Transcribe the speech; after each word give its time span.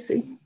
See. 0.00 0.36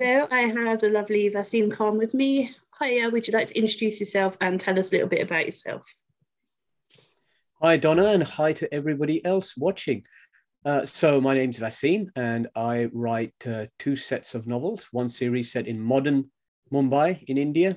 So 0.00 0.28
I 0.30 0.40
have 0.42 0.80
the 0.80 0.88
lovely 0.88 1.30
Vaseem 1.30 1.72
Khan 1.72 1.98
with 1.98 2.14
me. 2.14 2.54
Hiya, 2.80 3.10
would 3.10 3.26
you 3.26 3.34
like 3.34 3.48
to 3.48 3.58
introduce 3.58 4.00
yourself 4.00 4.36
and 4.40 4.60
tell 4.60 4.78
us 4.78 4.90
a 4.90 4.94
little 4.94 5.08
bit 5.08 5.22
about 5.22 5.46
yourself? 5.46 5.82
Hi, 7.60 7.76
Donna, 7.76 8.06
and 8.06 8.22
hi 8.22 8.52
to 8.54 8.72
everybody 8.72 9.24
else 9.24 9.56
watching. 9.56 10.04
Uh, 10.64 10.86
so 10.86 11.20
my 11.20 11.34
name's 11.34 11.58
Vaseem, 11.58 12.08
and 12.16 12.48
I 12.54 12.88
write 12.92 13.34
uh, 13.46 13.66
two 13.78 13.96
sets 13.96 14.34
of 14.34 14.46
novels. 14.46 14.88
One 14.92 15.08
series 15.08 15.52
set 15.52 15.66
in 15.66 15.80
modern 15.80 16.30
Mumbai 16.72 17.22
in 17.24 17.38
India, 17.38 17.76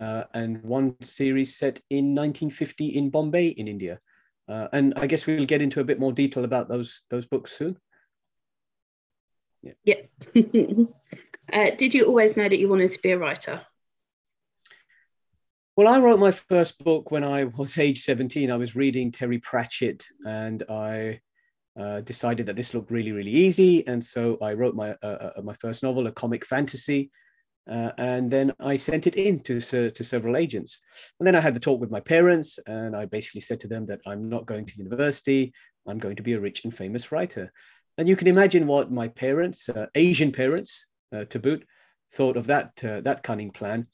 uh, 0.00 0.24
and 0.34 0.62
one 0.62 0.96
series 1.02 1.56
set 1.56 1.80
in 1.90 2.14
1950 2.14 2.88
in 2.88 3.10
Bombay 3.10 3.48
in 3.48 3.68
India. 3.68 4.00
Uh, 4.48 4.68
and 4.72 4.94
I 4.96 5.06
guess 5.06 5.26
we'll 5.26 5.44
get 5.44 5.62
into 5.62 5.80
a 5.80 5.84
bit 5.84 6.00
more 6.00 6.12
detail 6.12 6.44
about 6.44 6.68
those 6.68 7.04
those 7.10 7.26
books 7.26 7.52
soon. 7.52 7.76
Yeah. 9.62 9.72
yeah. 9.84 9.94
Uh, 11.50 11.70
did 11.78 11.94
you 11.94 12.04
always 12.04 12.36
know 12.36 12.46
that 12.46 12.58
you 12.58 12.68
wanted 12.68 12.90
to 12.90 12.98
be 13.00 13.10
a 13.10 13.18
writer? 13.18 13.62
Well, 15.76 15.88
I 15.88 15.98
wrote 15.98 16.18
my 16.18 16.30
first 16.32 16.82
book 16.84 17.10
when 17.10 17.24
I 17.24 17.44
was 17.44 17.78
age 17.78 18.02
17. 18.02 18.50
I 18.50 18.56
was 18.56 18.76
reading 18.76 19.10
Terry 19.10 19.38
Pratchett 19.38 20.04
and 20.26 20.62
I 20.68 21.20
uh, 21.78 22.00
decided 22.00 22.46
that 22.46 22.56
this 22.56 22.74
looked 22.74 22.90
really, 22.90 23.12
really 23.12 23.30
easy. 23.30 23.86
And 23.86 24.04
so 24.04 24.36
I 24.42 24.52
wrote 24.52 24.74
my, 24.74 24.90
uh, 25.02 25.30
uh 25.36 25.42
my 25.42 25.54
first 25.54 25.82
novel, 25.82 26.06
a 26.06 26.12
comic 26.12 26.44
fantasy. 26.44 27.10
Uh, 27.68 27.92
and 27.98 28.30
then 28.30 28.52
I 28.58 28.76
sent 28.76 29.06
it 29.06 29.16
in 29.16 29.40
to, 29.40 29.60
to 29.60 30.04
several 30.04 30.36
agents. 30.36 30.80
And 31.20 31.26
then 31.26 31.36
I 31.36 31.40
had 31.40 31.54
the 31.54 31.60
talk 31.60 31.80
with 31.80 31.90
my 31.90 32.00
parents. 32.00 32.58
And 32.66 32.96
I 32.96 33.04
basically 33.04 33.42
said 33.42 33.60
to 33.60 33.68
them 33.68 33.86
that 33.86 34.00
I'm 34.06 34.28
not 34.28 34.46
going 34.46 34.66
to 34.66 34.78
university. 34.78 35.52
I'm 35.86 35.98
going 35.98 36.16
to 36.16 36.22
be 36.22 36.32
a 36.32 36.40
rich 36.40 36.64
and 36.64 36.74
famous 36.74 37.12
writer. 37.12 37.52
And 37.98 38.08
you 38.08 38.16
can 38.16 38.28
imagine 38.28 38.66
what 38.66 38.92
my 38.92 39.08
parents, 39.08 39.68
uh, 39.68 39.86
Asian 39.94 40.32
parents, 40.32 40.86
uh, 41.12 41.24
to 41.24 41.38
boot, 41.38 41.66
thought 42.12 42.36
of 42.36 42.46
that 42.46 42.72
uh, 42.84 43.00
that 43.00 43.22
cunning 43.22 43.50
plan. 43.50 43.86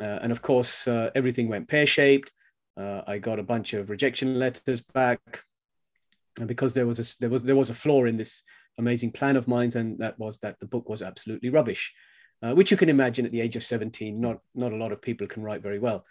Uh, 0.00 0.18
and 0.22 0.32
of 0.32 0.40
course, 0.40 0.88
everything 0.88 1.48
went 1.48 1.68
pear 1.68 1.86
shaped. 1.86 2.30
I 2.76 3.18
got 3.18 3.38
a 3.38 3.44
bunch 3.44 3.72
of 3.74 3.90
rejection 3.90 4.38
letters 4.38 4.80
back, 4.80 5.20
and 6.38 6.48
because 6.48 6.74
there 6.74 6.86
was 6.86 6.98
a 6.98 7.18
there 7.20 7.30
was 7.30 7.44
there 7.44 7.56
was 7.56 7.70
a 7.70 7.74
flaw 7.74 8.04
in 8.04 8.16
this 8.16 8.42
amazing 8.78 9.12
plan 9.12 9.36
of 9.36 9.46
mine, 9.46 9.70
and 9.76 9.98
that 9.98 10.18
was 10.18 10.38
that 10.38 10.58
the 10.58 10.66
book 10.66 10.88
was 10.88 11.02
absolutely 11.02 11.50
rubbish. 11.50 11.92
Uh, 12.42 12.52
which 12.52 12.70
you 12.70 12.76
can 12.76 12.90
imagine 12.90 13.24
at 13.24 13.32
the 13.32 13.40
age 13.40 13.56
of 13.56 13.64
17, 13.64 14.20
not, 14.20 14.38
not 14.54 14.72
a 14.72 14.76
lot 14.76 14.92
of 14.92 15.00
people 15.00 15.26
can 15.26 15.42
write 15.42 15.62
very 15.62 15.78
well. 15.78 16.04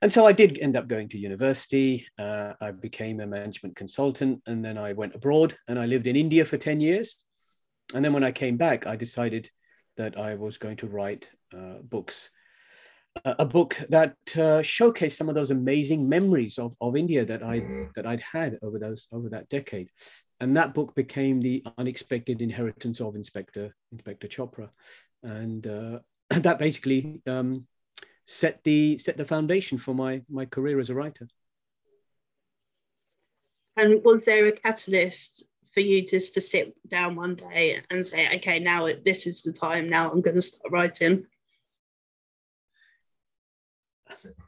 And 0.00 0.12
so 0.12 0.26
I 0.26 0.32
did 0.32 0.58
end 0.58 0.76
up 0.76 0.88
going 0.88 1.08
to 1.10 1.18
university. 1.18 2.06
Uh, 2.18 2.52
I 2.60 2.72
became 2.72 3.20
a 3.20 3.26
management 3.26 3.76
consultant, 3.76 4.42
and 4.46 4.64
then 4.64 4.76
I 4.76 4.92
went 4.92 5.14
abroad 5.14 5.54
and 5.68 5.78
I 5.78 5.86
lived 5.86 6.06
in 6.06 6.16
India 6.16 6.44
for 6.44 6.56
10 6.56 6.80
years. 6.80 7.16
And 7.94 8.04
then 8.04 8.12
when 8.12 8.24
I 8.24 8.32
came 8.32 8.56
back, 8.56 8.86
I 8.86 8.96
decided 8.96 9.50
that 9.96 10.18
I 10.18 10.34
was 10.34 10.58
going 10.58 10.76
to 10.78 10.88
write 10.88 11.28
uh, 11.56 11.78
books, 11.82 12.30
uh, 13.24 13.34
a 13.38 13.44
book 13.44 13.76
that 13.90 14.16
uh, 14.34 14.60
showcased 14.60 15.16
some 15.16 15.28
of 15.28 15.34
those 15.34 15.50
amazing 15.50 16.08
memories 16.08 16.58
of, 16.58 16.74
of 16.80 16.96
India 16.96 17.24
that 17.24 17.42
I 17.42 17.88
that 17.94 18.06
I'd 18.06 18.20
had 18.20 18.58
over 18.62 18.78
those 18.78 19.06
over 19.12 19.28
that 19.30 19.48
decade, 19.48 19.90
and 20.44 20.54
that 20.58 20.74
book 20.74 20.94
became 20.94 21.40
the 21.40 21.64
unexpected 21.78 22.42
inheritance 22.42 23.00
of 23.00 23.16
Inspector 23.16 23.74
Inspector 23.92 24.28
Chopra, 24.28 24.68
and 25.22 25.66
uh, 25.66 25.98
that 26.28 26.58
basically 26.58 27.22
um, 27.26 27.66
set 28.26 28.62
the 28.62 28.98
set 28.98 29.16
the 29.16 29.24
foundation 29.24 29.78
for 29.78 29.94
my 29.94 30.20
my 30.28 30.44
career 30.44 30.78
as 30.80 30.90
a 30.90 30.94
writer. 30.94 31.26
And 33.78 34.04
was 34.04 34.26
there 34.26 34.46
a 34.46 34.52
catalyst 34.52 35.44
for 35.72 35.80
you 35.80 36.06
just 36.06 36.34
to 36.34 36.42
sit 36.42 36.76
down 36.88 37.16
one 37.16 37.36
day 37.36 37.80
and 37.90 38.06
say, 38.06 38.28
okay, 38.36 38.58
now 38.58 38.86
this 39.02 39.26
is 39.26 39.42
the 39.42 39.52
time. 39.52 39.88
Now 39.88 40.10
I'm 40.10 40.20
going 40.20 40.36
to 40.36 40.42
start 40.42 40.70
writing? 40.70 41.26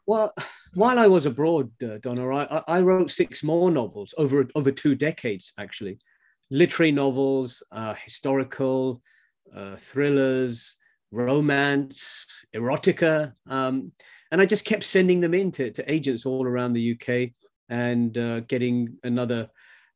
Well, 0.04 0.32
while 0.76 0.98
I 0.98 1.06
was 1.06 1.24
abroad, 1.24 1.70
uh, 1.82 1.96
Donna, 2.02 2.28
I, 2.28 2.62
I 2.68 2.80
wrote 2.82 3.10
six 3.10 3.42
more 3.42 3.70
novels 3.70 4.12
over 4.18 4.46
over 4.54 4.70
two 4.70 4.94
decades, 4.94 5.54
actually, 5.58 5.98
literary 6.50 6.92
novels, 6.92 7.62
uh, 7.72 7.94
historical, 8.04 9.00
uh, 9.54 9.76
thrillers, 9.76 10.76
romance, 11.10 12.26
erotica, 12.54 13.32
um, 13.48 13.92
and 14.30 14.38
I 14.38 14.44
just 14.44 14.66
kept 14.66 14.84
sending 14.84 15.20
them 15.20 15.32
in 15.32 15.50
to, 15.52 15.70
to 15.70 15.90
agents 15.90 16.26
all 16.26 16.46
around 16.46 16.74
the 16.74 16.92
UK 16.92 17.30
and 17.70 18.16
uh, 18.18 18.40
getting 18.40 18.98
another 19.02 19.48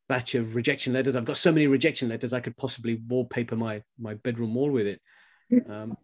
batch 0.09 0.33
of 0.33 0.55
rejection 0.55 0.93
letters. 0.93 1.15
I've 1.15 1.25
got 1.25 1.37
so 1.37 1.51
many 1.51 1.67
rejection 1.67 2.09
letters 2.09 2.33
I 2.33 2.39
could 2.39 2.57
possibly 2.57 2.99
wallpaper 3.07 3.55
my 3.55 3.83
my 3.99 4.15
bedroom 4.15 4.55
wall 4.55 4.71
with 4.71 4.87
it. 4.87 5.01
Um, 5.69 5.97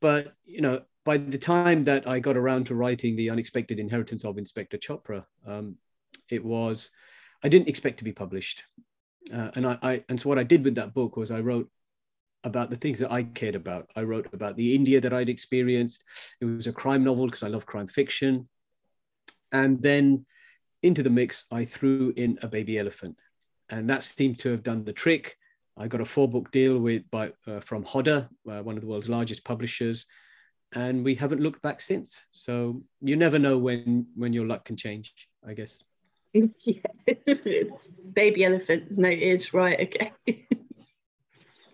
but 0.00 0.32
you 0.44 0.62
know, 0.62 0.82
by 1.04 1.18
the 1.18 1.38
time 1.38 1.84
that 1.84 2.06
I 2.06 2.18
got 2.18 2.36
around 2.36 2.66
to 2.66 2.74
writing 2.74 3.16
the 3.16 3.30
unexpected 3.30 3.78
inheritance 3.78 4.24
of 4.24 4.38
Inspector 4.38 4.76
Chopra, 4.78 5.24
um, 5.46 5.76
it 6.30 6.44
was 6.44 6.90
I 7.42 7.48
didn't 7.48 7.68
expect 7.68 7.98
to 7.98 8.04
be 8.04 8.12
published, 8.12 8.62
uh, 9.32 9.50
and 9.54 9.66
I, 9.66 9.78
I 9.82 10.04
and 10.08 10.20
so 10.20 10.28
what 10.28 10.38
I 10.38 10.44
did 10.44 10.64
with 10.64 10.76
that 10.76 10.94
book 10.94 11.16
was 11.16 11.30
I 11.30 11.40
wrote 11.40 11.68
about 12.44 12.70
the 12.70 12.76
things 12.76 12.98
that 12.98 13.12
I 13.12 13.24
cared 13.24 13.54
about. 13.54 13.90
I 13.94 14.02
wrote 14.02 14.28
about 14.32 14.56
the 14.56 14.74
India 14.74 15.00
that 15.00 15.12
I'd 15.12 15.28
experienced. 15.28 16.04
It 16.40 16.44
was 16.44 16.66
a 16.66 16.72
crime 16.72 17.04
novel 17.04 17.26
because 17.26 17.42
I 17.42 17.48
love 17.48 17.66
crime 17.66 17.88
fiction, 17.88 18.48
and 19.50 19.82
then 19.82 20.26
into 20.82 21.02
the 21.02 21.10
mix 21.10 21.46
I 21.50 21.64
threw 21.64 22.12
in 22.16 22.38
a 22.42 22.48
baby 22.48 22.78
elephant 22.78 23.16
and 23.72 23.88
that 23.88 24.02
seemed 24.02 24.38
to 24.40 24.50
have 24.50 24.62
done 24.62 24.84
the 24.84 24.92
trick. 24.92 25.36
I 25.76 25.88
got 25.88 26.02
a 26.02 26.04
four 26.04 26.28
book 26.28 26.52
deal 26.52 26.78
with 26.78 27.10
by 27.10 27.32
uh, 27.46 27.60
from 27.60 27.84
Hodder, 27.84 28.28
uh, 28.48 28.62
one 28.62 28.76
of 28.76 28.82
the 28.82 28.86
world's 28.86 29.08
largest 29.08 29.44
publishers, 29.44 30.06
and 30.74 31.04
we 31.04 31.14
haven't 31.14 31.40
looked 31.40 31.62
back 31.62 31.80
since. 31.80 32.20
So 32.32 32.82
you 33.00 33.16
never 33.16 33.38
know 33.38 33.58
when 33.58 34.06
when 34.14 34.32
your 34.32 34.46
luck 34.46 34.64
can 34.64 34.76
change, 34.76 35.28
I 35.46 35.54
guess. 35.54 35.82
Yeah. 36.64 37.64
Baby 38.14 38.44
elephant 38.44 38.96
noted, 38.96 39.52
right? 39.52 39.80
Okay. 39.80 40.12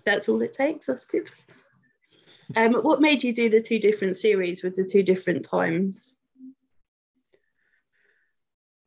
That's 0.05 0.29
all 0.29 0.43
it 0.43 0.53
takes. 0.53 0.87
That's 0.87 1.05
good. 1.05 1.31
Um, 2.57 2.75
what 2.75 3.01
made 3.01 3.23
you 3.23 3.33
do 3.33 3.49
the 3.49 3.61
two 3.61 3.79
different 3.79 4.19
series 4.19 4.65
with 4.65 4.75
the 4.75 4.85
two 4.85 5.03
different 5.03 5.47
times? 5.49 6.17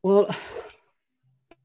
Well, 0.03 0.33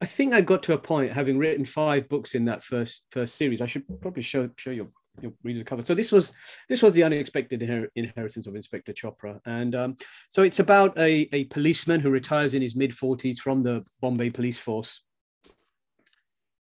I 0.01 0.05
think 0.05 0.33
I 0.33 0.41
got 0.41 0.63
to 0.63 0.73
a 0.73 0.77
point 0.77 1.11
having 1.11 1.37
written 1.37 1.65
five 1.65 2.07
books 2.07 2.35
in 2.35 2.45
that 2.45 2.63
first 2.63 3.05
first 3.09 3.35
series. 3.35 3.61
I 3.61 3.65
should 3.65 3.83
probably 3.99 4.23
show 4.23 4.49
show 4.55 4.71
your 4.71 4.87
your 5.21 5.33
reader 5.43 5.59
the 5.59 5.65
cover. 5.65 5.81
So 5.81 5.93
this 5.93 6.11
was 6.11 6.33
this 6.69 6.81
was 6.81 6.93
the 6.93 7.03
unexpected 7.03 7.61
inher- 7.61 7.89
inheritance 7.95 8.47
of 8.47 8.55
Inspector 8.55 8.91
Chopra, 8.93 9.39
and 9.45 9.75
um, 9.75 9.97
so 10.29 10.43
it's 10.43 10.59
about 10.59 10.97
a 10.97 11.27
a 11.33 11.45
policeman 11.45 11.99
who 11.99 12.09
retires 12.09 12.53
in 12.53 12.61
his 12.61 12.75
mid 12.75 12.95
forties 12.95 13.39
from 13.39 13.63
the 13.63 13.85
Bombay 14.01 14.29
police 14.29 14.59
force, 14.59 15.01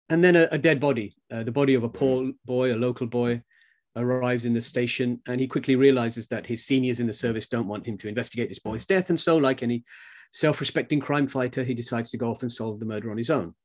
and 0.10 0.24
then 0.24 0.36
a, 0.36 0.48
a 0.52 0.58
dead 0.58 0.80
body, 0.80 1.16
uh, 1.32 1.44
the 1.44 1.52
body 1.52 1.74
of 1.74 1.84
a 1.84 1.90
poor 1.90 2.32
boy, 2.46 2.74
a 2.74 2.78
local 2.78 3.08
boy, 3.08 3.42
arrives 3.96 4.46
in 4.46 4.54
the 4.54 4.62
station, 4.62 5.22
and 5.28 5.40
he 5.40 5.48
quickly 5.48 5.76
realizes 5.76 6.28
that 6.28 6.46
his 6.46 6.66
seniors 6.66 7.00
in 7.00 7.08
the 7.08 7.14
service 7.14 7.48
don't 7.48 7.68
want 7.68 7.86
him 7.86 7.98
to 7.98 8.08
investigate 8.08 8.50
this 8.50 8.60
boy's 8.60 8.86
death, 8.86 9.10
and 9.10 9.20
so 9.20 9.38
like 9.38 9.64
any 9.64 9.84
self 10.32 10.60
respecting 10.60 11.00
crime 11.00 11.28
fighter, 11.28 11.64
he 11.64 11.74
decides 11.74 12.12
to 12.12 12.18
go 12.18 12.30
off 12.30 12.42
and 12.42 12.52
solve 12.52 12.80
the 12.80 12.86
murder 12.86 13.10
on 13.10 13.18
his 13.18 13.30
own. 13.30 13.56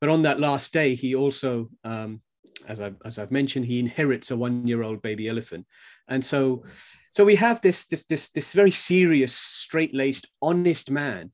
But 0.00 0.08
on 0.08 0.22
that 0.22 0.40
last 0.40 0.72
day, 0.72 0.94
he 0.96 1.14
also, 1.14 1.70
um, 1.84 2.22
as, 2.68 2.80
I, 2.80 2.92
as 3.04 3.18
I've 3.18 3.30
mentioned, 3.30 3.66
he 3.66 3.78
inherits 3.78 4.30
a 4.30 4.36
one 4.36 4.66
year 4.66 4.82
old 4.82 5.02
baby 5.02 5.28
elephant. 5.28 5.66
And 6.08 6.24
so, 6.24 6.64
so 7.10 7.24
we 7.24 7.36
have 7.36 7.60
this, 7.60 7.86
this, 7.86 8.04
this, 8.04 8.30
this 8.30 8.52
very 8.52 8.70
serious, 8.70 9.34
straight 9.34 9.94
laced, 9.94 10.28
honest 10.40 10.90
man 10.90 11.32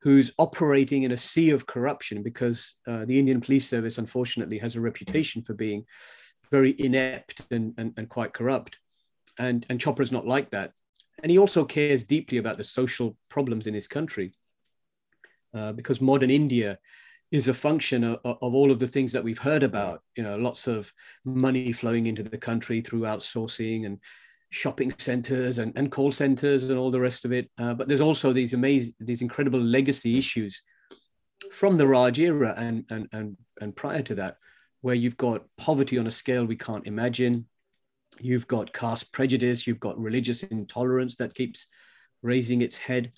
who's 0.00 0.32
operating 0.38 1.02
in 1.02 1.12
a 1.12 1.16
sea 1.16 1.50
of 1.50 1.66
corruption 1.66 2.22
because 2.22 2.74
uh, 2.86 3.04
the 3.04 3.18
Indian 3.18 3.40
police 3.40 3.68
service, 3.68 3.98
unfortunately, 3.98 4.58
has 4.58 4.76
a 4.76 4.80
reputation 4.80 5.42
for 5.42 5.54
being 5.54 5.84
very 6.50 6.74
inept 6.78 7.42
and, 7.50 7.74
and, 7.76 7.92
and 7.96 8.08
quite 8.08 8.32
corrupt. 8.32 8.78
And, 9.38 9.66
and 9.68 9.78
Chopra's 9.78 10.10
not 10.10 10.26
like 10.26 10.50
that 10.50 10.72
and 11.22 11.30
he 11.30 11.38
also 11.38 11.64
cares 11.64 12.04
deeply 12.04 12.38
about 12.38 12.58
the 12.58 12.64
social 12.64 13.16
problems 13.28 13.66
in 13.66 13.74
his 13.74 13.88
country 13.88 14.32
uh, 15.54 15.72
because 15.72 16.00
modern 16.00 16.30
India 16.30 16.78
is 17.30 17.48
a 17.48 17.54
function 17.54 18.04
of, 18.04 18.18
of, 18.24 18.54
all 18.54 18.70
of 18.70 18.78
the 18.78 18.86
things 18.86 19.12
that 19.12 19.24
we've 19.24 19.38
heard 19.38 19.62
about. 19.62 20.02
You 20.16 20.22
know, 20.22 20.36
lots 20.36 20.66
of 20.66 20.92
money 21.24 21.72
flowing 21.72 22.06
into 22.06 22.22
the 22.22 22.38
country 22.38 22.80
through 22.80 23.02
outsourcing 23.02 23.86
and 23.86 23.98
shopping 24.50 24.92
centers 24.98 25.58
and, 25.58 25.72
and 25.76 25.92
call 25.92 26.10
centers 26.10 26.70
and 26.70 26.78
all 26.78 26.90
the 26.90 27.00
rest 27.00 27.24
of 27.24 27.32
it. 27.32 27.50
Uh, 27.58 27.74
but 27.74 27.86
there's 27.86 28.00
also 28.00 28.32
these 28.32 28.54
amazing, 28.54 28.94
these 28.98 29.22
incredible 29.22 29.60
legacy 29.60 30.16
issues 30.16 30.62
from 31.52 31.76
the 31.76 31.86
Raj 31.86 32.18
era 32.18 32.54
and, 32.56 32.84
and, 32.90 33.08
and, 33.12 33.36
and 33.60 33.76
prior 33.76 34.02
to 34.02 34.14
that, 34.16 34.36
where 34.80 34.94
you've 34.94 35.16
got 35.16 35.44
poverty 35.56 35.98
on 35.98 36.06
a 36.06 36.10
scale 36.10 36.44
we 36.44 36.56
can't 36.56 36.86
imagine, 36.86 37.46
You've 38.20 38.48
got 38.48 38.72
caste 38.72 39.12
prejudice, 39.12 39.66
you've 39.66 39.80
got 39.80 39.98
religious 39.98 40.42
intolerance 40.42 41.16
that 41.16 41.34
keeps 41.34 41.66
raising 42.22 42.62
its 42.62 42.76
head. 42.76 43.12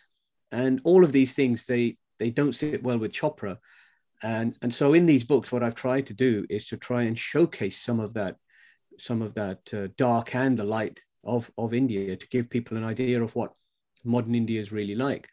And 0.52 0.80
all 0.84 1.04
of 1.04 1.12
these 1.12 1.32
things, 1.32 1.66
they, 1.66 1.96
they 2.18 2.30
don't 2.30 2.54
sit 2.54 2.82
well 2.82 2.98
with 2.98 3.12
Chopra. 3.12 3.58
And, 4.22 4.56
and 4.62 4.72
so 4.72 4.93
in 4.94 5.06
these 5.06 5.25
books, 5.25 5.50
what 5.50 5.62
I've 5.62 5.75
tried 5.75 6.06
to 6.08 6.14
do 6.14 6.46
is 6.50 6.67
to 6.67 6.76
try 6.76 7.02
and 7.02 7.19
showcase 7.19 7.78
some 7.81 8.00
of 8.00 8.14
that, 8.14 8.37
some 8.99 9.22
of 9.22 9.34
that 9.34 9.72
uh, 9.72 9.88
dark 9.96 10.34
and 10.34 10.56
the 10.56 10.64
light 10.64 11.00
of, 11.25 11.50
of 11.56 11.72
India 11.75 12.17
to 12.17 12.28
give 12.28 12.50
people 12.50 12.76
an 12.76 12.84
idea 12.84 13.22
of 13.22 13.34
what 13.34 13.52
modern 14.05 14.34
India 14.34 14.61
is 14.61 14.72
really 14.72 14.94
like. 14.94 15.28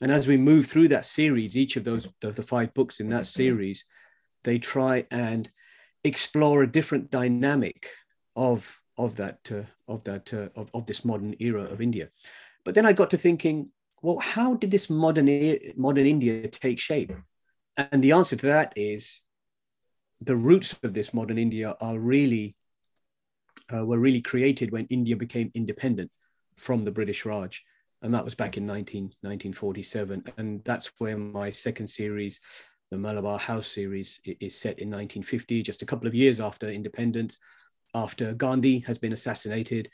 And 0.00 0.12
as 0.12 0.28
we 0.28 0.36
move 0.36 0.66
through 0.66 0.88
that 0.88 1.06
series, 1.06 1.56
each 1.56 1.76
of 1.76 1.84
those 1.84 2.08
the, 2.20 2.30
the 2.30 2.42
five 2.42 2.72
books 2.74 3.00
in 3.00 3.08
that 3.08 3.26
series, 3.26 3.84
they 4.44 4.58
try 4.58 5.06
and 5.10 5.50
explore 6.04 6.62
a 6.62 6.70
different 6.70 7.10
dynamic 7.10 7.90
of 8.36 8.80
of 8.96 9.16
that 9.16 9.38
uh, 9.50 9.62
of 9.92 10.04
that 10.04 10.32
uh, 10.32 10.48
of, 10.54 10.70
of 10.72 10.86
this 10.86 11.04
modern 11.04 11.34
era 11.40 11.62
of 11.64 11.80
India. 11.80 12.08
But 12.64 12.74
then 12.74 12.86
I 12.86 12.92
got 12.92 13.10
to 13.10 13.16
thinking, 13.16 13.70
well, 14.02 14.18
how 14.18 14.54
did 14.54 14.70
this 14.70 14.88
modern 14.88 15.26
modern 15.76 16.06
India 16.06 16.46
take 16.48 16.78
shape? 16.78 17.12
And 17.78 18.02
the 18.02 18.12
answer 18.12 18.34
to 18.34 18.46
that 18.46 18.72
is 18.74 19.22
the 20.20 20.36
roots 20.36 20.74
of 20.82 20.94
this 20.94 21.14
modern 21.14 21.38
India 21.38 21.76
are 21.80 21.96
really 21.96 22.56
uh, 23.72 23.84
were 23.84 23.98
really 23.98 24.20
created 24.20 24.72
when 24.72 24.86
India 24.86 25.14
became 25.14 25.52
independent 25.54 26.10
from 26.56 26.84
the 26.84 26.90
British 26.90 27.24
Raj. 27.24 27.62
And 28.02 28.12
that 28.14 28.24
was 28.24 28.34
back 28.34 28.56
in 28.56 28.66
19, 28.66 29.02
1947. 29.20 30.24
And 30.38 30.64
that's 30.64 30.90
where 30.98 31.16
my 31.16 31.52
second 31.52 31.86
series, 31.86 32.40
the 32.90 32.98
Malabar 32.98 33.38
House 33.38 33.68
series, 33.68 34.20
is 34.24 34.56
set 34.56 34.78
in 34.78 34.88
1950, 34.88 35.62
just 35.62 35.82
a 35.82 35.86
couple 35.86 36.08
of 36.08 36.14
years 36.14 36.40
after 36.40 36.68
independence, 36.68 37.38
after 37.94 38.34
Gandhi 38.34 38.80
has 38.80 38.98
been 38.98 39.12
assassinated, 39.12 39.90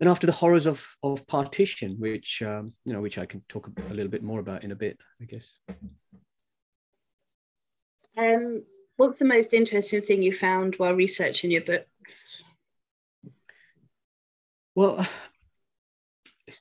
and 0.00 0.08
after 0.08 0.26
the 0.26 0.32
horrors 0.32 0.66
of, 0.66 0.84
of 1.02 1.26
partition, 1.26 1.96
which 1.98 2.42
um, 2.42 2.72
you 2.84 2.92
know, 2.92 3.00
which 3.00 3.18
I 3.18 3.26
can 3.26 3.42
talk 3.48 3.68
a 3.68 3.94
little 3.94 4.10
bit 4.10 4.22
more 4.22 4.40
about 4.40 4.64
in 4.64 4.72
a 4.72 4.76
bit, 4.76 4.98
I 5.20 5.26
guess. 5.26 5.58
Um, 8.20 8.64
what's 8.96 9.18
the 9.18 9.24
most 9.24 9.54
interesting 9.54 10.02
thing 10.02 10.22
you 10.22 10.32
found 10.32 10.74
while 10.76 10.94
researching 10.94 11.50
your 11.50 11.62
books? 11.62 12.42
Well, 14.74 15.06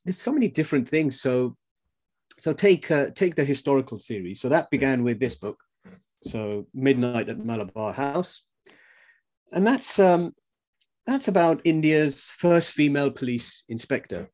there's 0.05 0.21
so 0.21 0.31
many 0.31 0.47
different 0.47 0.87
things. 0.87 1.19
So, 1.19 1.57
so 2.37 2.53
take 2.53 2.89
uh, 2.89 3.07
take 3.13 3.35
the 3.35 3.43
historical 3.43 3.97
series. 3.97 4.39
So 4.39 4.49
that 4.49 4.69
began 4.69 5.03
with 5.03 5.19
this 5.19 5.35
book, 5.35 5.57
so 6.23 6.65
Midnight 6.73 7.27
at 7.27 7.43
Malabar 7.43 7.91
House, 7.91 8.43
and 9.51 9.67
that's 9.67 9.99
um, 9.99 10.33
that's 11.05 11.27
about 11.27 11.61
India's 11.65 12.23
first 12.37 12.71
female 12.71 13.11
police 13.11 13.63
inspector. 13.67 14.29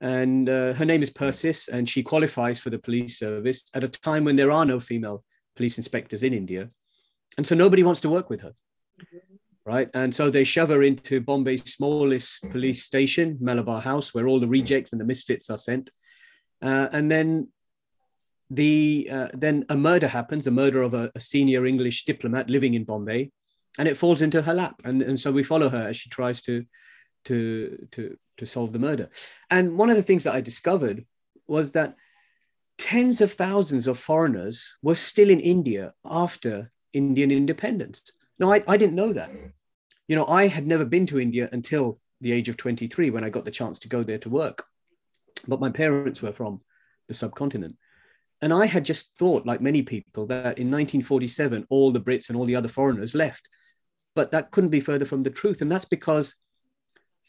And 0.00 0.48
uh, 0.48 0.74
her 0.74 0.84
name 0.84 1.02
is 1.02 1.10
Persis, 1.10 1.68
and 1.68 1.88
she 1.88 2.02
qualifies 2.02 2.58
for 2.58 2.70
the 2.70 2.78
police 2.78 3.18
service 3.18 3.64
at 3.72 3.84
a 3.84 3.88
time 3.88 4.24
when 4.24 4.36
there 4.36 4.50
are 4.50 4.66
no 4.66 4.80
female 4.80 5.24
police 5.56 5.78
inspectors 5.78 6.22
in 6.22 6.32
India. 6.32 6.70
And 7.36 7.46
so 7.46 7.54
nobody 7.54 7.82
wants 7.82 8.00
to 8.02 8.08
work 8.08 8.30
with 8.30 8.42
her. 8.42 8.54
Right. 9.66 9.88
And 9.94 10.14
so 10.14 10.28
they 10.28 10.44
shove 10.44 10.68
her 10.68 10.82
into 10.82 11.20
Bombay's 11.20 11.64
smallest 11.64 12.42
police 12.50 12.84
station, 12.84 13.38
Malabar 13.40 13.80
House, 13.80 14.12
where 14.12 14.28
all 14.28 14.38
the 14.38 14.48
rejects 14.48 14.92
and 14.92 15.00
the 15.00 15.06
misfits 15.06 15.48
are 15.48 15.56
sent. 15.56 15.90
Uh, 16.60 16.88
and 16.92 17.10
then 17.10 17.48
the 18.50 19.08
uh, 19.10 19.28
then 19.32 19.64
a 19.70 19.76
murder 19.76 20.06
happens, 20.06 20.44
the 20.44 20.50
murder 20.50 20.82
of 20.82 20.92
a, 20.94 21.10
a, 21.14 21.20
senior 21.20 21.66
English 21.66 22.04
diplomat 22.04 22.50
living 22.50 22.74
in 22.74 22.84
Bombay, 22.84 23.30
and 23.78 23.88
it 23.88 23.96
falls 23.96 24.20
into 24.20 24.42
her 24.42 24.54
lap. 24.54 24.80
And, 24.84 25.02
and 25.02 25.18
so 25.18 25.32
we 25.32 25.42
follow 25.42 25.70
her 25.70 25.88
as 25.88 25.96
she 25.96 26.10
tries 26.10 26.42
to 26.42 26.64
to 27.24 27.86
to 27.92 28.16
to 28.36 28.46
solve 28.46 28.72
the 28.72 28.78
murder. 28.78 29.08
And 29.50 29.78
one 29.78 29.90
of 29.90 29.96
the 29.96 30.02
things 30.02 30.24
that 30.24 30.34
I 30.34 30.40
discovered 30.40 31.04
was 31.46 31.72
that 31.72 31.96
tens 32.78 33.20
of 33.20 33.32
thousands 33.32 33.86
of 33.86 33.98
foreigners 33.98 34.74
were 34.82 34.94
still 34.94 35.30
in 35.30 35.40
India 35.40 35.92
after 36.04 36.70
Indian 36.92 37.30
independence. 37.30 38.02
No, 38.38 38.52
I, 38.52 38.62
I 38.66 38.76
didn't 38.76 38.96
know 38.96 39.12
that. 39.12 39.30
You 40.08 40.16
know, 40.16 40.26
I 40.26 40.48
had 40.48 40.66
never 40.66 40.84
been 40.84 41.06
to 41.06 41.20
India 41.20 41.48
until 41.52 42.00
the 42.20 42.32
age 42.32 42.48
of 42.48 42.56
23 42.56 43.10
when 43.10 43.24
I 43.24 43.30
got 43.30 43.44
the 43.44 43.50
chance 43.50 43.78
to 43.80 43.88
go 43.88 44.02
there 44.02 44.18
to 44.18 44.30
work. 44.30 44.64
But 45.46 45.60
my 45.60 45.70
parents 45.70 46.22
were 46.22 46.32
from 46.32 46.60
the 47.08 47.14
subcontinent. 47.14 47.76
And 48.42 48.52
I 48.52 48.66
had 48.66 48.84
just 48.84 49.16
thought, 49.16 49.46
like 49.46 49.60
many 49.60 49.82
people, 49.82 50.26
that 50.26 50.58
in 50.58 50.70
1947, 50.70 51.66
all 51.70 51.92
the 51.92 52.00
Brits 52.00 52.28
and 52.28 52.36
all 52.36 52.44
the 52.44 52.56
other 52.56 52.68
foreigners 52.68 53.14
left. 53.14 53.48
But 54.14 54.32
that 54.32 54.50
couldn't 54.50 54.70
be 54.70 54.80
further 54.80 55.04
from 55.04 55.22
the 55.22 55.30
truth. 55.30 55.62
And 55.62 55.70
that's 55.70 55.84
because 55.84 56.34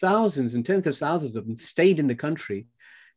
thousands 0.02 0.56
and 0.56 0.66
tens 0.66 0.88
of 0.88 0.98
thousands 0.98 1.36
of 1.36 1.46
them 1.46 1.58
stayed 1.58 2.00
in 2.00 2.08
the 2.08 2.16
country 2.16 2.68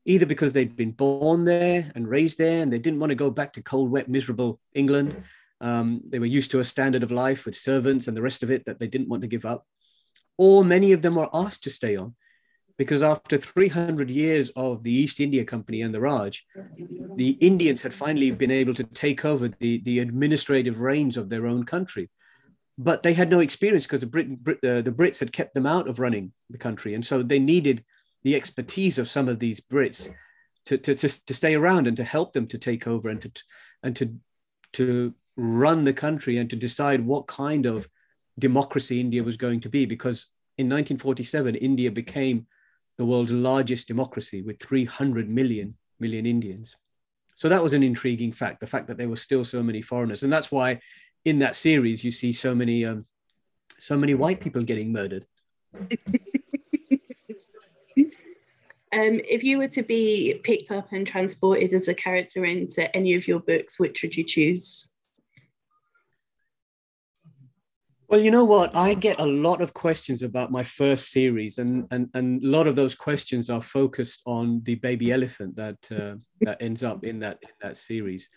either 0.05 0.27
because 0.27 0.53
they'd 0.53 0.77
been 0.77 0.93
born 0.93 1.45
there 1.45 1.91
and 1.95 2.09
raised 2.09 2.39
there 2.39 2.63
and 2.63 2.73
they 2.73 2.79
didn't 2.79 3.01
want 3.01 3.11
to 3.11 3.17
go 3.17 3.31
back 3.31 3.53
to 3.53 3.63
cold, 3.63 3.91
wet, 3.91 4.09
miserable 4.09 4.61
England. 4.75 5.23
Um, 5.61 6.01
they 6.09 6.19
were 6.19 6.27
used 6.27 6.51
to 6.53 6.61
a 6.61 6.65
standard 6.65 7.03
of 7.03 7.11
life 7.11 7.45
with 7.45 7.57
servants 7.57 8.09
and 8.09 8.17
the 8.17 8.23
rest 8.23 8.43
of 8.43 8.51
it 8.51 8.65
that 8.67 8.79
they 8.79 8.87
didn't 8.87 9.09
want 9.09 9.23
to 9.23 9.29
give 9.29 9.45
up. 9.45 9.67
Or 10.37 10.65
many 10.65 10.93
of 10.93 11.03
them 11.03 11.17
were 11.17 11.29
asked 11.33 11.65
to 11.65 11.71
stay 11.71 11.97
on 11.97 12.15
because 12.79 13.03
after 13.03 13.37
300 13.37 14.09
years 14.09 14.51
of 14.55 14.85
the 14.85 14.93
East 14.93 15.19
India 15.19 15.45
Company 15.45 15.83
and 15.83 15.93
the 15.93 16.01
Raj, 16.01 16.47
the 17.17 17.31
Indians 17.41 17.83
had 17.83 17.93
finally 17.93 18.31
been 18.31 18.53
able 18.53 18.73
to 18.75 18.85
take 18.85 19.25
over 19.25 19.49
the, 19.49 19.81
the 19.81 19.99
administrative 19.99 20.79
reins 20.79 21.17
of 21.17 21.29
their 21.29 21.47
own 21.47 21.65
country. 21.65 22.09
But 22.79 23.03
they 23.03 23.15
had 23.15 23.29
no 23.29 23.41
experience 23.41 23.85
because 23.85 24.03
the, 24.03 24.07
Brit, 24.07 24.45
Brit, 24.45 24.59
uh, 24.65 24.83
the 24.83 24.93
Brits 24.93 25.19
had 25.19 25.33
kept 25.33 25.55
them 25.55 25.67
out 25.67 25.89
of 25.89 25.99
running 25.99 26.33
the 26.49 26.59
country. 26.59 26.95
And 26.95 27.05
so 27.05 27.25
they 27.25 27.41
needed 27.41 27.85
the 28.23 28.35
expertise 28.35 28.99
of 28.99 29.09
some 29.09 29.29
of 29.29 29.39
these 29.39 29.61
Brits 29.61 30.13
to, 30.67 30.79
to, 30.79 30.95
to, 30.95 31.27
to 31.27 31.35
stay 31.35 31.55
around 31.55 31.87
and 31.87 31.97
to 31.97 32.05
help 32.05 32.33
them 32.33 32.47
to 32.49 32.59
take 32.59 32.87
over 32.87 33.09
and 33.09 33.23
to, 33.23 33.31
and 33.83 33.97
to, 33.97 34.15
to 34.75 35.15
run 35.37 35.85
the 35.85 35.93
country 35.93 36.39
and 36.39 36.51
to 36.51 36.57
decide 36.57 37.05
what 37.05 37.27
kind 37.27 37.67
of 37.67 37.89
democracy 38.39 39.01
India 39.01 39.23
was 39.23 39.37
going 39.37 39.61
to 39.61 39.69
be. 39.69 39.87
Because 39.87 40.27
in 40.57 40.67
1947, 40.67 41.55
India 41.55 41.91
became 41.91 42.47
the 42.97 43.05
world's 43.05 43.31
largest 43.31 43.89
democracy 43.89 44.43
with 44.43 44.61
300 44.61 45.29
million 45.29 45.77
million 46.01 46.27
Indians. 46.27 46.77
So 47.35 47.49
that 47.49 47.63
was 47.63 47.73
an 47.73 47.83
intriguing 47.83 48.33
fact, 48.33 48.61
the 48.61 48.67
fact 48.67 48.89
that 48.89 48.99
there 48.99 49.09
were 49.09 49.17
still 49.17 49.45
so 49.45 49.63
many 49.63 49.81
foreigners. 49.81 50.23
And 50.23 50.33
that's 50.33 50.51
why 50.51 50.81
in 51.25 51.39
that 51.41 51.55
series 51.55 52.03
you 52.03 52.11
see 52.11 52.33
so 52.33 52.55
many 52.55 52.85
um, 52.85 53.07
so 53.79 53.97
many 53.97 54.15
white 54.15 54.41
people 54.41 54.63
getting 54.63 54.93
murdered. 54.93 55.25
Um, 58.93 59.21
if 59.29 59.45
you 59.45 59.59
were 59.59 59.69
to 59.69 59.83
be 59.83 60.41
picked 60.45 60.71
up 60.71 60.93
and 60.93 61.07
transported 61.07 61.75
as 61.75 61.89
a 61.89 61.95
character 61.95 62.45
into 62.45 62.95
any 62.97 63.15
of 63.15 63.29
your 63.29 63.41
books, 63.41 63.79
which 63.79 64.03
would 64.03 64.17
you 64.17 64.25
choose? 64.25 64.91
Well, 68.09 68.21
you 68.21 68.31
know 68.31 68.45
what? 68.45 68.75
I 68.75 68.95
get 68.95 69.21
a 69.21 69.27
lot 69.27 69.61
of 69.61 69.75
questions 69.75 70.23
about 70.23 70.51
my 70.51 70.63
first 70.63 71.11
series, 71.11 71.59
and 71.59 71.87
and, 71.91 72.09
and 72.15 72.43
a 72.43 72.47
lot 72.47 72.67
of 72.67 72.75
those 72.75 72.95
questions 72.95 73.51
are 73.51 73.61
focused 73.61 74.23
on 74.25 74.63
the 74.65 74.77
baby 74.77 75.13
elephant 75.13 75.57
that 75.57 75.77
uh, 75.91 76.15
that 76.41 76.63
ends 76.63 76.83
up 76.83 77.05
in 77.05 77.19
that 77.19 77.39
in 77.43 77.51
that 77.61 77.77
series. 77.77 78.31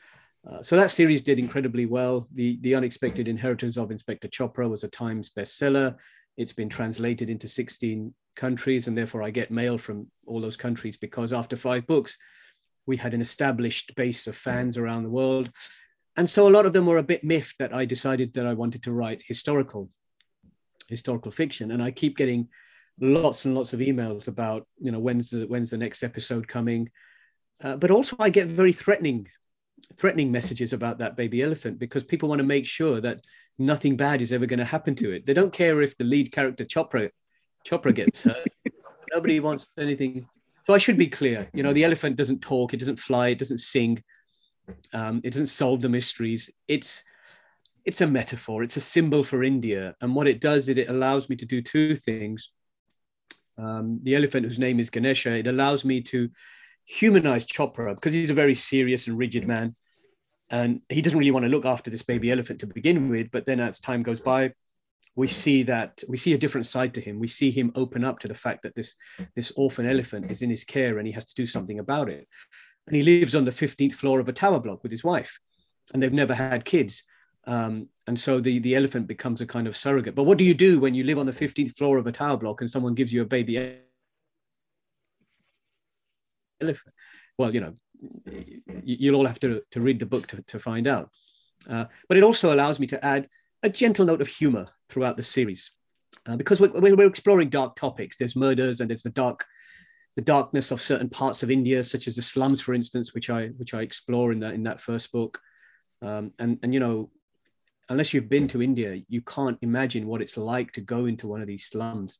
Uh, 0.46 0.62
so 0.62 0.75
that 0.75 0.91
series 0.91 1.22
did 1.22 1.39
incredibly 1.39 1.86
well. 1.86 2.27
The 2.34 2.58
The 2.62 2.75
Unexpected 2.75 3.29
Inheritance 3.29 3.77
of 3.77 3.91
Inspector 3.91 4.27
Chopra 4.27 4.70
was 4.70 4.84
a 4.84 4.89
Times 4.89 5.31
bestseller. 5.38 5.96
It's 6.36 6.53
been 6.53 6.70
translated 6.70 7.29
into 7.29 7.48
16 7.48 8.13
countries, 8.36 8.88
and 8.88 8.98
therefore 8.98 9.24
I 9.24 9.32
get 9.32 9.52
mail 9.52 9.78
from 9.78 10.08
all 10.26 10.42
those 10.42 10.58
countries 10.58 10.98
because 10.98 11.34
after 11.34 11.56
five 11.56 11.88
books, 11.88 12.18
we 12.86 12.98
had 12.98 13.14
an 13.14 13.22
established 13.22 13.96
base 13.96 14.28
of 14.28 14.36
fans 14.36 14.78
around 14.78 15.04
the 15.04 15.10
world. 15.10 15.52
And 16.18 16.30
so 16.30 16.48
a 16.48 16.52
lot 16.52 16.66
of 16.66 16.74
them 16.74 16.86
were 16.86 16.98
a 16.98 17.04
bit 17.04 17.24
miffed 17.24 17.60
that 17.60 17.74
I 17.74 17.86
decided 17.86 18.34
that 18.34 18.46
I 18.46 18.54
wanted 18.54 18.84
to 18.84 18.92
write 18.92 19.22
historical, 19.26 19.90
historical 20.90 21.32
fiction. 21.32 21.72
And 21.72 21.82
I 21.82 21.92
keep 21.92 22.18
getting 22.18 22.50
lots 23.00 23.46
and 23.46 23.56
lots 23.56 23.74
of 23.74 23.80
emails 23.80 24.28
about, 24.28 24.68
you 24.80 24.92
know, 24.92 25.00
when's 25.00 25.30
the 25.30 25.46
when's 25.46 25.70
the 25.70 25.78
next 25.78 26.04
episode 26.04 26.48
coming. 26.48 26.90
Uh, 27.64 27.76
but 27.78 27.92
also 27.92 28.16
I 28.20 28.30
get 28.30 28.48
very 28.48 28.74
threatening 28.74 29.28
threatening 29.98 30.32
messages 30.32 30.74
about 30.74 31.00
that 31.00 31.16
baby 31.16 31.42
elephant 31.42 31.80
because 31.80 32.04
people 32.04 32.30
want 32.30 32.40
to 32.40 32.46
make 32.46 32.66
sure 32.66 33.02
that 33.02 33.26
nothing 33.58 33.98
bad 33.98 34.22
is 34.22 34.32
ever 34.32 34.46
going 34.46 34.60
to 34.60 34.66
happen 34.66 34.96
to 34.96 35.12
it. 35.12 35.26
They 35.26 35.34
don't 35.34 35.54
care 35.54 35.82
if 35.82 35.98
the 35.98 36.04
lead 36.04 36.32
character 36.32 36.66
Chopra 36.66 37.10
Chopra 37.68 37.94
gets 37.94 38.24
hurt. 38.24 38.48
Nobody 39.13 39.39
wants 39.39 39.70
anything. 39.77 40.27
So 40.63 40.74
I 40.74 40.77
should 40.77 40.98
be 40.98 41.08
clear. 41.08 41.48
You 41.53 41.63
know, 41.63 41.74
the 41.74 41.84
elephant 41.84 42.15
doesn't 42.15 42.41
talk, 42.41 42.74
it 42.74 42.77
doesn't 42.77 43.00
fly, 43.00 43.30
it 43.30 43.39
doesn't 43.39 43.58
sing, 43.58 44.03
um, 44.94 45.22
it 45.24 45.32
doesn't 45.32 45.48
solve 45.48 45.82
the 45.82 45.89
mysteries. 45.89 46.50
It's 46.68 47.03
it's 47.84 48.01
a 48.01 48.08
metaphor. 48.08 48.62
It's 48.62 48.77
a 48.77 48.82
symbol 48.82 49.24
for 49.24 49.44
India, 49.44 49.96
and 50.01 50.13
what 50.13 50.27
it 50.27 50.39
does 50.39 50.70
is 50.70 50.77
it 50.77 50.89
allows 50.89 51.30
me 51.30 51.36
to 51.38 51.46
do 51.46 51.62
two 51.62 51.96
things. 51.96 52.50
Um, 53.58 54.00
the 54.03 54.15
elephant, 54.15 54.46
whose 54.46 54.60
name 54.60 54.80
is 54.80 54.89
Ganesha, 54.89 55.32
it 55.32 55.48
allows 55.48 55.84
me 55.84 56.01
to 56.01 56.30
humanize 56.86 57.46
Chopra 57.46 57.96
because 57.96 58.13
he's 58.13 58.30
a 58.30 58.36
very 58.36 58.56
serious 58.56 59.08
and 59.08 59.18
rigid 59.18 59.48
man, 59.48 59.75
and 60.50 60.82
he 60.89 61.01
doesn't 61.01 61.18
really 61.18 61.32
want 61.32 61.46
to 61.46 61.50
look 61.50 61.65
after 61.65 61.89
this 61.89 62.03
baby 62.03 62.32
elephant 62.32 62.60
to 62.60 62.68
begin 62.68 63.10
with. 63.10 63.32
But 63.32 63.46
then, 63.46 63.60
as 63.60 63.80
time 63.80 64.03
goes 64.03 64.20
by, 64.20 64.53
we 65.15 65.27
see 65.27 65.63
that 65.63 66.03
we 66.08 66.18
see 66.18 66.34
a 66.34 66.38
different 66.38 66.68
side 66.68 66.94
to 66.94 67.01
him. 67.01 67.20
We 67.20 67.27
see 67.27 67.51
him 67.51 67.72
open 67.75 68.03
up 68.03 68.20
to 68.20 68.27
the 68.27 68.34
fact 68.34 68.63
that 68.63 68.75
this 68.75 68.96
this 69.36 69.51
orphan 69.56 69.86
elephant 69.86 70.32
is 70.32 70.41
in 70.41 70.50
his 70.50 70.63
care 70.63 70.98
and 70.98 71.08
he 71.08 71.13
has 71.13 71.25
to 71.25 71.36
do 71.36 71.46
something 71.46 71.80
about 71.80 72.10
it. 72.10 72.27
And 72.88 72.96
he 72.96 73.01
lives 73.01 73.36
on 73.36 73.46
the 73.46 73.51
15th 73.51 73.94
floor 73.94 74.20
of 74.20 74.30
a 74.30 74.34
tower 74.34 74.60
block 74.60 74.84
with 74.84 74.91
his 74.91 75.03
wife. 75.03 75.39
and 75.94 76.01
they've 76.01 76.13
never 76.13 76.34
had 76.34 76.65
kids. 76.65 77.03
Um, 77.46 77.89
and 78.08 78.20
so 78.20 78.39
the, 78.39 78.60
the 78.60 78.75
elephant 78.75 79.08
becomes 79.08 79.41
a 79.41 79.46
kind 79.46 79.68
of 79.68 79.75
surrogate. 79.75 80.15
But 80.15 80.24
what 80.24 80.38
do 80.38 80.44
you 80.44 80.53
do 80.53 80.80
when 80.80 80.96
you 80.96 81.03
live 81.03 81.18
on 81.18 81.25
the 81.25 81.32
15th 81.32 81.74
floor 81.75 81.98
of 81.98 82.08
a 82.08 82.12
tower 82.12 82.38
block 82.38 82.62
and 82.62 82.70
someone 82.70 82.96
gives 82.96 83.12
you 83.12 83.22
a 83.22 83.25
baby 83.25 83.80
elephant? 86.62 86.96
Well, 87.38 87.53
you 87.53 87.62
know, 87.62 87.74
you'll 88.84 89.15
all 89.15 89.25
have 89.25 89.39
to, 89.41 89.62
to 89.72 89.82
read 89.82 90.00
the 90.00 90.06
book 90.06 90.27
to, 90.27 90.41
to 90.44 90.60
find 90.60 90.88
out. 90.88 91.10
Uh, 91.70 91.86
but 92.08 92.18
it 92.18 92.24
also 92.24 92.53
allows 92.53 92.80
me 92.80 92.88
to 92.88 93.03
add 93.03 93.27
a 93.63 93.70
gentle 93.70 94.06
note 94.06 94.22
of 94.22 94.27
humor 94.27 94.68
throughout 94.89 95.18
the 95.18 95.24
series. 95.24 95.72
Uh, 96.27 96.36
because 96.36 96.60
we're, 96.60 96.72
we're 96.72 97.08
exploring 97.08 97.50
dark 97.50 97.75
topics. 97.75 98.18
There's 98.18 98.36
murders 98.36 98.80
and 98.80 98.89
there's 98.89 99.03
the 99.03 99.10
dark, 99.10 99.46
the 100.15 100.22
darkness 100.22 100.72
of 100.72 100.82
certain 100.82 101.10
parts 101.10 101.41
of 101.41 101.50
India, 101.50 101.84
such 101.84 102.08
as 102.08 102.15
the 102.15 102.22
slums, 102.22 102.62
for 102.62 102.74
instance, 102.74 103.13
which 103.13 103.30
I 103.30 103.48
which 103.58 103.74
I 103.74 103.82
explore 103.82 104.32
in 104.32 104.39
that 104.41 104.53
in 104.53 104.63
that 104.63 104.82
first 104.82 105.12
book. 105.12 105.39
Um, 106.01 106.32
and 106.38 106.60
and 106.62 106.74
you 106.74 106.80
know, 106.80 107.10
unless 107.89 108.13
you've 108.13 108.30
been 108.30 108.48
to 108.50 108.62
India, 108.62 109.01
you 109.08 109.22
can't 109.22 109.58
imagine 109.62 110.06
what 110.06 110.22
it's 110.22 110.38
like 110.38 110.74
to 110.74 110.82
go 110.82 111.06
into 111.06 111.27
one 111.27 111.41
of 111.41 111.48
these 111.48 111.65
slums 111.65 112.20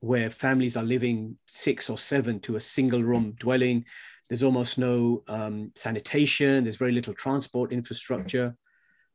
where 0.00 0.30
families 0.30 0.76
are 0.76 0.84
living 0.84 1.36
six 1.46 1.90
or 1.90 1.98
seven 1.98 2.40
to 2.40 2.56
a 2.56 2.60
single 2.60 3.02
room 3.02 3.36
dwelling. 3.38 3.84
There's 4.28 4.42
almost 4.42 4.78
no 4.78 5.22
um, 5.28 5.72
sanitation. 5.74 6.64
There's 6.64 6.76
very 6.76 6.92
little 6.92 7.14
transport 7.14 7.72
infrastructure 7.72 8.56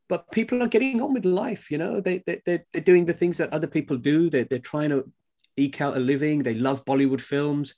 but 0.08 0.30
people 0.32 0.62
are 0.62 0.68
getting 0.68 1.00
on 1.00 1.14
with 1.14 1.24
life 1.24 1.70
you 1.70 1.78
know? 1.78 2.00
They, 2.00 2.22
they 2.26 2.40
they're, 2.44 2.64
they're 2.72 2.82
doing 2.82 3.04
the 3.04 3.12
things 3.12 3.38
that 3.38 3.52
other 3.52 3.66
people 3.66 3.96
do. 3.96 4.30
They're, 4.30 4.44
they're 4.44 4.58
trying 4.58 4.90
to 4.90 5.10
eke 5.56 5.80
out 5.80 5.96
a 5.96 6.00
living. 6.00 6.42
They 6.42 6.54
love 6.54 6.84
bollywood 6.84 7.20
films. 7.20 7.74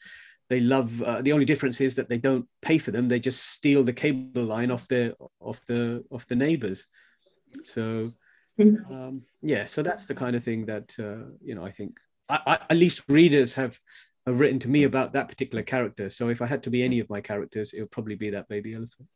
They 0.49 0.61
love 0.61 1.03
uh, 1.03 1.23
the 1.23 1.33
only 1.33 1.45
difference 1.45 1.81
is 1.81 1.97
that 1.97 2.09
they 2.09 2.19
don't 2.19 2.47
pay 2.63 2.79
for 2.79 2.93
them. 2.93 3.09
They 3.09 3.19
just 3.19 3.51
steal 3.51 3.83
the 3.83 3.93
cable 3.93 4.45
line 4.45 4.71
off 4.71 4.87
the 4.87 5.15
off 5.41 5.61
the 5.67 6.05
off 6.11 6.27
the 6.27 6.37
neighbors. 6.37 6.87
So 7.65 8.03
mm-hmm. 8.59 8.93
um, 8.93 9.23
yeah 9.43 9.67
so 9.67 9.83
that's 9.83 10.07
the 10.07 10.15
kind 10.15 10.37
of 10.37 10.45
thing 10.45 10.67
that 10.67 10.95
uh, 10.99 11.31
you 11.43 11.55
know 11.55 11.65
i 11.65 11.71
think 11.71 11.97
I, 12.29 12.41
I, 12.47 12.59
at 12.71 12.77
least 12.77 13.03
readers 13.09 13.55
have 13.55 13.79
have 14.27 14.41
written 14.41 14.59
to 14.61 14.69
me 14.69 14.85
about 14.85 15.13
that 15.13 15.29
particular 15.29 15.63
character. 15.63 16.11
So 16.11 16.29
if 16.29 16.43
i 16.43 16.47
had 16.47 16.63
to 16.65 16.71
be 16.71 16.83
any 16.83 17.01
of 17.01 17.11
my 17.11 17.21
characters 17.21 17.73
it 17.73 17.81
would 17.81 17.91
probably 17.91 18.17
be 18.17 18.31
that 18.31 18.49
baby 18.49 18.75
elephant 18.75 19.09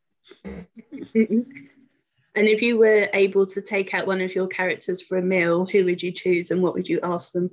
And 2.36 2.46
if 2.46 2.62
you 2.62 2.78
were 2.78 3.08
able 3.12 3.44
to 3.46 3.60
take 3.60 3.92
out 3.92 4.06
one 4.06 4.20
of 4.20 4.34
your 4.34 4.46
characters 4.46 5.02
for 5.02 5.18
a 5.18 5.22
meal, 5.22 5.66
who 5.66 5.84
would 5.84 6.02
you 6.02 6.12
choose 6.12 6.50
and 6.50 6.62
what 6.62 6.74
would 6.74 6.88
you 6.88 7.00
ask 7.02 7.32
them? 7.32 7.50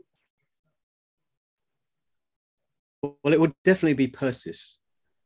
Well, 3.02 3.34
it 3.34 3.40
would 3.40 3.54
definitely 3.64 3.94
be 3.94 4.08
Persis. 4.08 4.80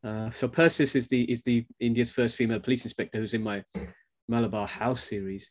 Uh, 0.03 0.29
so 0.31 0.47
Persis 0.47 0.95
is 0.95 1.07
the 1.07 1.23
is 1.31 1.41
the 1.43 1.65
India's 1.79 2.11
first 2.11 2.35
female 2.35 2.59
police 2.59 2.85
inspector 2.85 3.19
who's 3.19 3.33
in 3.33 3.43
my 3.43 3.63
Malabar 4.27 4.67
House 4.67 5.03
series. 5.03 5.49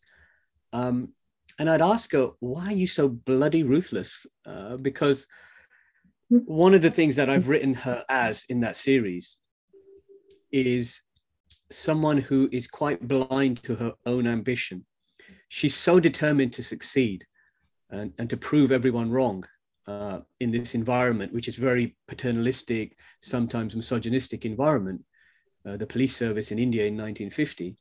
Um, 0.73 1.13
and 1.59 1.69
I'd 1.69 1.83
ask 1.83 2.13
her, 2.13 2.31
why 2.41 2.67
are 2.67 2.73
you 2.73 2.87
so 2.87 3.09
bloody 3.09 3.63
ruthless? 3.63 4.27
Uh, 4.47 4.77
because 4.77 5.27
one 6.29 6.75
of 6.75 6.83
the 6.83 6.91
things 6.91 7.17
that 7.17 7.29
I've 7.29 7.49
written 7.49 7.75
her 7.75 8.05
as 8.09 8.45
in 8.49 8.61
that 8.61 8.77
series 8.77 9.39
is 10.53 11.03
someone 11.71 12.19
who 12.19 12.49
is 12.53 12.67
quite 12.67 13.07
blind 13.07 13.63
to 13.63 13.75
her 13.77 13.93
own 14.07 14.27
ambition. 14.27 14.85
She's 15.49 15.77
so 15.77 16.01
determined 16.01 16.53
to 16.55 16.63
succeed 16.63 17.25
and, 17.91 18.13
and 18.19 18.29
to 18.31 18.37
prove 18.37 18.73
everyone 18.73 19.11
wrong 19.11 19.45
uh, 19.87 20.21
in 20.41 20.51
this 20.51 20.75
environment, 20.75 21.33
which 21.33 21.49
is 21.49 21.57
very 21.57 21.97
paternalistic, 22.07 22.97
sometimes 23.21 23.75
misogynistic 23.75 24.45
environment, 24.45 25.05
uh, 25.67 25.77
the 25.77 25.87
police 25.87 26.17
service 26.17 26.51
in 26.53 26.59
India 26.59 26.83
in 26.83 26.95
1950, 26.95 27.77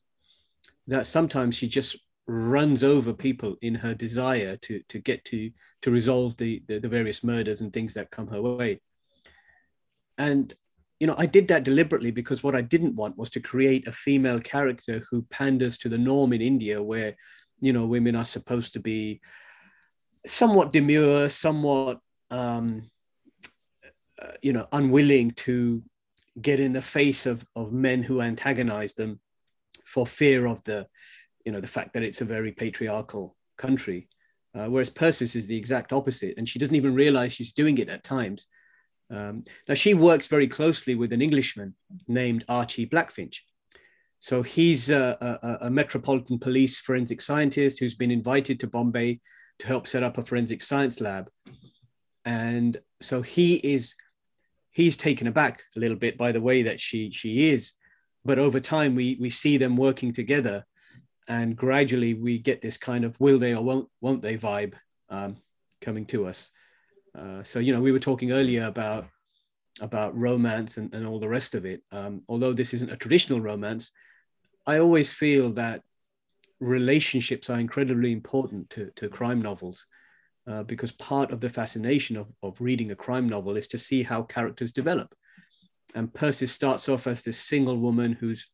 that 0.88 1.06
sometimes 1.06 1.56
she 1.56 1.68
just 1.68 1.98
runs 2.28 2.84
over 2.84 3.12
people 3.12 3.56
in 3.62 3.74
her 3.74 3.94
desire 3.94 4.56
to, 4.58 4.82
to 4.88 5.00
get 5.00 5.26
to, 5.26 5.52
to 5.82 5.92
resolve 5.92 6.38
the, 6.38 6.62
the, 6.68 6.80
the 6.80 6.88
various 6.88 7.24
murders 7.24 7.62
and 7.62 7.74
things 7.74 7.94
that 7.94 8.12
come 8.12 8.28
her 8.28 8.42
way. 8.42 8.80
And 10.18 10.54
you 11.00 11.08
know, 11.08 11.16
I 11.18 11.26
did 11.26 11.48
that 11.48 11.64
deliberately 11.64 12.12
because 12.12 12.44
what 12.44 12.56
I 12.56 12.62
didn't 12.62 12.96
want 12.96 13.18
was 13.18 13.30
to 13.32 13.40
create 13.40 13.88
a 13.88 13.92
female 13.92 14.40
character 14.40 15.06
who 15.10 15.22
panders 15.30 15.78
to 15.80 15.90
the 15.90 15.98
norm 15.98 16.34
in 16.34 16.42
India, 16.42 16.84
where, 16.84 17.16
you 17.62 17.72
know, 17.72 17.86
women 17.86 18.16
are 18.16 18.26
supposed 18.26 18.74
to 18.74 18.80
be 18.80 19.22
somewhat 20.26 20.74
demure, 20.74 21.30
somewhat, 21.30 22.00
um, 22.32 22.90
uh, 24.22 24.34
you 24.42 24.52
know, 24.52 24.68
unwilling 24.74 25.32
to 25.32 25.82
get 26.42 26.60
in 26.60 26.74
the 26.74 26.82
face 26.82 27.26
of, 27.26 27.46
of 27.56 27.72
men 27.72 28.04
who 28.04 28.22
antagonize 28.22 28.94
them 28.94 29.22
for 29.86 30.06
fear 30.06 30.46
of 30.46 30.62
the, 30.66 30.86
you 31.46 31.54
know, 31.54 31.62
the 31.62 31.68
fact 31.68 31.94
that 31.94 32.04
it's 32.04 32.22
a 32.22 32.26
very 32.26 32.52
patriarchal 32.52 33.38
country. 33.58 34.10
Uh, 34.54 34.66
whereas 34.66 34.90
Persis 34.90 35.36
is 35.36 35.48
the 35.48 35.56
exact 35.56 35.94
opposite, 35.94 36.34
and 36.38 36.50
she 36.50 36.60
doesn't 36.60 36.76
even 36.76 36.94
realize 36.94 37.32
she's 37.32 37.54
doing 37.54 37.78
it 37.78 37.88
at 37.88 38.04
times 38.04 38.48
um, 39.10 39.44
now, 39.68 39.74
she 39.74 39.94
works 39.94 40.28
very 40.28 40.48
closely 40.48 40.96
with 40.96 41.14
an 41.14 41.22
Englishman 41.22 41.74
named 42.08 42.46
Archie 42.48 42.88
Blackfinch. 42.88 43.38
So 44.20 44.44
he's 44.44 44.90
a, 44.90 45.18
a, 45.42 45.68
a, 45.68 45.70
metropolitan 45.70 46.40
police 46.40 46.80
forensic 46.80 47.22
scientist 47.22 47.80
who's 47.80 47.96
been 47.96 48.12
invited 48.12 48.60
to 48.60 48.68
Bombay 48.68 49.22
to 49.60 49.68
help 49.68 49.88
set 49.88 50.04
up 50.04 50.18
a 50.18 50.24
forensic 50.24 50.62
science 50.62 51.00
lab. 51.00 51.30
And 52.26 52.78
so 53.02 53.22
he 53.22 53.56
is 53.56 53.96
he's 54.72 54.98
taken 54.98 55.26
aback 55.26 55.64
a 55.76 55.80
little 55.80 55.98
bit 55.98 56.18
by 56.18 56.34
the 56.34 56.42
way 56.42 56.64
that 56.64 56.82
she 56.82 57.12
she 57.12 57.50
is. 57.50 57.74
But 58.26 58.40
over 58.40 58.60
time 58.60 58.94
we 58.94 59.18
we 59.22 59.30
see 59.30 59.56
them 59.56 59.78
working 59.78 60.14
together 60.14 60.66
and 61.30 61.56
gradually 61.56 62.14
we 62.14 62.40
get 62.40 62.62
this 62.62 62.78
kind 62.78 63.06
of 63.06 63.18
will 63.22 63.40
they 63.40 63.56
or 63.56 63.64
won't 63.64 63.88
won't 64.02 64.22
they 64.22 64.38
vibe 64.38 64.74
um, 65.10 65.38
coming 65.82 66.06
to 66.08 66.28
us. 66.28 66.52
Uh, 67.18 67.44
so 67.44 67.60
you 67.60 67.74
know, 67.74 67.82
we 67.82 67.92
were 67.92 68.00
talking 68.00 68.32
earlier 68.32 68.66
about 68.66 69.08
about 69.82 70.18
romance 70.18 70.78
and, 70.78 70.94
and 70.94 71.08
all 71.08 71.20
the 71.20 71.28
rest 71.28 71.56
of 71.56 71.66
it. 71.66 71.82
Um, 71.92 72.24
although 72.28 72.54
this 72.54 72.74
isn't 72.74 72.92
a 72.92 72.98
traditional 72.98 73.40
romance, 73.40 73.92
I 74.68 74.80
always 74.80 75.12
feel 75.12 75.52
that 75.54 75.84
relationships 76.60 77.50
are 77.50 77.60
incredibly 77.60 78.12
important 78.12 78.70
to, 78.72 78.92
to 78.98 79.08
crime 79.08 79.42
novels 79.42 79.86
uh, 80.48 80.64
because 80.64 80.92
part 80.92 81.32
of 81.32 81.40
the 81.40 81.50
fascination 81.50 82.18
of, 82.18 82.28
of 82.44 82.60
reading 82.60 82.92
a 82.92 82.96
crime 82.96 83.30
novel 83.30 83.56
is 83.56 83.68
to 83.70 83.78
see 83.78 84.04
how 84.04 84.24
characters 84.24 84.74
develop. 84.74 85.16
And 85.96 86.14
Persis 86.14 86.52
starts 86.52 86.90
off 86.90 87.08
as 87.08 87.24
this 87.24 87.40
single 87.40 87.78
woman 87.78 88.14
who's 88.14 88.48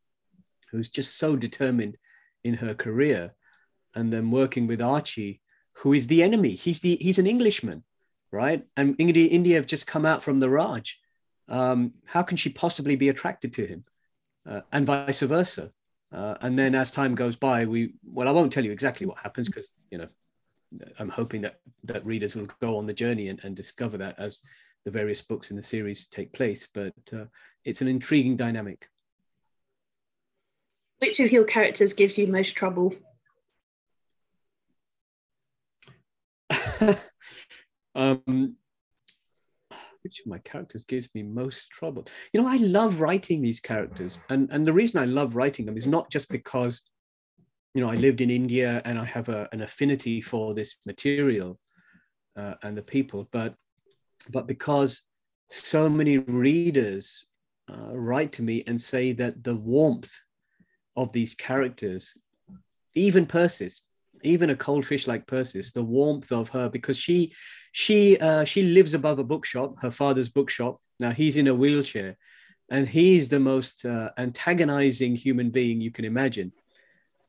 who's 0.71 0.89
just 0.89 1.17
so 1.17 1.35
determined 1.35 1.97
in 2.43 2.55
her 2.55 2.73
career, 2.73 3.33
and 3.95 4.11
then 4.11 4.31
working 4.31 4.67
with 4.67 4.81
Archie, 4.81 5.41
who 5.73 5.93
is 5.93 6.07
the 6.07 6.21
enemy. 6.23 6.51
He's 6.51 6.79
the 6.79 6.97
he's 7.01 7.19
an 7.19 7.27
Englishman 7.27 7.83
right? 8.35 8.63
And 8.77 8.95
India, 8.99 9.27
India 9.29 9.55
have 9.55 9.65
just 9.65 9.87
come 9.87 10.05
out 10.05 10.23
from 10.23 10.39
the 10.39 10.49
Raj. 10.49 10.99
Um, 11.47 11.93
how 12.05 12.21
can 12.21 12.37
she 12.37 12.49
possibly 12.49 12.95
be 12.95 13.09
attracted 13.09 13.53
to 13.53 13.65
him? 13.65 13.85
Uh, 14.47 14.61
and 14.71 14.85
vice 14.85 15.21
versa. 15.21 15.71
Uh, 16.11 16.35
and 16.41 16.57
then 16.57 16.75
as 16.75 16.91
time 16.91 17.15
goes 17.15 17.35
by, 17.35 17.65
we 17.65 17.93
well, 18.03 18.27
I 18.27 18.31
won't 18.31 18.53
tell 18.53 18.63
you 18.63 18.71
exactly 18.71 19.07
what 19.07 19.17
happens 19.17 19.47
because 19.47 19.69
you 19.89 19.97
know 19.97 20.07
I'm 20.99 21.09
hoping 21.09 21.41
that 21.41 21.59
that 21.83 22.05
readers 22.05 22.35
will 22.35 22.47
go 22.61 22.77
on 22.77 22.85
the 22.85 22.93
journey 22.93 23.29
and, 23.29 23.39
and 23.43 23.55
discover 23.55 23.97
that 23.97 24.19
as 24.19 24.41
the 24.85 24.91
various 24.91 25.21
books 25.21 25.49
in 25.49 25.55
the 25.55 25.63
series 25.63 26.07
take 26.07 26.31
place. 26.31 26.69
But 26.71 26.93
uh, 27.13 27.25
it's 27.63 27.81
an 27.81 27.87
intriguing 27.87 28.37
dynamic. 28.37 28.87
Which 30.99 31.19
of 31.19 31.31
your 31.31 31.45
characters 31.45 31.93
gives 31.93 32.17
you 32.17 32.27
most 32.27 32.55
trouble? 32.55 32.93
Um, 37.95 38.55
which 40.03 40.19
of 40.19 40.27
my 40.27 40.37
characters 40.39 40.85
gives 40.85 41.09
me 41.15 41.23
most 41.23 41.69
trouble? 41.71 42.05
You 42.31 42.41
know, 42.41 42.47
I 42.47 42.57
love 42.57 43.01
writing 43.01 43.41
these 43.41 43.59
characters, 43.59 44.19
and 44.29 44.49
and 44.51 44.65
the 44.65 44.73
reason 44.73 44.99
I 44.99 45.05
love 45.05 45.35
writing 45.35 45.65
them 45.65 45.77
is 45.77 45.87
not 45.87 46.11
just 46.11 46.29
because, 46.29 46.81
you 47.73 47.81
know, 47.81 47.89
I 47.89 47.95
lived 47.95 48.21
in 48.21 48.29
India 48.29 48.81
and 48.85 48.99
I 48.99 49.05
have 49.05 49.29
a, 49.29 49.49
an 49.51 49.61
affinity 49.61 50.21
for 50.21 50.53
this 50.53 50.75
material 50.85 51.59
uh, 52.35 52.55
and 52.61 52.77
the 52.77 52.83
people, 52.83 53.27
but 53.31 53.55
but 54.29 54.47
because 54.47 55.01
so 55.49 55.89
many 55.89 56.17
readers 56.17 57.25
uh, 57.71 57.95
write 57.95 58.31
to 58.33 58.43
me 58.43 58.63
and 58.67 58.79
say 58.79 59.11
that 59.13 59.43
the 59.43 59.55
warmth 59.55 60.11
of 60.95 61.11
these 61.11 61.35
characters, 61.35 62.13
even 62.93 63.25
Persis, 63.25 63.83
even 64.25 64.49
a 64.49 64.55
cold 64.55 64.85
fish 64.85 65.07
like 65.07 65.27
Persis, 65.27 65.71
the 65.71 65.83
warmth 65.83 66.31
of 66.31 66.49
her, 66.49 66.69
because 66.69 66.97
she 66.97 67.33
she 67.71 68.17
uh, 68.17 68.45
she 68.45 68.63
lives 68.63 68.93
above 68.93 69.19
a 69.19 69.23
bookshop, 69.23 69.75
her 69.81 69.91
father's 69.91 70.29
bookshop. 70.29 70.79
Now 70.99 71.11
he's 71.11 71.37
in 71.37 71.47
a 71.47 71.53
wheelchair, 71.53 72.17
and 72.69 72.87
he's 72.87 73.29
the 73.29 73.39
most 73.39 73.85
uh, 73.85 74.11
antagonizing 74.17 75.15
human 75.15 75.49
being 75.49 75.81
you 75.81 75.91
can 75.91 76.05
imagine. 76.05 76.51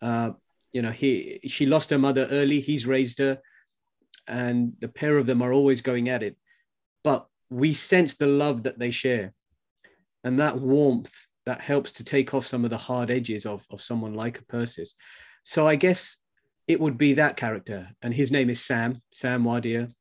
Uh, 0.00 0.30
you 0.72 0.82
know, 0.82 0.90
he 0.90 1.40
she 1.44 1.66
lost 1.66 1.90
her 1.90 1.98
mother 1.98 2.26
early. 2.30 2.60
He's 2.60 2.86
raised 2.86 3.18
her, 3.18 3.38
and 4.26 4.72
the 4.80 4.88
pair 4.88 5.18
of 5.18 5.26
them 5.26 5.42
are 5.42 5.52
always 5.52 5.80
going 5.80 6.08
at 6.08 6.22
it. 6.22 6.36
But 7.02 7.26
we 7.50 7.74
sense 7.74 8.16
the 8.16 8.26
love 8.26 8.64
that 8.64 8.78
they 8.78 8.90
share, 8.90 9.32
and 10.24 10.38
that 10.38 10.58
warmth 10.58 11.14
that 11.46 11.60
helps 11.60 11.92
to 11.92 12.04
take 12.04 12.34
off 12.34 12.44
some 12.44 12.64
of 12.64 12.70
the 12.70 12.76
hard 12.76 13.10
edges 13.10 13.46
of, 13.46 13.64
of 13.70 13.80
someone 13.80 14.14
like 14.14 14.38
a 14.38 14.44
Persis. 14.44 14.94
So 15.44 15.66
I 15.66 15.76
guess 15.76 16.18
it 16.68 16.80
would 16.80 16.98
be 16.98 17.14
that 17.14 17.36
character, 17.36 17.88
and 18.02 18.12
his 18.12 18.32
name 18.32 18.50
is 18.50 18.64
Sam, 18.64 19.00
Sam 19.10 19.44
Wadia. 19.44 19.92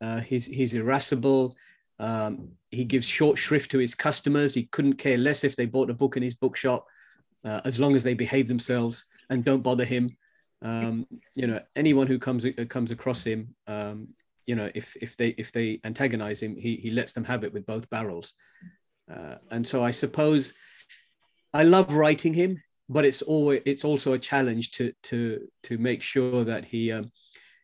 Uh, 0.00 0.20
he's 0.20 0.46
he's 0.46 0.74
irascible. 0.74 1.54
Um, 1.98 2.52
he 2.70 2.84
gives 2.84 3.06
short 3.06 3.38
shrift 3.38 3.70
to 3.70 3.78
his 3.78 3.94
customers. 3.94 4.54
He 4.54 4.64
couldn't 4.64 4.94
care 4.94 5.18
less 5.18 5.44
if 5.44 5.54
they 5.54 5.66
bought 5.66 5.90
a 5.90 5.94
book 5.94 6.16
in 6.16 6.22
his 6.22 6.34
bookshop, 6.34 6.86
uh, 7.44 7.60
as 7.64 7.78
long 7.78 7.94
as 7.94 8.02
they 8.02 8.14
behave 8.14 8.48
themselves 8.48 9.04
and 9.30 9.44
don't 9.44 9.62
bother 9.62 9.84
him. 9.84 10.16
Um, 10.62 11.06
you 11.34 11.46
know, 11.46 11.60
anyone 11.76 12.06
who 12.06 12.18
comes 12.18 12.46
uh, 12.46 12.64
comes 12.68 12.90
across 12.90 13.22
him, 13.22 13.54
um, 13.66 14.08
you 14.46 14.56
know, 14.56 14.70
if 14.74 14.96
if 15.00 15.16
they 15.16 15.28
if 15.28 15.52
they 15.52 15.80
antagonize 15.84 16.40
him, 16.40 16.56
he 16.56 16.76
he 16.76 16.90
lets 16.90 17.12
them 17.12 17.24
have 17.24 17.44
it 17.44 17.52
with 17.52 17.66
both 17.66 17.90
barrels. 17.90 18.32
Uh, 19.12 19.36
and 19.50 19.66
so 19.66 19.84
I 19.84 19.90
suppose 19.90 20.54
I 21.52 21.64
love 21.64 21.92
writing 21.94 22.32
him 22.32 22.62
but 22.88 23.04
it's 23.04 23.22
always 23.22 23.62
it's 23.64 23.84
also 23.84 24.12
a 24.12 24.18
challenge 24.18 24.72
to 24.72 24.92
to 25.04 25.48
to 25.64 25.78
make 25.78 26.02
sure 26.02 26.44
that 26.44 26.64
he 26.64 26.92
um, 26.92 27.10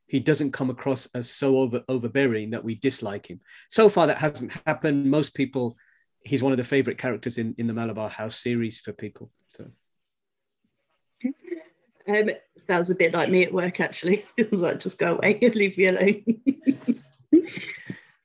he 0.06 0.18
doesn't 0.20 0.52
come 0.52 0.70
across 0.70 1.06
as 1.14 1.30
so 1.30 1.58
over 1.58 1.82
overbearing 1.88 2.50
that 2.50 2.64
we 2.64 2.74
dislike 2.74 3.26
him. 3.26 3.40
So 3.68 3.88
far, 3.88 4.06
that 4.06 4.18
hasn't 4.18 4.52
happened. 4.66 5.10
Most 5.10 5.34
people, 5.34 5.76
he's 6.24 6.42
one 6.42 6.52
of 6.52 6.58
the 6.58 6.64
favorite 6.64 6.98
characters 6.98 7.38
in 7.38 7.54
in 7.58 7.66
the 7.66 7.74
Malabar 7.74 8.08
House 8.08 8.36
series 8.36 8.78
for 8.80 8.92
people. 8.92 9.30
So. 9.48 9.70
Um, 12.08 12.30
sounds 12.66 12.90
a 12.90 12.94
bit 12.94 13.12
like 13.12 13.30
me 13.30 13.44
at 13.44 13.52
work, 13.52 13.80
actually. 13.80 14.24
It 14.36 14.50
was 14.50 14.62
like, 14.62 14.80
just 14.80 14.98
go 14.98 15.16
away 15.16 15.38
and 15.42 15.54
leave 15.54 15.76
me 15.78 15.86
alone. 15.86 16.24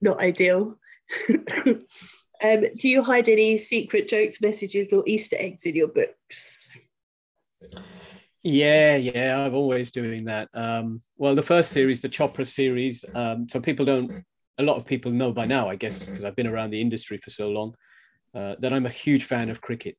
Not 0.01 0.19
ideal. 0.19 0.79
um, 1.29 2.63
do 2.79 2.87
you 2.87 3.03
hide 3.03 3.29
any 3.29 3.57
secret 3.57 4.07
jokes, 4.07 4.41
messages, 4.41 4.91
or 4.93 5.03
Easter 5.05 5.35
eggs 5.39 5.65
in 5.65 5.75
your 5.75 5.89
books? 5.89 6.43
Yeah, 8.43 8.95
yeah, 8.95 9.39
I'm 9.39 9.55
always 9.55 9.91
doing 9.91 10.25
that. 10.25 10.49
Um, 10.53 11.01
well, 11.17 11.33
the 11.33 11.41
first 11.41 11.71
series, 11.71 12.01
the 12.01 12.09
Chopra 12.09 12.45
series, 12.45 13.03
um, 13.15 13.47
so 13.49 13.59
people 13.59 13.85
don't, 13.85 14.23
a 14.59 14.63
lot 14.63 14.77
of 14.77 14.85
people 14.85 15.11
know 15.11 15.31
by 15.31 15.45
now, 15.45 15.67
I 15.67 15.75
guess, 15.75 15.99
because 15.99 16.23
I've 16.23 16.35
been 16.35 16.45
around 16.45 16.69
the 16.69 16.79
industry 16.79 17.17
for 17.17 17.31
so 17.31 17.49
long, 17.49 17.73
uh, 18.35 18.55
that 18.59 18.71
I'm 18.71 18.85
a 18.85 18.89
huge 18.89 19.23
fan 19.23 19.49
of 19.49 19.61
cricket. 19.61 19.97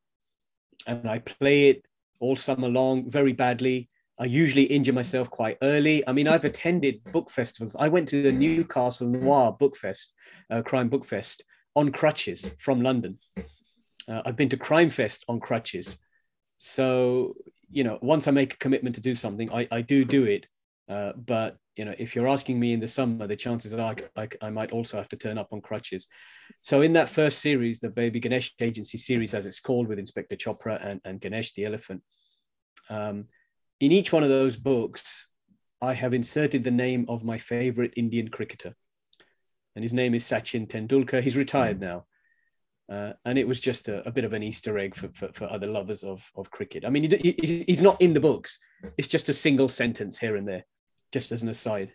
And 0.87 1.11
I 1.11 1.19
play 1.19 1.71
it 1.71 1.85
all 2.21 2.37
summer 2.37 2.69
long 2.69 3.11
very 3.11 3.33
badly. 3.33 3.89
I 4.19 4.25
usually 4.25 4.63
injure 4.63 4.93
myself 4.93 5.29
quite 5.29 5.59
early. 5.63 6.07
I 6.07 6.13
mean, 6.13 6.29
I've 6.29 6.45
attended 6.45 7.03
book 7.13 7.31
festivals. 7.31 7.75
I 7.79 7.89
went 7.89 8.09
to 8.11 8.23
the 8.23 8.33
Newcastle 8.33 9.09
Noir 9.09 9.57
Book 9.59 9.77
Fest, 9.77 10.15
uh, 10.51 10.63
Crime 10.63 10.89
Book 10.89 11.05
Fest, 11.05 11.45
on 11.75 11.91
crutches 11.91 12.53
from 12.59 12.81
London. 12.81 13.19
Uh, 14.09 14.23
I've 14.25 14.37
been 14.37 14.49
to 14.51 14.57
Crime 14.57 14.89
Fest 14.89 15.25
on 15.29 15.41
crutches. 15.41 15.99
So 16.59 17.35
you 17.71 17.85
know, 17.85 17.99
once 18.03 18.29
I 18.29 18.31
make 18.31 18.55
a 18.55 18.59
commitment 18.59 18.95
to 18.97 19.01
do 19.01 19.15
something, 19.15 19.51
I, 19.53 19.69
I 19.71 19.81
do 19.83 20.05
do 20.05 20.25
it. 20.25 20.47
Uh, 20.89 21.13
but 21.17 21.57
you 21.77 21.85
know, 21.85 21.95
if 21.99 22.15
you're 22.15 22.29
asking 22.29 22.59
me 22.59 22.73
in 22.73 22.81
the 22.81 22.89
summer, 22.89 23.27
the 23.27 23.37
chances 23.37 23.75
are 23.75 23.95
I, 24.17 24.29
I, 24.41 24.51
might 24.51 24.73
also 24.73 24.97
have 24.97 25.09
to 25.11 25.17
turn 25.17 25.37
up 25.37 25.49
on 25.53 25.61
crutches. 25.61 26.07
So 26.63 26.81
in 26.81 26.95
that 26.95 27.11
first 27.11 27.41
series, 27.41 27.81
the 27.81 27.91
Baby 27.91 28.21
Ganesh 28.21 28.55
Agency 28.61 28.97
series, 28.97 29.35
as 29.35 29.47
it's 29.47 29.61
called, 29.61 29.89
with 29.89 29.99
Inspector 29.99 30.35
Chopra 30.37 30.83
and, 30.85 31.01
and 31.05 31.21
Ganesh 31.21 31.53
the 31.55 31.67
elephant, 31.67 32.03
um, 32.89 33.27
in 33.81 33.93
each 33.93 34.13
one 34.13 34.23
of 34.23 34.29
those 34.31 34.57
books, 34.57 35.27
I 35.83 35.93
have 35.93 36.15
inserted 36.15 36.65
the 36.65 36.71
name 36.71 37.05
of 37.09 37.25
my 37.25 37.37
favorite 37.37 37.93
Indian 37.97 38.29
cricketer, 38.29 38.75
and 39.75 39.83
his 39.83 39.93
name 39.93 40.15
is 40.15 40.25
Sachin 40.25 40.67
Tendulkar. 40.67 41.23
He's 41.23 41.37
retired 41.37 41.79
now, 41.79 42.07
uh, 42.89 43.13
and 43.25 43.39
it 43.39 43.47
was 43.47 43.59
just 43.59 43.89
a, 43.89 44.07
a, 44.07 44.13
bit 44.13 44.25
of 44.25 44.33
an 44.33 44.43
Easter 44.43 44.79
egg 44.79 44.95
for, 44.95 45.09
for, 45.09 45.29
for, 45.33 45.51
other 45.51 45.67
lovers 45.67 46.05
of, 46.05 46.31
of 46.37 46.51
cricket. 46.51 46.85
I 46.85 46.91
mean, 46.91 47.11
he, 47.11 47.65
he's 47.67 47.81
not 47.81 48.01
in 48.01 48.15
the 48.15 48.21
books. 48.21 48.61
It's 48.97 49.09
just 49.09 49.29
a 49.29 49.33
single 49.33 49.69
sentence 49.69 50.19
here 50.19 50.37
and 50.37 50.47
there, 50.47 50.65
just 51.13 51.33
as 51.33 51.43
an 51.43 51.49
aside. 51.49 51.93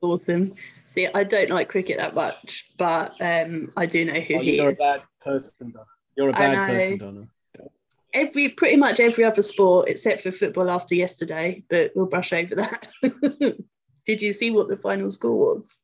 Awesome. 0.00 0.52
See, 0.94 1.08
I 1.14 1.22
don't 1.22 1.50
like 1.50 1.68
cricket 1.68 1.98
that 1.98 2.14
much, 2.14 2.72
but 2.76 3.12
um, 3.20 3.70
I 3.76 3.86
do 3.86 4.04
know 4.04 4.20
who 4.20 4.36
oh, 4.36 4.42
he 4.42 4.56
you're 4.56 4.70
is. 4.70 4.76
a 4.76 4.78
bad 4.78 5.02
person, 5.22 5.70
Donna. 5.70 5.86
You're 6.16 6.28
a 6.30 6.32
bad 6.32 6.66
person, 6.66 6.98
Donna. 6.98 7.28
Every 8.12 8.50
pretty 8.50 8.76
much 8.76 9.00
every 9.00 9.24
other 9.24 9.40
sport 9.40 9.88
except 9.88 10.20
for 10.20 10.32
football 10.32 10.68
after 10.70 10.94
yesterday, 10.94 11.64
but 11.70 11.92
we'll 11.94 12.06
brush 12.06 12.32
over 12.32 12.56
that. 12.56 12.88
Did 14.04 14.20
you 14.20 14.32
see 14.32 14.50
what 14.50 14.68
the 14.68 14.76
final 14.76 15.10
score 15.10 15.54
was? 15.54 15.80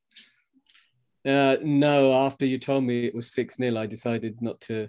Uh, 1.29 1.57
no, 1.63 2.15
after 2.15 2.47
you 2.47 2.59
told 2.59 2.85
me 2.85 3.05
it 3.05 3.15
was 3.15 3.31
6 3.33 3.57
0, 3.57 3.77
I 3.77 3.87
decided 3.87 4.41
not 4.41 4.61
to. 4.63 4.89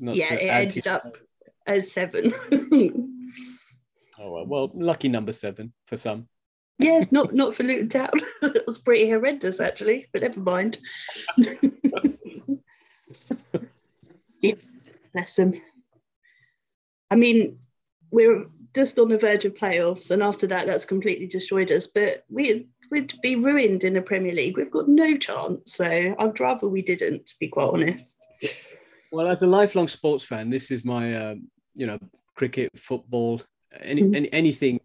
Not 0.00 0.16
yeah, 0.16 0.30
to 0.30 0.44
it 0.44 0.48
ended 0.48 0.84
to... 0.84 0.94
up 0.94 1.16
as 1.66 1.92
seven. 1.92 2.32
oh, 4.18 4.32
well, 4.32 4.46
well, 4.46 4.70
lucky 4.74 5.08
number 5.08 5.32
seven 5.32 5.72
for 5.84 5.96
some. 5.96 6.28
Yeah, 6.78 7.02
not 7.10 7.32
not 7.34 7.54
for 7.54 7.62
Luton 7.62 7.88
Town. 7.88 8.10
it 8.42 8.66
was 8.66 8.78
pretty 8.78 9.08
horrendous 9.08 9.60
actually, 9.60 10.08
but 10.12 10.22
never 10.22 10.40
mind. 10.40 10.78
yeah, 14.40 14.54
bless 15.12 15.36
them. 15.36 15.60
I 17.10 17.16
mean, 17.16 17.58
we're 18.10 18.46
just 18.74 18.98
on 18.98 19.08
the 19.08 19.18
verge 19.18 19.44
of 19.44 19.54
playoffs, 19.54 20.10
and 20.10 20.22
after 20.22 20.46
that, 20.48 20.66
that's 20.66 20.84
completely 20.84 21.26
destroyed 21.26 21.70
us. 21.70 21.86
But 21.86 22.24
we 22.28 22.68
we'd 22.90 23.14
be 23.22 23.36
ruined 23.36 23.84
in 23.84 23.94
the 23.94 24.02
Premier 24.02 24.32
League. 24.32 24.56
We've 24.56 24.70
got 24.70 24.88
no 24.88 25.16
chance. 25.16 25.74
So 25.74 25.84
I'd 25.84 26.40
rather 26.40 26.68
we 26.68 26.82
didn't, 26.82 27.26
to 27.26 27.34
be 27.40 27.48
quite 27.48 27.68
honest. 27.68 28.26
Well, 29.12 29.28
as 29.28 29.42
a 29.42 29.46
lifelong 29.46 29.88
sports 29.88 30.24
fan, 30.24 30.50
this 30.50 30.70
is 30.70 30.84
my, 30.84 31.14
uh, 31.14 31.34
you 31.74 31.86
know, 31.86 31.98
cricket, 32.34 32.70
football, 32.76 33.40
any, 33.80 34.02
mm-hmm. 34.02 34.14
any 34.14 34.32
anything 34.32 34.80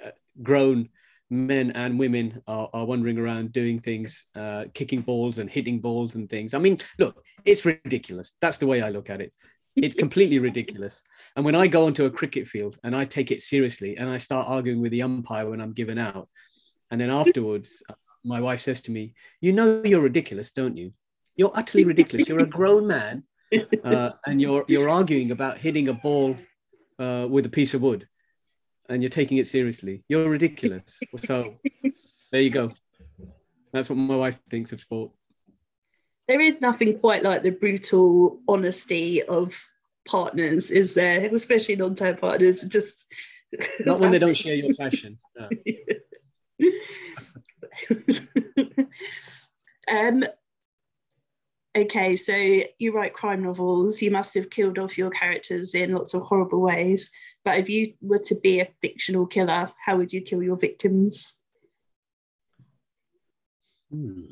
where 0.00 0.08
uh, 0.08 0.10
grown 0.42 0.88
men 1.30 1.70
and 1.72 1.98
women 1.98 2.42
are, 2.46 2.70
are 2.72 2.86
wandering 2.86 3.18
around 3.18 3.52
doing 3.52 3.78
things, 3.78 4.24
uh, 4.34 4.64
kicking 4.74 5.02
balls 5.02 5.38
and 5.38 5.50
hitting 5.50 5.80
balls 5.80 6.14
and 6.14 6.28
things. 6.28 6.54
I 6.54 6.58
mean, 6.58 6.78
look, 6.98 7.22
it's 7.44 7.64
ridiculous. 7.64 8.32
That's 8.40 8.56
the 8.56 8.66
way 8.66 8.82
I 8.82 8.90
look 8.90 9.10
at 9.10 9.20
it. 9.20 9.32
It's 9.76 9.94
completely 9.98 10.38
ridiculous. 10.38 11.02
And 11.36 11.44
when 11.44 11.54
I 11.54 11.66
go 11.66 11.86
onto 11.86 12.06
a 12.06 12.10
cricket 12.10 12.48
field 12.48 12.78
and 12.82 12.96
I 12.96 13.04
take 13.04 13.30
it 13.30 13.42
seriously 13.42 13.96
and 13.96 14.08
I 14.08 14.18
start 14.18 14.48
arguing 14.48 14.80
with 14.80 14.92
the 14.92 15.02
umpire 15.02 15.48
when 15.48 15.60
I'm 15.60 15.72
given 15.72 15.98
out, 15.98 16.28
and 16.90 17.00
then 17.00 17.10
afterwards, 17.10 17.82
my 18.24 18.40
wife 18.40 18.60
says 18.60 18.80
to 18.82 18.90
me, 18.90 19.14
You 19.40 19.52
know, 19.52 19.82
you're 19.84 20.02
ridiculous, 20.02 20.50
don't 20.50 20.76
you? 20.76 20.92
You're 21.36 21.52
utterly 21.54 21.84
ridiculous. 21.84 22.28
You're 22.28 22.40
a 22.40 22.46
grown 22.46 22.86
man 22.86 23.24
uh, 23.84 24.10
and 24.26 24.40
you're, 24.40 24.64
you're 24.68 24.88
arguing 24.88 25.30
about 25.30 25.58
hitting 25.58 25.88
a 25.88 25.94
ball 25.94 26.36
uh, 26.98 27.26
with 27.30 27.46
a 27.46 27.50
piece 27.50 27.74
of 27.74 27.82
wood 27.82 28.08
and 28.88 29.02
you're 29.02 29.10
taking 29.10 29.38
it 29.38 29.48
seriously. 29.48 30.02
You're 30.08 30.28
ridiculous. 30.28 31.00
So 31.24 31.54
there 32.32 32.40
you 32.40 32.50
go. 32.50 32.72
That's 33.72 33.88
what 33.88 33.96
my 33.96 34.16
wife 34.16 34.40
thinks 34.50 34.72
of 34.72 34.80
sport. 34.80 35.12
There 36.26 36.40
is 36.40 36.60
nothing 36.60 36.98
quite 36.98 37.22
like 37.22 37.42
the 37.42 37.50
brutal 37.50 38.40
honesty 38.48 39.22
of 39.22 39.58
partners, 40.06 40.70
is 40.70 40.94
there? 40.94 41.34
Especially 41.34 41.76
non-term 41.76 42.16
partners. 42.16 42.62
Just 42.62 43.06
not 43.80 44.00
when 44.00 44.10
they 44.10 44.18
don't 44.18 44.36
share 44.36 44.54
your 44.54 44.74
passion. 44.74 45.18
No. 45.38 45.48
um, 49.90 50.24
okay, 51.76 52.16
so 52.16 52.34
you 52.78 52.92
write 52.92 53.12
crime 53.12 53.42
novels. 53.42 54.02
You 54.02 54.10
must 54.10 54.34
have 54.34 54.50
killed 54.50 54.78
off 54.78 54.98
your 54.98 55.10
characters 55.10 55.74
in 55.74 55.92
lots 55.92 56.14
of 56.14 56.22
horrible 56.22 56.60
ways. 56.60 57.10
But 57.44 57.58
if 57.58 57.68
you 57.68 57.94
were 58.00 58.18
to 58.18 58.34
be 58.42 58.60
a 58.60 58.68
fictional 58.82 59.26
killer, 59.26 59.72
how 59.84 59.96
would 59.96 60.12
you 60.12 60.20
kill 60.20 60.42
your 60.42 60.56
victims? 60.56 61.40
Hmm. 63.90 64.24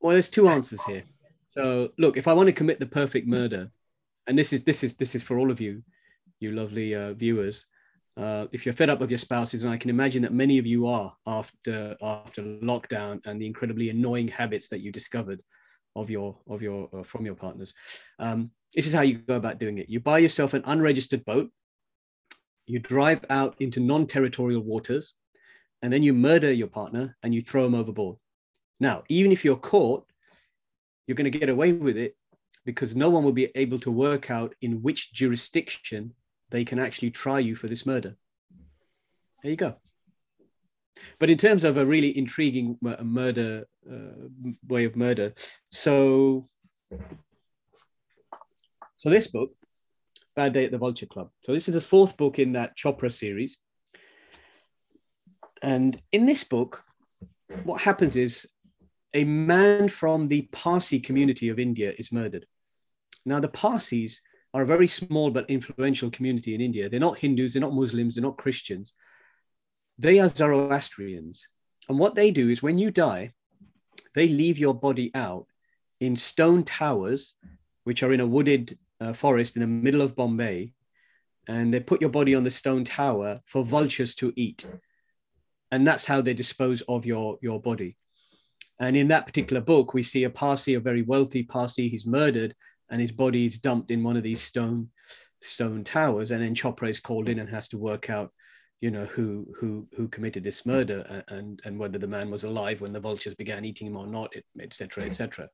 Well, 0.00 0.14
there's 0.14 0.28
two 0.28 0.48
answers 0.48 0.82
here. 0.82 1.04
So, 1.50 1.90
look, 1.96 2.16
if 2.16 2.26
I 2.26 2.32
want 2.32 2.48
to 2.48 2.52
commit 2.52 2.80
the 2.80 2.86
perfect 2.86 3.26
murder, 3.28 3.70
and 4.26 4.38
this 4.38 4.52
is 4.52 4.64
this 4.64 4.82
is 4.82 4.96
this 4.96 5.14
is 5.14 5.22
for 5.22 5.38
all 5.38 5.50
of 5.50 5.60
you, 5.60 5.82
you 6.40 6.50
lovely 6.50 6.94
uh, 6.94 7.14
viewers, 7.14 7.66
uh, 8.16 8.46
if 8.52 8.66
you're 8.66 8.74
fed 8.74 8.90
up 8.90 9.00
with 9.00 9.10
your 9.10 9.18
spouses, 9.18 9.64
and 9.64 9.72
I 9.72 9.76
can 9.76 9.90
imagine 9.90 10.22
that 10.22 10.32
many 10.32 10.58
of 10.58 10.66
you 10.66 10.86
are 10.86 11.14
after 11.26 11.96
after 12.02 12.42
lockdown 12.42 13.24
and 13.26 13.40
the 13.40 13.46
incredibly 13.46 13.88
annoying 13.88 14.28
habits 14.28 14.68
that 14.68 14.80
you 14.80 14.92
discovered 14.92 15.40
of 15.96 16.10
your 16.10 16.38
of 16.48 16.60
your 16.62 16.88
uh, 16.92 17.02
from 17.02 17.24
your 17.24 17.34
partners, 17.34 17.72
um, 18.18 18.50
this 18.74 18.86
is 18.86 18.92
how 18.92 19.02
you 19.02 19.14
go 19.18 19.36
about 19.36 19.58
doing 19.58 19.78
it. 19.78 19.88
You 19.88 20.00
buy 20.00 20.18
yourself 20.18 20.52
an 20.52 20.62
unregistered 20.66 21.24
boat, 21.24 21.50
you 22.66 22.78
drive 22.78 23.24
out 23.30 23.56
into 23.60 23.80
non-territorial 23.80 24.62
waters, 24.62 25.14
and 25.80 25.92
then 25.92 26.02
you 26.02 26.12
murder 26.12 26.52
your 26.52 26.68
partner 26.68 27.16
and 27.22 27.34
you 27.34 27.40
throw 27.40 27.64
him 27.64 27.74
overboard. 27.74 28.16
Now, 28.78 29.04
even 29.08 29.32
if 29.32 29.44
you're 29.44 29.56
caught, 29.56 30.04
you're 31.06 31.14
going 31.14 31.30
to 31.30 31.38
get 31.38 31.48
away 31.48 31.72
with 31.72 31.96
it 31.96 32.16
because 32.64 32.94
no 32.94 33.10
one 33.10 33.24
will 33.24 33.32
be 33.32 33.50
able 33.54 33.78
to 33.80 33.90
work 33.90 34.30
out 34.30 34.54
in 34.60 34.82
which 34.82 35.12
jurisdiction 35.12 36.14
they 36.52 36.64
can 36.64 36.78
actually 36.78 37.10
try 37.10 37.40
you 37.40 37.56
for 37.56 37.66
this 37.66 37.84
murder. 37.84 38.16
There 39.42 39.50
you 39.50 39.56
go. 39.56 39.74
But 41.18 41.30
in 41.30 41.38
terms 41.38 41.64
of 41.64 41.76
a 41.76 41.84
really 41.84 42.16
intriguing 42.16 42.78
murder 43.02 43.66
uh, 43.90 44.28
way 44.68 44.84
of 44.84 44.94
murder, 44.94 45.34
so 45.70 46.48
So 49.02 49.10
this 49.10 49.26
book, 49.26 49.50
Bad 50.36 50.52
Day 50.52 50.64
at 50.64 50.70
the 50.70 50.78
Vulture 50.78 51.06
Club. 51.06 51.30
So 51.40 51.52
this 51.52 51.66
is 51.66 51.74
the 51.74 51.80
fourth 51.80 52.16
book 52.16 52.38
in 52.38 52.52
that 52.52 52.76
Chopra 52.76 53.10
series. 53.10 53.58
And 55.60 56.00
in 56.12 56.24
this 56.24 56.44
book, 56.44 56.84
what 57.64 57.80
happens 57.80 58.14
is 58.14 58.46
a 59.12 59.24
man 59.24 59.88
from 59.88 60.28
the 60.28 60.42
Parsi 60.52 61.00
community 61.00 61.48
of 61.48 61.58
India 61.58 61.92
is 61.98 62.12
murdered. 62.12 62.46
Now, 63.26 63.40
the 63.40 63.48
Parsis 63.48 64.20
are 64.54 64.62
a 64.62 64.66
very 64.66 64.86
small 64.86 65.30
but 65.30 65.48
influential 65.48 66.10
community 66.10 66.54
in 66.54 66.60
India. 66.60 66.88
They're 66.88 67.00
not 67.00 67.18
Hindus, 67.18 67.54
they're 67.54 67.62
not 67.62 67.74
Muslims, 67.74 68.14
they're 68.14 68.22
not 68.22 68.36
Christians. 68.36 68.94
They 69.98 70.18
are 70.18 70.28
Zoroastrians. 70.28 71.46
And 71.88 71.98
what 71.98 72.14
they 72.14 72.30
do 72.30 72.48
is 72.50 72.62
when 72.62 72.78
you 72.78 72.90
die, 72.90 73.32
they 74.14 74.28
leave 74.28 74.58
your 74.58 74.74
body 74.74 75.10
out 75.14 75.46
in 76.00 76.16
stone 76.16 76.64
towers, 76.64 77.34
which 77.84 78.02
are 78.02 78.12
in 78.12 78.20
a 78.20 78.26
wooded 78.26 78.78
uh, 79.00 79.12
forest 79.12 79.56
in 79.56 79.60
the 79.60 79.66
middle 79.66 80.02
of 80.02 80.16
Bombay. 80.16 80.74
And 81.48 81.72
they 81.72 81.80
put 81.80 82.00
your 82.00 82.10
body 82.10 82.34
on 82.34 82.44
the 82.44 82.50
stone 82.50 82.84
tower 82.84 83.40
for 83.46 83.64
vultures 83.64 84.14
to 84.16 84.32
eat. 84.36 84.66
And 85.70 85.86
that's 85.86 86.04
how 86.04 86.20
they 86.20 86.34
dispose 86.34 86.82
of 86.82 87.06
your, 87.06 87.38
your 87.40 87.60
body. 87.60 87.96
And 88.78 88.96
in 88.96 89.08
that 89.08 89.26
particular 89.26 89.62
book, 89.62 89.94
we 89.94 90.02
see 90.02 90.24
a 90.24 90.30
Parsi, 90.30 90.74
a 90.74 90.80
very 90.80 91.02
wealthy 91.02 91.42
Parsi, 91.42 91.88
he's 91.88 92.06
murdered 92.06 92.54
and 92.92 93.00
his 93.00 93.10
body 93.10 93.46
is 93.46 93.58
dumped 93.58 93.90
in 93.90 94.04
one 94.04 94.16
of 94.16 94.22
these 94.22 94.42
stone 94.42 94.90
stone 95.40 95.82
towers. 95.82 96.30
And 96.30 96.42
then 96.42 96.54
Chopra 96.54 96.88
is 96.88 97.00
called 97.00 97.28
in 97.28 97.40
and 97.40 97.48
has 97.48 97.66
to 97.68 97.78
work 97.78 98.10
out, 98.10 98.30
you 98.80 98.90
know, 98.90 99.06
who 99.06 99.48
who 99.58 99.88
who 99.96 100.08
committed 100.08 100.44
this 100.44 100.66
murder 100.66 101.24
and 101.28 101.60
and 101.64 101.78
whether 101.78 101.98
the 101.98 102.06
man 102.06 102.30
was 102.30 102.44
alive 102.44 102.80
when 102.80 102.92
the 102.92 103.00
vultures 103.00 103.34
began 103.34 103.64
eating 103.64 103.88
him 103.88 103.96
or 103.96 104.06
not, 104.06 104.34
etc. 104.60 105.04
etc. 105.04 105.48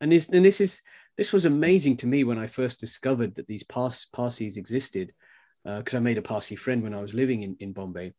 And 0.00 0.10
this 0.10 0.30
and 0.30 0.44
this 0.44 0.60
is 0.60 0.80
this 1.18 1.30
was 1.30 1.44
amazing 1.44 1.98
to 1.98 2.06
me 2.06 2.24
when 2.24 2.38
I 2.38 2.46
first 2.46 2.80
discovered 2.80 3.34
that 3.34 3.46
these 3.46 3.62
Pars, 3.62 4.06
Parsis 4.14 4.56
existed, 4.56 5.12
because 5.64 5.94
uh, 5.94 5.98
I 5.98 6.00
made 6.00 6.16
a 6.16 6.22
Parsi 6.22 6.56
friend 6.56 6.82
when 6.82 6.94
I 6.94 7.02
was 7.02 7.12
living 7.12 7.42
in, 7.42 7.54
in 7.60 7.72
Bombay. 7.74 8.14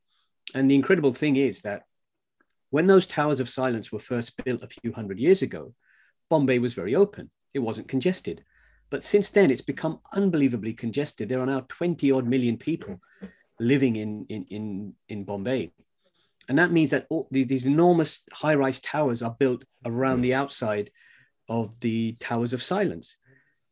And 0.53 0.69
the 0.69 0.75
incredible 0.75 1.11
thing 1.11 1.37
is 1.37 1.61
that 1.61 1.83
when 2.69 2.85
those 2.85 3.07
towers 3.07 3.39
of 3.39 3.49
silence 3.49 3.91
were 3.91 3.97
first 3.97 4.37
built 4.43 4.61
a 4.63 4.67
few 4.67 4.93
hundred 4.93 5.17
years 5.17 5.41
ago, 5.41 5.73
Bombay 6.29 6.59
was 6.59 6.75
very 6.75 6.93
open. 6.93 7.31
It 7.53 7.59
wasn't 7.59 7.87
congested. 7.87 8.43
But 8.89 9.03
since 9.03 9.29
then, 9.29 9.49
it's 9.49 9.61
become 9.61 9.99
unbelievably 10.13 10.73
congested. 10.73 11.27
There 11.27 11.39
are 11.39 11.45
now 11.45 11.65
20 11.67 12.11
odd 12.11 12.27
million 12.27 12.57
people 12.57 12.99
living 13.59 13.95
in, 13.95 14.25
in, 14.29 14.45
in, 14.49 14.93
in 15.09 15.23
Bombay. 15.23 15.71
And 16.49 16.59
that 16.59 16.71
means 16.71 16.91
that 16.91 17.07
all 17.09 17.27
these, 17.31 17.47
these 17.47 17.65
enormous 17.65 18.21
high 18.31 18.55
rise 18.55 18.79
towers 18.81 19.21
are 19.21 19.35
built 19.39 19.63
around 19.85 20.21
the 20.21 20.33
outside 20.33 20.91
of 21.49 21.79
the 21.79 22.15
towers 22.19 22.53
of 22.53 22.61
silence. 22.61 23.17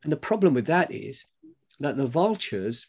And 0.03 0.11
the 0.11 0.17
problem 0.17 0.53
with 0.53 0.67
that 0.67 0.93
is 0.93 1.25
that 1.79 1.97
the 1.97 2.05
vultures, 2.05 2.87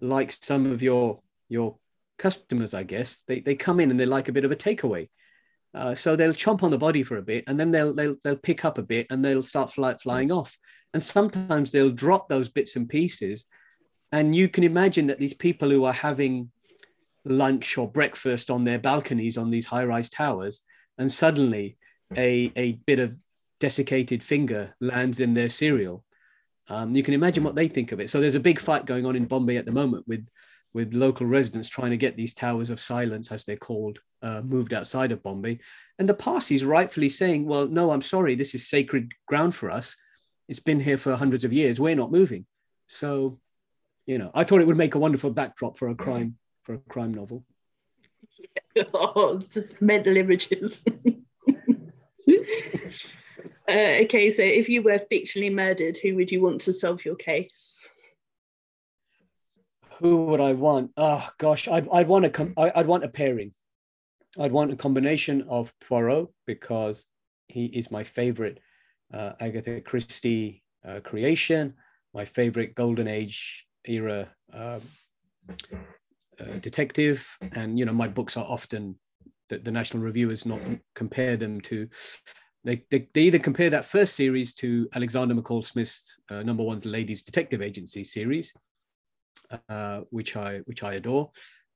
like 0.00 0.32
some 0.32 0.66
of 0.66 0.82
your, 0.82 1.20
your 1.48 1.76
customers, 2.18 2.74
I 2.74 2.82
guess, 2.82 3.22
they, 3.26 3.40
they 3.40 3.54
come 3.54 3.80
in 3.80 3.90
and 3.90 3.98
they 3.98 4.06
like 4.06 4.28
a 4.28 4.32
bit 4.32 4.44
of 4.44 4.52
a 4.52 4.56
takeaway. 4.56 5.08
Uh, 5.76 5.94
so 5.94 6.16
they'll 6.16 6.32
chomp 6.32 6.62
on 6.62 6.70
the 6.70 6.78
body 6.78 7.02
for 7.02 7.18
a 7.18 7.22
bit 7.22 7.44
and 7.46 7.60
then 7.60 7.70
they'll, 7.70 7.92
they'll, 7.92 8.16
they'll 8.24 8.36
pick 8.36 8.64
up 8.64 8.78
a 8.78 8.82
bit 8.82 9.06
and 9.10 9.22
they'll 9.22 9.42
start 9.42 9.70
fly, 9.70 9.94
flying 10.02 10.32
off. 10.32 10.56
And 10.94 11.02
sometimes 11.02 11.70
they'll 11.70 11.90
drop 11.90 12.28
those 12.28 12.48
bits 12.48 12.76
and 12.76 12.88
pieces. 12.88 13.44
And 14.10 14.34
you 14.34 14.48
can 14.48 14.64
imagine 14.64 15.06
that 15.08 15.18
these 15.18 15.34
people 15.34 15.68
who 15.68 15.84
are 15.84 15.92
having 15.92 16.50
lunch 17.26 17.76
or 17.76 17.90
breakfast 17.90 18.50
on 18.50 18.64
their 18.64 18.78
balconies 18.78 19.36
on 19.36 19.48
these 19.48 19.66
high 19.66 19.84
rise 19.84 20.08
towers, 20.08 20.62
and 20.96 21.10
suddenly 21.10 21.76
a, 22.16 22.50
a 22.56 22.72
bit 22.86 22.98
of 22.98 23.14
desiccated 23.60 24.22
finger 24.22 24.74
lands 24.80 25.20
in 25.20 25.34
their 25.34 25.48
cereal. 25.48 26.04
Um, 26.68 26.94
you 26.94 27.02
can 27.02 27.14
imagine 27.14 27.44
what 27.44 27.54
they 27.54 27.68
think 27.68 27.92
of 27.92 28.00
it. 28.00 28.10
So 28.10 28.20
there's 28.20 28.34
a 28.34 28.40
big 28.40 28.58
fight 28.58 28.86
going 28.86 29.06
on 29.06 29.16
in 29.16 29.26
Bombay 29.26 29.56
at 29.56 29.66
the 29.66 29.72
moment 29.72 30.06
with 30.08 30.26
with 30.76 30.92
local 30.92 31.26
residents 31.26 31.70
trying 31.70 31.90
to 31.90 31.96
get 31.96 32.18
these 32.18 32.34
towers 32.34 32.68
of 32.68 32.78
silence, 32.78 33.32
as 33.32 33.46
they're 33.46 33.56
called, 33.56 33.98
uh, 34.20 34.42
moved 34.42 34.74
outside 34.74 35.10
of 35.10 35.22
Bombay. 35.22 35.58
And 35.98 36.06
the 36.06 36.12
Parsis 36.12 36.62
rightfully 36.64 37.08
saying, 37.08 37.46
well, 37.46 37.66
no, 37.66 37.92
I'm 37.92 38.02
sorry, 38.02 38.34
this 38.34 38.54
is 38.54 38.68
sacred 38.68 39.12
ground 39.26 39.54
for 39.54 39.70
us. 39.70 39.96
It's 40.50 40.60
been 40.60 40.78
here 40.78 40.98
for 40.98 41.16
hundreds 41.16 41.44
of 41.44 41.52
years. 41.54 41.80
We're 41.80 41.96
not 41.96 42.12
moving. 42.12 42.44
So, 42.88 43.40
you 44.04 44.18
know, 44.18 44.30
I 44.34 44.44
thought 44.44 44.60
it 44.60 44.66
would 44.66 44.76
make 44.76 44.94
a 44.94 44.98
wonderful 44.98 45.30
backdrop 45.30 45.78
for 45.78 45.88
a 45.88 45.94
crime 45.94 46.36
for 46.64 46.74
a 46.74 46.78
crime 46.90 47.14
novel. 47.14 47.42
oh, 48.92 49.40
mental 49.80 50.18
images. 50.18 50.82
uh, 53.66 53.94
okay, 54.02 54.30
so 54.30 54.42
if 54.42 54.68
you 54.68 54.82
were 54.82 55.00
fictionally 55.10 55.50
murdered, 55.50 55.96
who 55.96 56.16
would 56.16 56.30
you 56.30 56.42
want 56.42 56.60
to 56.60 56.74
solve 56.74 57.02
your 57.02 57.16
case? 57.16 57.85
Who 59.98 60.26
would 60.26 60.40
I 60.40 60.52
want? 60.52 60.90
Oh 60.96 61.28
gosh, 61.38 61.68
I'd, 61.68 61.88
I'd 61.90 62.08
want 62.08 62.24
a 62.24 62.30
com- 62.30 62.54
I'd 62.56 62.86
want 62.86 63.04
a 63.04 63.08
pairing. 63.08 63.52
I'd 64.38 64.52
want 64.52 64.72
a 64.72 64.76
combination 64.76 65.42
of 65.48 65.72
Poirot 65.80 66.28
because 66.46 67.06
he 67.48 67.66
is 67.66 67.90
my 67.90 68.04
favorite 68.04 68.60
uh, 69.12 69.32
Agatha 69.40 69.80
Christie 69.80 70.62
uh, 70.86 71.00
creation, 71.00 71.74
my 72.12 72.24
favorite 72.24 72.74
Golden 72.74 73.08
Age 73.08 73.66
era 73.84 74.28
um, 74.52 74.80
uh, 76.40 76.58
detective, 76.60 77.26
and 77.52 77.78
you 77.78 77.84
know 77.84 77.92
my 77.92 78.08
books 78.08 78.36
are 78.36 78.44
often 78.44 78.98
that 79.48 79.64
the 79.64 79.70
National 79.70 80.02
Reviewers 80.02 80.44
not 80.44 80.60
compare 80.94 81.36
them 81.36 81.60
to. 81.62 81.88
They, 82.64 82.84
they, 82.90 83.08
they, 83.14 83.22
either 83.22 83.38
compare 83.38 83.70
that 83.70 83.84
first 83.84 84.16
series 84.16 84.52
to 84.54 84.88
Alexander 84.92 85.36
McCall 85.36 85.64
Smith's 85.64 86.18
uh, 86.28 86.42
number 86.42 86.64
one 86.64 86.80
ladies 86.84 87.22
detective 87.22 87.62
agency 87.62 88.02
series, 88.02 88.52
uh, 89.68 90.00
which 90.10 90.36
I 90.36 90.58
which 90.66 90.82
I 90.82 90.94
adore. 90.94 91.30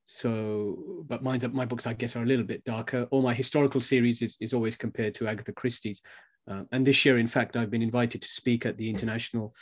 So, 0.05 1.05
but 1.07 1.23
mine's 1.23 1.47
my 1.49 1.65
books, 1.65 1.87
I 1.87 1.93
guess, 1.93 2.17
are 2.17 2.23
a 2.23 2.27
little 2.27 2.45
bit 2.45 2.65
darker. 2.65 3.07
All 3.11 3.23
my 3.23 3.35
historical 3.35 3.81
series 3.81 4.23
is, 4.23 4.37
is 4.41 4.53
always 4.53 4.75
compared 4.75 5.15
to 5.17 5.29
Agatha 5.29 5.53
Christie's. 5.53 6.03
Uh, 6.51 6.65
and 6.73 6.85
this 6.85 7.05
year, 7.05 7.19
in 7.19 7.29
fact, 7.29 7.57
I've 7.57 7.71
been 7.71 7.83
invited 7.83 8.23
to 8.23 8.29
speak 8.29 8.67
at 8.67 8.77
the 8.77 8.91
International 8.91 9.55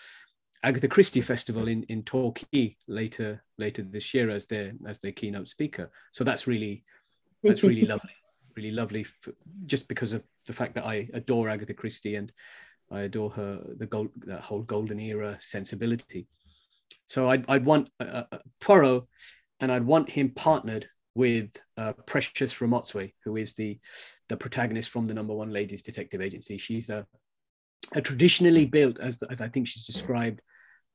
Agatha 0.62 0.88
Christie 0.88 1.20
Festival 1.20 1.68
in, 1.68 1.82
in 1.84 2.02
Torquay 2.02 2.76
later 2.86 3.44
later 3.58 3.82
this 3.82 4.12
year 4.14 4.30
as 4.30 4.46
their 4.46 4.72
as 4.86 4.98
their 4.98 5.12
keynote 5.12 5.48
speaker. 5.48 5.90
So 6.12 6.24
that's 6.24 6.46
really 6.46 6.84
that's 7.42 7.62
really 7.62 7.86
lovely, 7.86 8.14
really 8.56 8.72
lovely, 8.72 9.04
for, 9.04 9.34
just 9.66 9.88
because 9.88 10.12
of 10.12 10.24
the 10.46 10.52
fact 10.52 10.74
that 10.74 10.86
I 10.86 11.08
adore 11.12 11.48
Agatha 11.48 11.74
Christie 11.74 12.16
and 12.16 12.32
I 12.90 13.00
adore 13.00 13.30
her 13.30 13.62
the 13.76 13.86
gold 13.86 14.10
that 14.26 14.40
whole 14.40 14.62
golden 14.62 14.98
era 14.98 15.36
sensibility. 15.40 16.26
So 17.08 17.28
I'd, 17.28 17.44
I'd 17.48 17.64
want 17.64 17.90
uh, 17.98 18.22
uh, 18.30 18.38
Poirot, 18.60 19.04
and 19.60 19.72
I'd 19.72 19.84
want 19.84 20.10
him 20.10 20.30
partnered 20.30 20.88
with 21.14 21.50
uh, 21.76 21.94
Precious 22.06 22.54
Ramotswe, 22.54 23.12
who 23.24 23.36
is 23.36 23.54
the 23.54 23.80
the 24.28 24.36
protagonist 24.36 24.90
from 24.90 25.06
the 25.06 25.14
number 25.14 25.34
one 25.34 25.50
ladies 25.50 25.82
detective 25.82 26.20
agency. 26.20 26.58
She's 26.58 26.90
a 26.90 27.06
a 27.94 28.00
traditionally 28.00 28.66
built, 28.66 29.00
as 29.00 29.22
as 29.24 29.40
I 29.40 29.48
think 29.48 29.66
she's 29.66 29.86
described, 29.86 30.42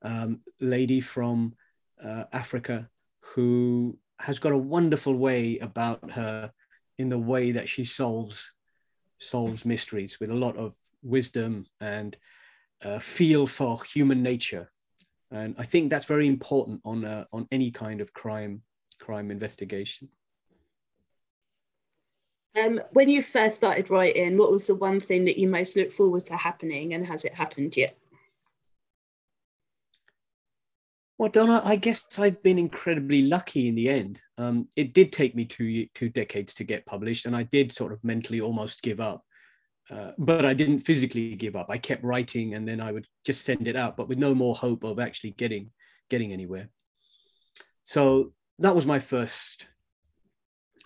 um, 0.04 0.40
lady 0.62 1.02
from 1.02 1.56
uh, 2.02 2.24
Africa 2.32 2.90
who 3.36 3.98
has 4.20 4.40
got 4.40 4.52
a 4.52 4.58
wonderful 4.58 5.16
way 5.16 5.58
about 5.60 6.12
her 6.12 6.52
in 6.98 7.10
the 7.10 7.18
way 7.18 7.52
that 7.52 7.68
she 7.68 7.84
solves 7.84 8.54
solves 9.20 9.66
mysteries 9.66 10.20
with 10.20 10.32
a 10.32 10.36
lot 10.36 10.58
of 10.58 10.76
wisdom 11.02 11.66
and 11.80 12.18
uh, 12.84 13.00
feel 13.00 13.48
for 13.48 13.82
human 13.84 14.22
nature 14.22 14.70
and 15.34 15.56
I 15.58 15.64
think 15.64 15.90
that's 15.90 16.06
very 16.06 16.28
important 16.28 16.80
on 16.86 17.04
uh, 17.04 17.26
on 17.34 17.48
any 17.52 17.72
kind 17.72 18.00
of 18.00 18.14
crime 18.14 18.62
crime 19.00 19.32
investigation. 19.32 20.08
Um, 22.56 22.80
when 22.92 23.10
you 23.10 23.24
first 23.24 23.56
started 23.56 23.90
writing, 23.90 24.38
what 24.38 24.52
was 24.52 24.68
the 24.68 24.76
one 24.76 25.00
thing 25.00 25.26
that 25.26 25.40
you 25.40 25.48
most 25.50 25.76
look 25.76 25.92
forward 25.92 26.26
to 26.28 26.38
happening, 26.38 26.94
and 26.94 27.06
has 27.06 27.26
it 27.26 27.34
happened 27.34 27.76
yet? 27.76 27.98
Well, 31.18 31.30
Donna, 31.30 31.62
I 31.64 31.78
guess 31.78 32.06
I've 32.20 32.42
been 32.44 32.60
incredibly 32.60 33.24
lucky 33.24 33.68
in 33.68 33.76
the 33.76 33.90
end. 33.90 34.20
Um, 34.38 34.68
it 34.76 34.94
did 34.94 35.12
take 35.12 35.36
me 35.36 35.46
two 35.46 35.88
two 35.96 36.10
decades 36.10 36.54
to 36.56 36.64
get 36.64 36.86
published, 36.86 37.26
and 37.26 37.36
I 37.36 37.44
did 37.44 37.72
sort 37.72 37.92
of 37.92 38.04
mentally 38.04 38.40
almost 38.40 38.84
give 38.84 39.00
up. 39.00 39.26
Uh, 39.90 40.12
but 40.18 40.46
I 40.46 40.54
didn't 40.54 40.80
physically 40.80 41.36
give 41.36 41.56
up. 41.56 41.68
I 41.70 41.78
kept 41.78 42.04
writing, 42.04 42.54
and 42.54 42.68
then 42.68 42.80
I 42.80 42.92
would 42.92 43.08
just 43.26 43.44
send 43.44 43.68
it 43.68 43.76
out, 43.76 43.98
but 43.98 44.08
with 44.08 44.18
no 44.18 44.34
more 44.34 44.56
hope 44.56 44.84
of 44.84 45.00
actually 45.00 45.32
getting 45.32 45.72
getting 46.10 46.32
anywhere. 46.32 46.70
So 47.84 48.34
that 48.60 48.76
was 48.76 48.86
my 48.86 49.00
first. 49.00 49.68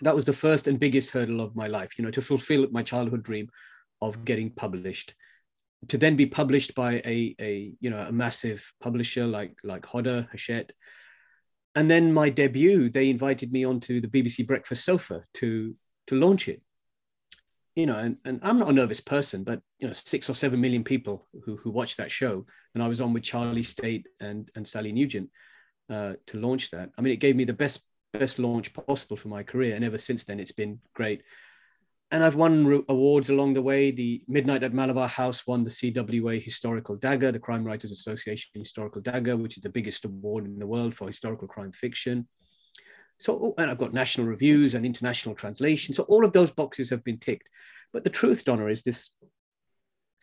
That 0.02 0.16
was 0.16 0.26
the 0.26 0.34
first 0.34 0.68
and 0.68 0.80
biggest 0.80 1.12
hurdle 1.12 1.42
of 1.42 1.56
my 1.56 1.68
life. 1.68 1.98
You 1.98 2.06
know, 2.06 2.12
to 2.12 2.22
fulfill 2.22 2.68
my 2.72 2.84
childhood 2.84 3.24
dream 3.24 3.50
of 4.02 4.26
getting 4.26 4.52
published, 4.52 5.14
to 5.90 5.98
then 5.98 6.16
be 6.16 6.26
published 6.26 6.74
by 6.74 6.96
a 7.06 7.36
a 7.40 7.74
you 7.80 7.92
know 7.92 8.00
a 8.00 8.12
massive 8.12 8.72
publisher 8.82 9.28
like 9.28 9.58
like 9.64 9.86
Hodder 9.86 10.28
Hachette, 10.32 10.72
and 11.76 11.90
then 11.90 12.14
my 12.14 12.30
debut. 12.30 12.90
They 12.90 13.12
invited 13.12 13.52
me 13.52 13.64
onto 13.64 14.02
the 14.02 14.08
BBC 14.08 14.48
Breakfast 14.48 14.86
Sofa 14.86 15.24
to 15.36 15.76
to 16.08 16.16
launch 16.16 16.48
it 16.48 16.64
you 17.78 17.86
know, 17.86 18.00
and, 18.00 18.18
and 18.26 18.40
I'm 18.42 18.58
not 18.58 18.70
a 18.70 18.74
nervous 18.74 19.00
person, 19.00 19.44
but 19.44 19.62
you 19.78 19.88
know, 19.88 19.94
six 19.94 20.28
or 20.32 20.34
seven 20.34 20.60
million 20.60 20.84
people 20.84 21.28
who, 21.46 21.58
who 21.58 21.70
watched 21.70 21.98
that 21.98 22.10
show, 22.10 22.44
and 22.74 22.84
I 22.84 22.88
was 22.88 23.00
on 23.00 23.14
with 23.14 23.22
Charlie 23.22 23.62
Stayt 23.62 24.06
and 24.20 24.50
and 24.56 24.68
Sally 24.68 24.92
Nugent 24.92 25.30
uh, 25.88 26.14
to 26.26 26.40
launch 26.40 26.72
that. 26.72 26.90
I 26.98 27.02
mean, 27.02 27.14
it 27.14 27.20
gave 27.20 27.36
me 27.36 27.46
the 27.46 27.54
best 27.54 27.82
best 28.14 28.40
launch 28.40 28.74
possible 28.74 29.16
for 29.16 29.28
my 29.28 29.44
career, 29.44 29.76
and 29.76 29.86
ever 29.86 30.00
since 30.00 30.24
then, 30.24 30.40
it's 30.40 30.52
been 30.52 30.80
great. 30.96 31.24
And 32.10 32.24
I've 32.24 32.34
won 32.34 32.84
awards 32.90 33.30
along 33.30 33.54
the 33.54 33.62
way. 33.62 33.92
The 33.92 34.24
Midnight 34.28 34.64
at 34.64 34.74
Malabar 34.74 35.08
House 35.08 35.46
won 35.46 35.64
the 35.64 35.70
CWA 35.70 36.42
Historical 36.42 36.96
Dagger, 36.96 37.32
the 37.32 37.40
Crime 37.40 37.64
Writers 37.64 37.92
Association 37.92 38.50
Historical 38.56 39.02
Dagger, 39.02 39.38
which 39.38 39.58
is 39.58 39.62
the 39.62 39.70
biggest 39.70 40.04
award 40.04 40.46
in 40.46 40.58
the 40.58 40.66
world 40.66 40.96
for 40.96 41.06
historical 41.06 41.48
crime 41.48 41.74
fiction. 41.74 42.28
So, 43.20 43.34
oh, 43.42 43.54
and 43.58 43.70
I've 43.70 43.78
got 43.78 43.94
national 43.94 44.28
reviews 44.28 44.76
and 44.76 44.86
international 44.86 45.36
translation. 45.36 45.94
So 45.94 46.04
all 46.04 46.24
of 46.24 46.34
those 46.34 46.52
boxes 46.52 46.90
have 46.92 47.04
been 47.04 47.18
ticked. 47.18 47.48
But 47.94 48.04
the 48.04 48.10
truth, 48.10 48.46
Donna, 48.46 48.68
is 48.68 48.84
this: 48.84 49.10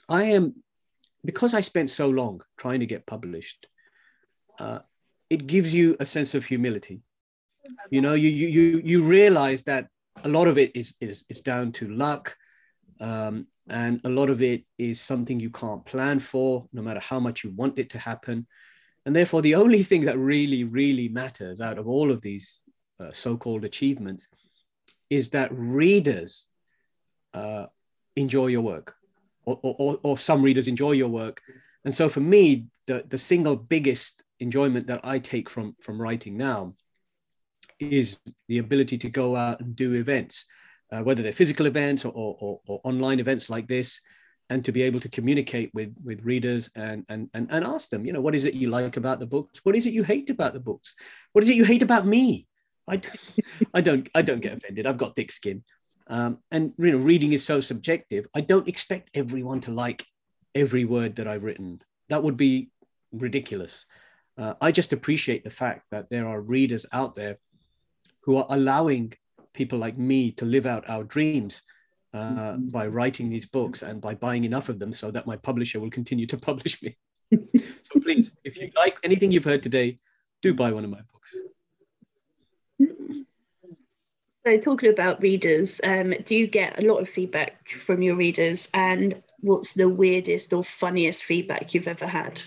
I 0.08 0.24
am 0.24 0.54
because 1.24 1.54
I 1.54 1.60
spent 1.60 1.90
so 1.90 2.08
long 2.08 2.42
trying 2.56 2.80
to 2.80 2.86
get 2.86 3.06
published. 3.06 3.66
Uh, 4.58 4.80
it 5.30 5.46
gives 5.46 5.74
you 5.74 5.96
a 5.98 6.06
sense 6.06 6.34
of 6.34 6.44
humility. 6.44 7.02
You 7.90 8.02
know, 8.02 8.14
you 8.14 8.28
you 8.28 8.48
you 8.48 8.80
you 8.84 9.04
realize 9.04 9.62
that 9.64 9.88
a 10.22 10.28
lot 10.28 10.48
of 10.48 10.58
it 10.58 10.76
is 10.76 10.94
is 11.00 11.24
is 11.28 11.40
down 11.40 11.72
to 11.72 11.88
luck, 11.88 12.36
um, 13.00 13.46
and 13.68 14.00
a 14.04 14.10
lot 14.10 14.30
of 14.30 14.42
it 14.42 14.64
is 14.78 15.00
something 15.00 15.40
you 15.40 15.50
can't 15.50 15.84
plan 15.84 16.20
for, 16.20 16.68
no 16.72 16.82
matter 16.82 17.00
how 17.00 17.18
much 17.18 17.42
you 17.42 17.50
want 17.50 17.78
it 17.78 17.90
to 17.90 17.98
happen. 17.98 18.46
And 19.06 19.16
therefore, 19.16 19.42
the 19.42 19.54
only 19.56 19.82
thing 19.82 20.02
that 20.02 20.18
really, 20.18 20.64
really 20.64 21.08
matters 21.08 21.60
out 21.60 21.78
of 21.78 21.88
all 21.88 22.10
of 22.10 22.20
these 22.20 22.62
uh, 23.04 23.12
so-called 23.12 23.64
achievements 23.64 24.28
is 25.10 25.30
that 25.30 25.50
readers 25.52 26.48
uh, 27.34 27.66
enjoy 28.16 28.46
your 28.46 28.62
work 28.62 28.96
or, 29.44 29.58
or, 29.62 29.98
or, 30.02 30.16
some 30.16 30.42
readers 30.42 30.68
enjoy 30.68 30.92
your 30.92 31.08
work. 31.08 31.42
And 31.84 31.94
so 31.94 32.08
for 32.08 32.20
me 32.20 32.68
the, 32.86 33.04
the 33.08 33.18
single 33.18 33.56
biggest 33.56 34.22
enjoyment 34.40 34.86
that 34.88 35.00
i 35.04 35.18
take 35.18 35.48
from 35.48 35.76
from 35.80 36.00
writing 36.00 36.36
now 36.36 36.72
is 37.78 38.18
the 38.48 38.58
ability 38.58 38.98
to 38.98 39.08
go 39.08 39.36
out 39.36 39.60
and 39.60 39.74
do 39.76 39.94
events 39.94 40.44
uh, 40.92 41.02
whether 41.02 41.22
they're 41.22 41.32
physical 41.32 41.66
events 41.66 42.04
or, 42.04 42.12
or, 42.14 42.60
or, 42.66 42.80
online 42.84 43.20
events 43.20 43.48
like 43.48 43.66
this 43.66 44.00
and 44.50 44.64
to 44.64 44.72
be 44.72 44.82
able 44.82 45.00
to 45.00 45.08
communicate 45.08 45.70
with 45.72 45.94
with 46.04 46.20
readers 46.22 46.70
and, 46.74 47.04
and 47.08 47.30
and 47.32 47.50
and 47.50 47.64
ask 47.64 47.88
them 47.88 48.04
you 48.04 48.12
know 48.12 48.20
what 48.20 48.34
is 48.34 48.44
it 48.44 48.54
you 48.54 48.68
like 48.68 48.96
about 48.96 49.18
the 49.18 49.26
books? 49.26 49.60
What 49.62 49.76
is 49.76 49.86
it 49.86 49.94
you 49.94 50.02
hate 50.02 50.30
about 50.30 50.52
the 50.52 50.60
books? 50.60 50.94
What 51.32 51.42
is 51.42 51.50
it 51.50 51.56
you 51.56 51.64
hate 51.64 51.82
about 51.82 52.06
me 52.06 52.46
I, 52.88 53.00
I 53.72 53.80
don't 53.80 54.08
I 54.14 54.22
don't 54.22 54.40
get 54.40 54.54
offended. 54.54 54.86
I've 54.86 54.98
got 54.98 55.14
thick 55.14 55.30
skin, 55.30 55.64
um, 56.06 56.38
and 56.50 56.72
you 56.78 56.92
know 56.92 56.98
reading 56.98 57.32
is 57.32 57.44
so 57.44 57.60
subjective. 57.60 58.26
I 58.34 58.40
don't 58.40 58.68
expect 58.68 59.10
everyone 59.14 59.60
to 59.62 59.72
like 59.72 60.04
every 60.54 60.84
word 60.84 61.16
that 61.16 61.26
I've 61.28 61.44
written. 61.44 61.80
That 62.08 62.22
would 62.22 62.36
be 62.36 62.70
ridiculous. 63.12 63.86
Uh, 64.36 64.54
I 64.60 64.72
just 64.72 64.92
appreciate 64.92 65.44
the 65.44 65.50
fact 65.50 65.86
that 65.90 66.10
there 66.10 66.26
are 66.26 66.40
readers 66.40 66.86
out 66.92 67.14
there 67.14 67.38
who 68.22 68.36
are 68.36 68.46
allowing 68.50 69.12
people 69.52 69.78
like 69.78 69.96
me 69.96 70.32
to 70.32 70.44
live 70.44 70.66
out 70.66 70.88
our 70.88 71.04
dreams 71.04 71.62
uh, 72.12 72.18
mm-hmm. 72.18 72.68
by 72.68 72.86
writing 72.86 73.28
these 73.28 73.46
books 73.46 73.82
and 73.82 74.00
by 74.00 74.14
buying 74.14 74.44
enough 74.44 74.68
of 74.68 74.78
them 74.78 74.92
so 74.92 75.10
that 75.10 75.26
my 75.26 75.36
publisher 75.36 75.80
will 75.80 75.90
continue 75.90 76.26
to 76.26 76.36
publish 76.48 76.82
me. 76.82 76.96
so 77.82 78.00
please, 78.00 78.36
if 78.44 78.56
you 78.56 78.70
like 78.76 78.96
anything 79.02 79.30
you've 79.30 79.44
heard 79.44 79.62
today, 79.62 79.98
do 80.42 80.52
buy 80.52 80.70
one 80.72 80.84
of 80.84 80.90
my 80.90 80.98
books. 80.98 81.13
So, 84.46 84.58
talking 84.58 84.90
about 84.90 85.22
readers, 85.22 85.80
um, 85.84 86.12
do 86.26 86.34
you 86.34 86.46
get 86.46 86.78
a 86.78 86.86
lot 86.86 86.98
of 86.98 87.08
feedback 87.08 87.70
from 87.70 88.02
your 88.02 88.14
readers? 88.14 88.68
And 88.74 89.22
what's 89.40 89.72
the 89.72 89.88
weirdest 89.88 90.52
or 90.52 90.62
funniest 90.62 91.24
feedback 91.24 91.72
you've 91.72 91.88
ever 91.88 92.06
had? 92.06 92.42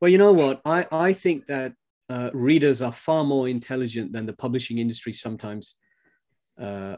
Well, 0.00 0.10
you 0.10 0.18
know 0.18 0.32
what? 0.32 0.60
I, 0.66 0.86
I 0.92 1.12
think 1.14 1.46
that 1.46 1.72
uh, 2.10 2.28
readers 2.34 2.82
are 2.82 2.92
far 2.92 3.24
more 3.24 3.48
intelligent 3.48 4.12
than 4.12 4.26
the 4.26 4.34
publishing 4.34 4.76
industry 4.76 5.14
sometimes 5.14 5.76
uh, 6.60 6.96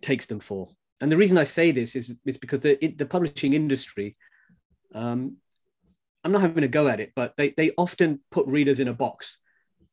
takes 0.00 0.26
them 0.26 0.38
for. 0.38 0.68
And 1.00 1.10
the 1.10 1.16
reason 1.16 1.36
I 1.36 1.44
say 1.44 1.72
this 1.72 1.96
is, 1.96 2.14
is 2.24 2.38
because 2.38 2.60
the, 2.60 2.84
it, 2.84 2.96
the 2.96 3.06
publishing 3.06 3.54
industry, 3.54 4.16
um, 4.94 5.36
I'm 6.22 6.30
not 6.30 6.42
having 6.42 6.62
a 6.62 6.68
go 6.68 6.86
at 6.86 7.00
it, 7.00 7.12
but 7.16 7.36
they, 7.36 7.50
they 7.50 7.72
often 7.76 8.20
put 8.30 8.46
readers 8.46 8.78
in 8.78 8.86
a 8.86 8.94
box 8.94 9.38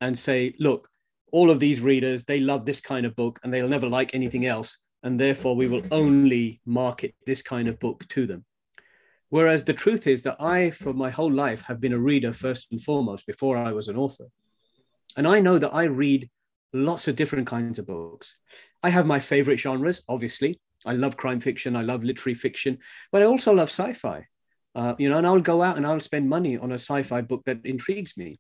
and 0.02 0.18
say, 0.18 0.54
look, 0.60 0.90
all 1.32 1.50
of 1.50 1.60
these 1.60 1.82
readers, 1.82 2.24
they 2.24 2.40
love 2.40 2.66
this 2.66 2.82
kind 2.82 3.06
of 3.06 3.16
book 3.16 3.40
and 3.44 3.54
they'll 3.54 3.68
never 3.68 3.90
like 3.90 4.14
anything 4.14 4.46
else. 4.46 4.78
And 5.04 5.20
therefore, 5.20 5.56
we 5.56 5.68
will 5.68 5.84
only 5.92 6.62
market 6.66 7.14
this 7.26 7.42
kind 7.42 7.68
of 7.68 7.80
book 7.80 8.08
to 8.10 8.26
them. 8.26 8.46
Whereas 9.30 9.64
the 9.64 9.74
truth 9.74 10.08
is 10.08 10.24
that 10.24 10.40
I, 10.40 10.70
for 10.70 10.94
my 10.94 11.10
whole 11.10 11.32
life, 11.32 11.62
have 11.64 11.82
been 11.82 11.94
a 11.94 12.00
reader 12.00 12.32
first 12.32 12.68
and 12.72 12.82
foremost 12.82 13.28
before 13.28 13.58
I 13.58 13.72
was 13.72 13.88
an 13.88 13.98
author. 13.98 14.28
And 15.18 15.28
I 15.28 15.40
know 15.40 15.58
that 15.58 15.74
I 15.74 15.84
read 15.84 16.30
lots 16.74 17.08
of 17.08 17.16
different 17.16 17.48
kinds 17.48 17.80
of 17.80 17.88
books. 17.88 18.36
I 18.84 18.90
have 18.90 19.06
my 19.06 19.20
favorite 19.20 19.58
genres, 19.58 20.02
obviously. 20.08 20.60
I 20.86 20.94
love 20.94 21.18
crime 21.18 21.40
fiction, 21.40 21.76
I 21.76 21.82
love 21.82 22.04
literary 22.04 22.36
fiction, 22.36 22.78
but 23.12 23.22
I 23.22 23.26
also 23.26 23.54
love 23.54 23.70
sci 23.70 23.94
fi. 23.94 24.28
Uh, 24.76 24.94
you 25.00 25.10
know, 25.10 25.18
and 25.18 25.26
I'll 25.26 25.40
go 25.40 25.64
out 25.64 25.78
and 25.78 25.88
I'll 25.88 26.02
spend 26.02 26.30
money 26.30 26.58
on 26.58 26.72
a 26.72 26.76
sci 26.76 27.04
fi 27.04 27.22
book 27.22 27.44
that 27.46 27.66
intrigues 27.66 28.18
me. 28.18 28.40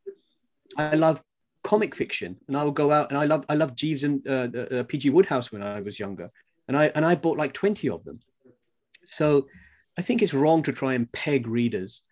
I 0.77 0.95
love 0.95 1.23
comic 1.65 1.95
fiction, 1.95 2.37
and 2.47 2.55
I 2.55 2.63
would 2.63 2.75
go 2.75 2.91
out 2.91 3.09
and 3.09 3.17
I 3.17 3.25
love 3.25 3.43
I 3.49 3.55
love 3.55 3.75
Jeeves 3.75 4.03
and 4.03 4.25
uh, 4.27 4.47
uh, 4.77 4.83
P.G. 4.83 5.09
Wodehouse 5.09 5.51
when 5.51 5.63
I 5.63 5.81
was 5.81 5.99
younger, 5.99 6.29
and 6.67 6.77
I 6.77 6.85
and 6.95 7.03
I 7.03 7.15
bought 7.15 7.37
like 7.37 7.53
twenty 7.53 7.89
of 7.89 8.05
them. 8.05 8.19
So 9.05 9.47
I 9.97 10.01
think 10.01 10.21
it's 10.21 10.33
wrong 10.33 10.63
to 10.63 10.71
try 10.71 10.93
and 10.93 11.11
peg 11.11 11.47
readers, 11.47 12.03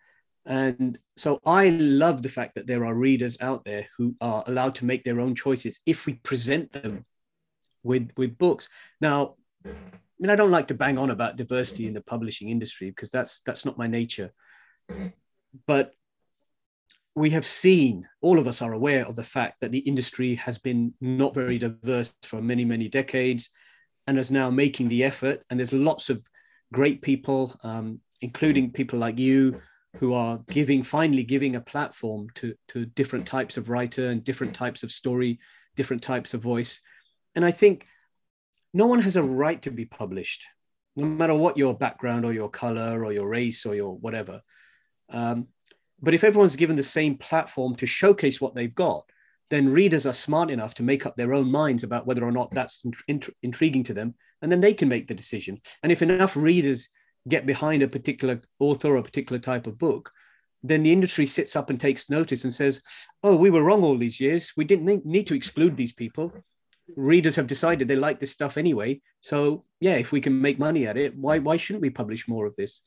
and 0.45 0.97
so 1.15 1.39
I 1.45 1.69
love 1.69 2.23
the 2.23 2.29
fact 2.29 2.55
that 2.55 2.67
there 2.67 2.83
are 2.83 2.95
readers 2.95 3.37
out 3.39 3.63
there 3.63 3.87
who 3.97 4.15
are 4.19 4.43
allowed 4.47 4.75
to 4.75 4.85
make 4.85 5.03
their 5.03 5.19
own 5.19 5.35
choices 5.35 5.79
if 5.85 6.07
we 6.07 6.13
present 6.15 6.71
them 6.71 7.05
with 7.83 8.09
with 8.17 8.37
books. 8.37 8.67
Now, 8.99 9.35
I 9.65 9.69
mean, 10.19 10.31
I 10.31 10.35
don't 10.35 10.51
like 10.57 10.69
to 10.69 10.73
bang 10.73 10.97
on 10.97 11.11
about 11.11 11.37
diversity 11.37 11.85
in 11.85 11.93
the 11.93 12.01
publishing 12.01 12.49
industry 12.49 12.89
because 12.89 13.11
that's 13.11 13.41
that's 13.41 13.65
not 13.65 13.77
my 13.77 13.87
nature, 13.87 14.33
but 15.67 15.93
we 17.15 17.29
have 17.31 17.45
seen, 17.45 18.07
all 18.21 18.39
of 18.39 18.47
us 18.47 18.61
are 18.61 18.73
aware 18.73 19.05
of 19.05 19.15
the 19.15 19.23
fact 19.23 19.61
that 19.61 19.71
the 19.71 19.79
industry 19.79 20.35
has 20.35 20.57
been 20.57 20.93
not 20.99 21.35
very 21.35 21.59
diverse 21.59 22.15
for 22.23 22.41
many, 22.41 22.65
many 22.65 22.89
decades 22.89 23.49
and 24.07 24.17
is 24.17 24.31
now 24.31 24.49
making 24.49 24.89
the 24.89 25.03
effort. 25.03 25.43
And 25.49 25.59
there's 25.59 25.73
lots 25.73 26.09
of 26.09 26.27
great 26.71 27.01
people, 27.01 27.55
um, 27.63 27.99
including 28.21 28.71
people 28.71 28.99
like 28.99 29.19
you, 29.19 29.61
who 29.97 30.13
are 30.13 30.39
giving, 30.49 30.81
finally 30.81 31.23
giving 31.23 31.55
a 31.55 31.61
platform 31.61 32.27
to, 32.35 32.55
to 32.69 32.85
different 32.85 33.27
types 33.27 33.57
of 33.57 33.69
writer 33.69 34.07
and 34.07 34.23
different 34.23 34.55
types 34.55 34.81
of 34.81 34.91
story, 34.91 35.39
different 35.75 36.01
types 36.01 36.33
of 36.33 36.41
voice. 36.41 36.81
And 37.35 37.45
I 37.45 37.51
think 37.51 37.85
no 38.73 38.87
one 38.87 38.99
has 39.01 39.15
a 39.15 39.23
right 39.23 39.61
to 39.61 39.71
be 39.71 39.85
published, 39.85 40.45
no 40.95 41.05
matter 41.05 41.35
what 41.35 41.57
your 41.57 41.75
background 41.75 42.25
or 42.25 42.33
your 42.33 42.49
color 42.49 43.05
or 43.05 43.13
your 43.13 43.27
race 43.27 43.67
or 43.67 43.75
your 43.75 43.95
whatever. 43.95 44.41
Um, 45.09 45.49
but 46.03 46.13
if 46.13 46.25
everyone's 46.25 46.57
given 46.57 46.75
the 46.75 46.83
same 46.83 47.17
platform 47.17 47.75
to 47.77 47.85
showcase 47.85 48.41
what 48.41 48.53
they've 48.53 48.75
got, 48.75 49.05
then 49.49 49.71
readers 49.71 50.05
are 50.05 50.13
smart 50.13 50.51
enough 50.51 50.73
to 50.75 50.83
make 50.83 51.05
up 51.05 51.15
their 51.15 51.33
own 51.33 51.49
minds 51.49 51.83
about 51.83 52.05
whether 52.05 52.25
or 52.25 52.31
not 52.31 52.51
that's 52.51 52.83
int- 53.07 53.29
intriguing 53.41 53.85
to 53.85 53.93
them, 53.93 54.13
and 54.41 54.51
then 54.51 54.59
they 54.59 54.73
can 54.73 54.89
make 54.89 55.07
the 55.07 55.15
decision. 55.15 55.61
And 55.81 55.93
if 55.93 56.01
enough 56.01 56.35
readers 56.35 56.89
get 57.29 57.45
behind 57.45 57.83
a 57.83 57.87
particular 57.87 58.41
author 58.59 58.89
or 58.89 58.97
a 58.97 59.03
particular 59.03 59.39
type 59.39 59.65
of 59.65 59.79
book, 59.79 60.11
then 60.61 60.83
the 60.83 60.91
industry 60.91 61.25
sits 61.25 61.55
up 61.55 61.69
and 61.69 61.79
takes 61.79 62.09
notice 62.09 62.43
and 62.43 62.53
says, 62.53 62.81
"Oh, 63.21 63.35
we 63.35 63.49
were 63.49 63.63
wrong 63.63 63.83
all 63.83 63.97
these 63.97 64.19
years. 64.19 64.51
We 64.57 64.65
didn't 64.65 65.05
need 65.05 65.27
to 65.27 65.35
exclude 65.35 65.77
these 65.77 65.93
people. 65.93 66.33
Readers 66.97 67.37
have 67.37 67.47
decided 67.47 67.87
they 67.87 67.95
like 67.95 68.19
this 68.19 68.31
stuff 68.31 68.57
anyway. 68.57 69.01
So 69.21 69.65
yeah, 69.79 69.95
if 69.95 70.11
we 70.11 70.19
can 70.19 70.41
make 70.41 70.59
money 70.59 70.85
at 70.85 70.97
it, 70.97 71.15
why 71.15 71.39
why 71.39 71.55
shouldn't 71.55 71.81
we 71.81 71.89
publish 71.89 72.27
more 72.27 72.45
of 72.45 72.55
this?" 72.57 72.81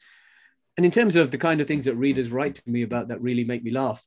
And 0.76 0.84
in 0.84 0.92
terms 0.92 1.16
of 1.16 1.30
the 1.30 1.38
kind 1.38 1.60
of 1.60 1.66
things 1.66 1.86
that 1.86 1.94
readers 1.94 2.30
write 2.30 2.56
to 2.56 2.70
me 2.70 2.82
about 2.82 3.08
that 3.08 3.22
really 3.22 3.44
make 3.44 3.62
me 3.62 3.70
laugh, 3.70 4.04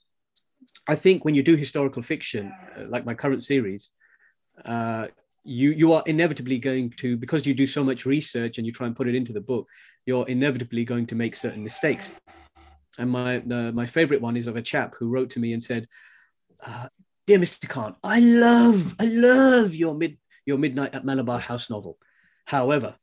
I 0.88 0.95
think 0.95 1.25
when 1.25 1.36
you 1.36 1.43
do 1.43 1.55
historical 1.55 2.01
fiction, 2.01 2.53
uh, 2.77 2.86
like 2.88 3.05
my 3.05 3.13
current 3.13 3.43
series, 3.43 3.91
uh, 4.65 5.08
you 5.43 5.71
you 5.71 5.93
are 5.93 6.03
inevitably 6.05 6.60
going 6.60 6.91
to 6.97 7.17
because 7.17 7.45
you 7.45 7.53
do 7.53 7.65
so 7.65 7.84
much 7.84 8.05
research 8.05 8.58
and 8.58 8.67
you 8.67 8.73
try 8.73 8.86
and 8.86 8.95
put 8.95 9.08
it 9.08 9.15
into 9.15 9.34
the 9.34 9.41
book, 9.41 9.67
you're 10.05 10.27
inevitably 10.27 10.86
going 10.86 11.08
to 11.08 11.15
make 11.15 11.36
certain 11.36 11.63
mistakes. 11.63 12.12
And 12.97 13.10
my 13.10 13.39
the, 13.39 13.71
my 13.71 13.86
favorite 13.86 14.21
one 14.21 14.38
is 14.38 14.47
of 14.47 14.55
a 14.55 14.62
chap 14.62 14.95
who 14.99 15.10
wrote 15.10 15.32
to 15.32 15.39
me 15.39 15.53
and 15.53 15.63
said, 15.63 15.88
uh, 16.65 16.89
"Dear 17.25 17.39
Mr. 17.39 17.67
Khan, 17.67 17.95
I 18.03 18.19
love 18.19 18.95
I 18.99 19.05
love 19.05 19.73
your 19.73 19.95
mid 19.95 20.17
your 20.45 20.58
Midnight 20.58 20.93
at 20.93 21.05
Malabar 21.05 21.39
House 21.39 21.69
novel. 21.69 21.97
However, 22.45 22.95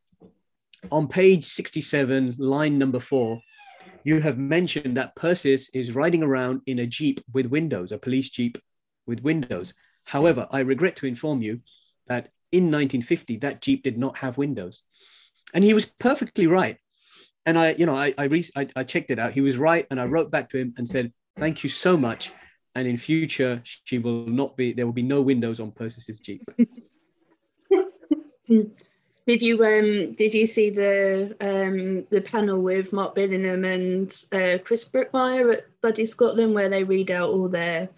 on 0.90 1.08
page 1.08 1.44
67, 1.44 2.36
line 2.38 2.78
number 2.78 3.00
four, 3.00 3.40
you 4.04 4.20
have 4.20 4.38
mentioned 4.38 4.96
that 4.96 5.16
Persis 5.16 5.68
is 5.74 5.94
riding 5.94 6.22
around 6.22 6.60
in 6.66 6.78
a 6.78 6.86
Jeep 6.86 7.20
with 7.32 7.46
windows, 7.46 7.92
a 7.92 7.98
police 7.98 8.30
Jeep 8.30 8.56
with 9.06 9.22
windows. 9.22 9.74
However, 10.04 10.46
I 10.50 10.60
regret 10.60 10.96
to 10.96 11.06
inform 11.06 11.42
you 11.42 11.60
that 12.06 12.28
in 12.52 12.64
1950, 12.64 13.38
that 13.38 13.60
Jeep 13.60 13.82
did 13.82 13.98
not 13.98 14.18
have 14.18 14.38
windows. 14.38 14.82
and 15.54 15.64
he 15.64 15.74
was 15.74 15.86
perfectly 15.86 16.46
right. 16.46 16.76
And 17.44 17.58
I, 17.58 17.70
you 17.78 17.86
know, 17.86 17.96
I 17.96 18.12
I, 18.18 18.24
re- 18.24 18.50
I 18.56 18.68
I 18.74 18.82
checked 18.84 19.10
it 19.10 19.18
out. 19.18 19.32
He 19.32 19.40
was 19.40 19.56
right, 19.56 19.86
and 19.90 20.00
I 20.00 20.06
wrote 20.06 20.30
back 20.32 20.50
to 20.50 20.58
him 20.58 20.74
and 20.76 20.88
said, 20.88 21.12
"Thank 21.38 21.62
you 21.62 21.70
so 21.70 21.96
much." 21.96 22.32
And 22.74 22.88
in 22.88 22.96
future, 22.96 23.62
she 23.64 23.98
will 23.98 24.26
not 24.26 24.56
be. 24.56 24.72
There 24.72 24.84
will 24.86 24.92
be 24.92 25.02
no 25.02 25.22
windows 25.22 25.60
on 25.60 25.70
Persis's 25.72 26.20
Jeep. 26.20 26.42
Did 29.26 29.42
you 29.42 29.64
um 29.64 30.14
did 30.14 30.34
you 30.34 30.46
see 30.46 30.70
the 30.70 31.36
um 31.40 32.06
the 32.10 32.20
panel 32.20 32.60
with 32.60 32.92
Mark 32.92 33.16
Billingham 33.16 33.66
and 33.66 34.10
uh, 34.32 34.62
Chris 34.62 34.88
Brookmyre 34.88 35.54
at 35.54 35.66
Bloody 35.82 36.06
Scotland 36.06 36.54
where 36.54 36.68
they 36.68 36.84
read 36.84 37.10
out 37.10 37.30
all 37.30 37.48
their 37.48 37.88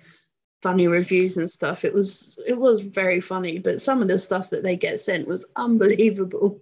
funny 0.63 0.87
reviews 0.87 1.37
and 1.37 1.51
stuff? 1.51 1.85
It 1.85 1.93
was 1.93 2.41
it 2.49 2.59
was 2.59 2.83
very 2.83 3.21
funny, 3.21 3.59
but 3.59 3.83
some 3.83 4.01
of 4.01 4.09
the 4.09 4.19
stuff 4.19 4.49
that 4.51 4.63
they 4.63 4.77
get 4.77 5.01
sent 5.01 5.29
was 5.29 5.53
unbelievable. 5.55 6.61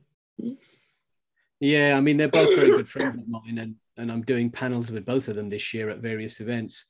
Yeah, 1.60 1.96
I 1.96 2.00
mean 2.00 2.16
they're 2.16 2.28
both 2.28 2.56
very 2.56 2.70
good 2.70 2.88
friends 2.88 3.16
of 3.16 3.28
mine, 3.28 3.58
and 3.58 3.76
and 3.96 4.10
I'm 4.10 4.22
doing 4.22 4.50
panels 4.50 4.90
with 4.90 5.04
both 5.04 5.28
of 5.28 5.36
them 5.36 5.48
this 5.48 5.72
year 5.74 5.90
at 5.90 5.98
various 5.98 6.40
events. 6.40 6.86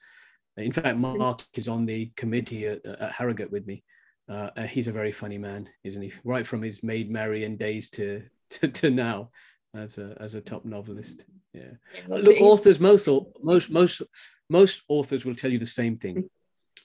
In 0.56 0.72
fact, 0.72 0.96
Mark 0.96 1.44
is 1.52 1.68
on 1.68 1.84
the 1.84 2.10
committee 2.16 2.66
at, 2.66 2.86
at 2.86 3.12
Harrogate 3.12 3.52
with 3.52 3.66
me. 3.66 3.84
Uh, 4.28 4.50
uh, 4.56 4.62
he's 4.62 4.88
a 4.88 4.92
very 4.92 5.12
funny 5.12 5.38
man, 5.38 5.68
isn't 5.84 6.02
he? 6.02 6.12
Right 6.24 6.46
from 6.46 6.62
his 6.62 6.82
Maid 6.82 7.10
Marian 7.10 7.56
days 7.56 7.90
to, 7.90 8.22
to, 8.50 8.68
to 8.68 8.90
now 8.90 9.30
as 9.74 9.98
a 9.98 10.16
as 10.20 10.34
a 10.34 10.40
top 10.40 10.64
novelist. 10.64 11.24
Yeah. 11.52 11.72
Look, 12.08 12.40
authors 12.40 12.80
most 12.80 13.08
most 13.42 13.70
most 13.70 14.02
most 14.48 14.82
authors 14.88 15.24
will 15.24 15.34
tell 15.34 15.50
you 15.50 15.58
the 15.58 15.66
same 15.66 15.96
thing. 15.96 16.28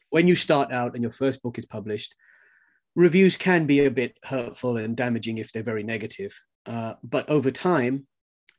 When 0.10 0.28
you 0.28 0.36
start 0.36 0.72
out 0.72 0.94
and 0.94 1.02
your 1.02 1.12
first 1.12 1.42
book 1.42 1.58
is 1.58 1.66
published, 1.66 2.16
reviews 2.96 3.38
can 3.38 3.66
be 3.66 3.86
a 3.86 3.92
bit 3.92 4.18
hurtful 4.24 4.78
and 4.78 4.96
damaging 4.96 5.38
if 5.38 5.52
they're 5.52 5.64
very 5.64 5.84
negative. 5.84 6.38
Uh, 6.66 6.94
but 7.04 7.30
over 7.30 7.52
time, 7.52 8.08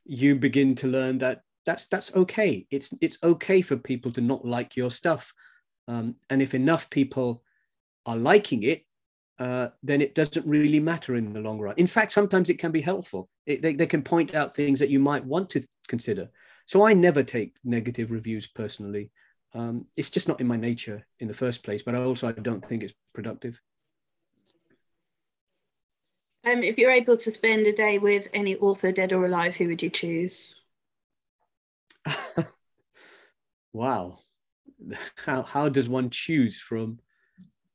you 0.05 0.35
begin 0.35 0.75
to 0.75 0.87
learn 0.87 1.19
that 1.19 1.41
that's 1.65 1.85
that's 1.87 2.13
okay. 2.15 2.67
It's 2.69 2.93
it's 3.01 3.17
okay 3.23 3.61
for 3.61 3.77
people 3.77 4.11
to 4.13 4.21
not 4.21 4.45
like 4.45 4.75
your 4.75 4.91
stuff, 4.91 5.33
um, 5.87 6.15
and 6.29 6.41
if 6.41 6.53
enough 6.53 6.89
people 6.89 7.43
are 8.05 8.17
liking 8.17 8.63
it, 8.63 8.85
uh, 9.39 9.69
then 9.81 10.01
it 10.01 10.15
doesn't 10.15 10.45
really 10.45 10.79
matter 10.79 11.15
in 11.15 11.33
the 11.33 11.39
long 11.39 11.59
run. 11.59 11.75
In 11.77 11.87
fact, 11.87 12.11
sometimes 12.11 12.49
it 12.49 12.59
can 12.59 12.71
be 12.71 12.81
helpful. 12.81 13.29
It, 13.45 13.61
they, 13.61 13.73
they 13.73 13.87
can 13.87 14.03
point 14.03 14.35
out 14.35 14.55
things 14.55 14.79
that 14.79 14.89
you 14.89 14.99
might 14.99 15.25
want 15.25 15.49
to 15.51 15.65
consider. 15.87 16.29
So 16.65 16.85
I 16.85 16.93
never 16.93 17.23
take 17.23 17.55
negative 17.63 18.11
reviews 18.11 18.47
personally. 18.47 19.11
Um, 19.53 19.85
it's 19.95 20.09
just 20.09 20.27
not 20.27 20.39
in 20.39 20.47
my 20.47 20.55
nature 20.55 21.05
in 21.19 21.27
the 21.27 21.33
first 21.33 21.63
place, 21.63 21.83
but 21.83 21.95
I 21.95 21.99
also 21.99 22.27
I 22.27 22.31
don't 22.31 22.65
think 22.67 22.83
it's 22.83 22.93
productive. 23.13 23.59
Um, 26.45 26.61
if 26.63 26.77
you're 26.77 26.91
able 26.91 27.17
to 27.17 27.31
spend 27.31 27.67
a 27.67 27.73
day 27.73 27.99
with 27.99 28.27
any 28.33 28.57
author, 28.57 28.91
dead 28.91 29.13
or 29.13 29.25
alive, 29.25 29.55
who 29.55 29.67
would 29.67 29.81
you 29.81 29.89
choose? 29.89 30.63
wow. 33.73 34.19
How, 35.25 35.43
how 35.43 35.69
does 35.69 35.87
one 35.87 36.09
choose 36.09 36.59
from 36.59 36.99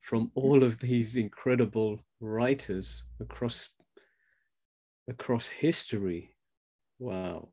from 0.08 0.30
all 0.34 0.62
of 0.64 0.78
these 0.78 1.16
incredible 1.16 2.00
writers 2.18 3.04
across 3.20 3.68
across 5.06 5.48
history. 5.48 6.34
Wow. 6.98 7.50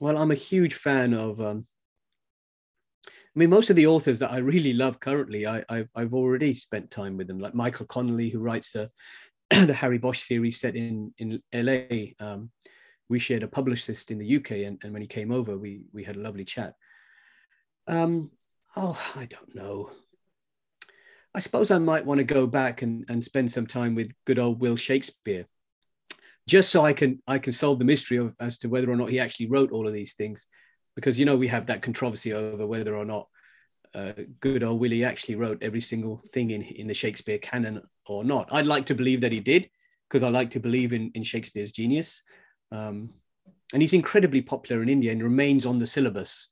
Well, 0.00 0.18
I'm 0.18 0.32
a 0.32 0.42
huge 0.50 0.74
fan 0.74 1.14
of. 1.14 1.40
Um, 1.40 1.68
I 3.06 3.38
mean, 3.38 3.50
most 3.50 3.70
of 3.70 3.76
the 3.76 3.86
authors 3.86 4.18
that 4.18 4.32
I 4.32 4.38
really 4.38 4.72
love 4.72 4.98
currently, 4.98 5.46
I, 5.46 5.62
have 5.68 5.88
I've 5.94 6.12
already 6.12 6.54
spent 6.54 6.90
time 6.90 7.16
with 7.16 7.28
them, 7.28 7.38
like 7.38 7.54
Michael 7.54 7.86
Connelly, 7.86 8.28
who 8.28 8.40
writes 8.40 8.72
the 8.72 8.90
the 9.50 9.74
Harry 9.74 9.98
Bosch 9.98 10.22
series 10.22 10.58
set 10.58 10.74
in 10.74 11.14
in 11.18 11.40
LA. 11.54 12.16
Um, 12.18 12.50
we 13.08 13.20
shared 13.20 13.44
a 13.44 13.48
publicist 13.48 14.10
in 14.10 14.18
the 14.18 14.36
UK, 14.38 14.50
and, 14.66 14.80
and 14.82 14.92
when 14.92 15.02
he 15.02 15.08
came 15.08 15.30
over, 15.30 15.56
we 15.56 15.84
we 15.92 16.02
had 16.02 16.16
a 16.16 16.24
lovely 16.26 16.44
chat. 16.44 16.74
Um, 17.86 18.32
oh, 18.74 19.00
I 19.14 19.26
don't 19.26 19.54
know. 19.54 19.92
I 21.36 21.40
suppose 21.40 21.70
I 21.70 21.76
might 21.76 22.06
want 22.06 22.16
to 22.16 22.24
go 22.24 22.46
back 22.46 22.80
and, 22.80 23.04
and 23.10 23.22
spend 23.22 23.52
some 23.52 23.66
time 23.66 23.94
with 23.94 24.10
good 24.24 24.38
old 24.38 24.58
Will 24.58 24.74
Shakespeare, 24.74 25.44
just 26.48 26.70
so 26.70 26.82
I 26.82 26.94
can 26.94 27.22
I 27.26 27.38
can 27.38 27.52
solve 27.52 27.78
the 27.78 27.84
mystery 27.84 28.16
of 28.16 28.34
as 28.40 28.58
to 28.60 28.68
whether 28.68 28.90
or 28.90 28.96
not 28.96 29.10
he 29.10 29.20
actually 29.20 29.50
wrote 29.50 29.70
all 29.70 29.86
of 29.86 29.92
these 29.92 30.14
things, 30.14 30.46
because 30.94 31.18
you 31.18 31.26
know 31.26 31.36
we 31.36 31.48
have 31.48 31.66
that 31.66 31.82
controversy 31.82 32.32
over 32.32 32.66
whether 32.66 32.96
or 32.96 33.04
not 33.04 33.28
uh, 33.94 34.12
good 34.40 34.62
old 34.62 34.80
Willie 34.80 35.04
actually 35.04 35.34
wrote 35.34 35.62
every 35.62 35.82
single 35.82 36.22
thing 36.32 36.52
in 36.52 36.62
in 36.62 36.86
the 36.86 36.94
Shakespeare 36.94 37.38
canon 37.38 37.82
or 38.06 38.24
not. 38.24 38.48
I'd 38.50 38.66
like 38.66 38.86
to 38.86 38.94
believe 38.94 39.20
that 39.20 39.32
he 39.32 39.40
did, 39.40 39.68
because 40.08 40.22
I 40.22 40.30
like 40.30 40.52
to 40.52 40.60
believe 40.60 40.94
in 40.94 41.10
in 41.14 41.22
Shakespeare's 41.22 41.70
genius, 41.70 42.22
um, 42.72 43.10
and 43.74 43.82
he's 43.82 43.92
incredibly 43.92 44.40
popular 44.40 44.82
in 44.82 44.88
India 44.88 45.12
and 45.12 45.22
remains 45.22 45.66
on 45.66 45.78
the 45.78 45.86
syllabus 45.86 46.48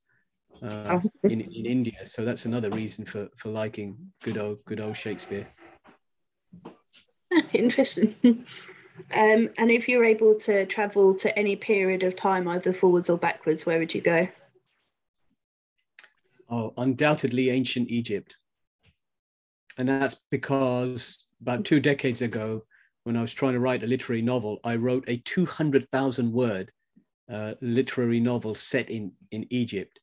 uh, 0.65 0.99
oh. 1.03 1.11
in, 1.25 1.41
in 1.41 1.67
India. 1.67 2.07
So 2.07 2.25
that's 2.25 2.47
another 2.47 2.71
reason 2.71 3.05
for, 3.05 3.29
for 3.37 3.51
liking 3.51 3.97
good 4.23 4.39
old 4.39 4.65
good 4.65 4.81
old 4.81 4.97
Shakespeare. 4.97 5.47
Interesting. 7.53 8.15
um, 8.25 9.51
and 9.59 9.71
if 9.71 9.89
you're 9.89 10.05
able 10.05 10.35
to 10.37 10.67
travel 10.67 11.15
to 11.17 11.39
any 11.39 11.57
period 11.57 12.03
of 12.03 12.17
time, 12.17 12.49
either 12.49 12.73
forwards 12.73 13.11
or 13.11 13.19
backwards, 13.19 13.67
where 13.67 13.79
would 13.79 13.95
you 13.95 14.01
go? 14.01 14.27
Oh, 16.49 16.73
undoubtedly 16.77 17.51
ancient 17.51 17.91
Egypt. 17.91 18.37
And 19.77 19.89
that's 19.89 20.17
because 20.31 21.25
about 21.41 21.65
two 21.65 21.81
decades 21.81 22.23
ago, 22.23 22.63
when 23.03 23.17
I 23.17 23.21
was 23.21 23.35
trying 23.35 23.55
to 23.55 23.61
write 23.61 23.83
a 23.83 23.87
literary 23.87 24.23
novel, 24.23 24.61
I 24.65 24.77
wrote 24.77 25.05
a 25.09 25.19
200,000 25.19 26.33
word 26.33 26.71
uh, 27.31 27.55
literary 27.61 28.21
novel 28.21 28.55
set 28.55 28.89
in, 28.89 29.13
in 29.31 29.47
Egypt 29.51 29.99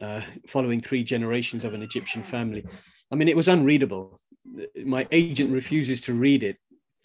uh, 0.00 0.20
following 0.48 0.80
three 0.80 1.04
generations 1.04 1.64
of 1.64 1.74
an 1.74 1.82
Egyptian 1.82 2.22
family. 2.22 2.64
I 3.10 3.14
mean, 3.14 3.28
it 3.28 3.36
was 3.36 3.48
unreadable. 3.48 4.20
My 4.84 5.06
agent 5.10 5.52
refuses 5.52 6.00
to 6.02 6.14
read 6.14 6.42
it. 6.42 6.56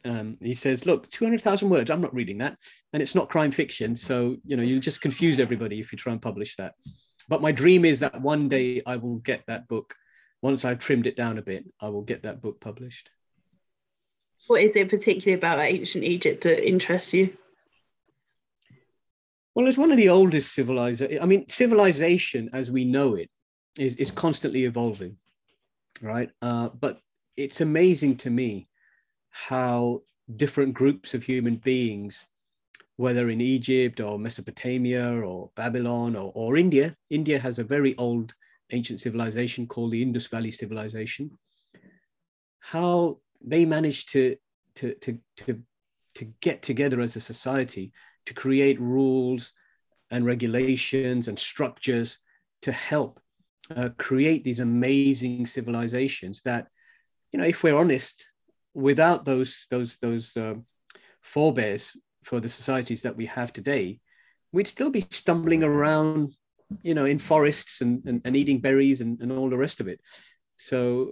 Um, 0.04 0.38
he 0.42 0.54
says, 0.54 0.86
"Look, 0.86 1.10
two 1.12 1.26
hundred 1.26 1.42
thousand 1.42 1.70
words. 1.70 1.92
I'm 1.92 2.02
not 2.02 2.14
reading 2.14 2.40
that, 2.40 2.58
and 2.92 3.02
it's 3.02 3.16
not 3.16 3.30
crime 3.30 3.52
fiction. 3.52 3.96
So 3.96 4.38
you 4.46 4.58
know, 4.58 4.64
you'll 4.64 4.80
just 4.80 5.02
confuse 5.02 5.40
everybody 5.40 5.80
if 5.80 5.92
you 5.92 5.98
try 5.98 6.12
and 6.12 6.22
publish 6.22 6.56
that." 6.56 6.74
But 7.28 7.42
my 7.42 7.52
dream 7.52 7.86
is 7.86 8.00
that 8.00 8.20
one 8.22 8.50
day 8.50 8.82
I 8.86 8.98
will 8.98 9.18
get 9.18 9.44
that 9.48 9.68
book. 9.68 9.96
Once 10.42 10.66
I've 10.66 10.80
trimmed 10.80 11.06
it 11.06 11.16
down 11.16 11.38
a 11.38 11.44
bit, 11.44 11.66
I 11.80 11.90
will 11.90 12.02
get 12.02 12.24
that 12.24 12.42
book 12.42 12.60
published. 12.60 13.10
What 14.48 14.62
is 14.62 14.72
it 14.76 14.90
particularly 14.90 15.38
about 15.38 15.60
ancient 15.60 16.04
Egypt 16.04 16.44
that 16.44 16.68
interests 16.68 17.14
you? 17.14 17.38
Well, 19.54 19.68
it's 19.68 19.78
one 19.78 19.92
of 19.92 19.98
the 19.98 20.10
oldest 20.10 20.54
civilizations. 20.54 21.20
I 21.22 21.26
mean, 21.26 21.48
civilization 21.50 22.50
as 22.54 22.72
we 22.72 22.86
know 22.86 23.16
it 23.16 23.30
is, 23.78 23.96
is 23.98 24.12
constantly 24.12 24.66
evolving, 24.66 25.18
right? 26.02 26.30
Uh, 26.42 26.70
but 26.70 27.00
it's 27.36 27.62
amazing 27.62 28.18
to 28.18 28.30
me 28.30 28.70
how 29.30 30.02
different 30.36 30.74
groups 30.74 31.14
of 31.14 31.24
human 31.24 31.58
beings, 31.58 32.26
whether 32.96 33.30
in 33.30 33.42
Egypt 33.42 34.00
or 34.00 34.18
Mesopotamia 34.18 35.08
or 35.22 35.52
Babylon 35.56 36.16
or, 36.16 36.32
or 36.34 36.58
India, 36.58 36.96
India 37.10 37.38
has 37.40 37.60
a 37.60 37.64
very 37.64 37.98
old 37.98 38.34
ancient 38.72 39.02
civilization 39.02 39.68
called 39.68 39.92
the 39.92 40.02
Indus 40.02 40.28
Valley 40.28 40.52
Civilization, 40.52 41.32
how 42.60 43.18
they 43.42 43.66
managed 43.66 44.14
to, 44.14 44.38
to, 44.76 44.94
to, 44.96 45.20
to, 45.38 45.62
to 46.16 46.26
get 46.40 46.62
together 46.62 47.02
as 47.02 47.18
a 47.18 47.22
society 47.22 47.92
to 48.26 48.34
create 48.34 48.80
rules 48.80 49.54
and 50.10 50.26
regulations 50.26 51.28
and 51.28 51.40
structures 51.40 52.20
to 52.62 52.72
help 52.72 53.20
uh, 53.76 53.90
create 53.98 54.44
these 54.44 54.60
amazing 54.60 55.46
civilizations 55.46 56.42
that, 56.42 56.68
you 57.32 57.40
know, 57.40 57.46
if 57.46 57.64
we're 57.64 57.78
honest, 57.78 58.26
without 58.74 59.26
those 59.26 59.68
those 59.70 59.98
those 59.98 60.36
um, 60.38 60.66
forebears 61.22 61.98
for 62.24 62.40
the 62.40 62.50
societies 62.50 63.02
that 63.02 63.16
we 63.16 63.26
have 63.26 63.52
today, 63.52 64.00
we'd 64.52 64.68
still 64.68 64.90
be 64.90 65.02
stumbling 65.10 65.64
around, 65.64 66.34
you 66.84 66.94
know, 66.94 67.06
in 67.06 67.20
forests 67.20 67.82
and, 67.82 68.04
and, 68.06 68.22
and 68.26 68.36
eating 68.36 68.60
berries 68.60 69.02
and, 69.02 69.20
and 69.22 69.32
all 69.32 69.50
the 69.50 69.58
rest 69.58 69.80
of 69.80 69.88
it. 69.88 70.00
So 70.58 71.12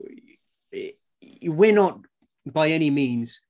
we're 1.41 1.73
not 1.73 1.99
by 2.45 2.69
any 2.69 2.89
means 2.89 3.41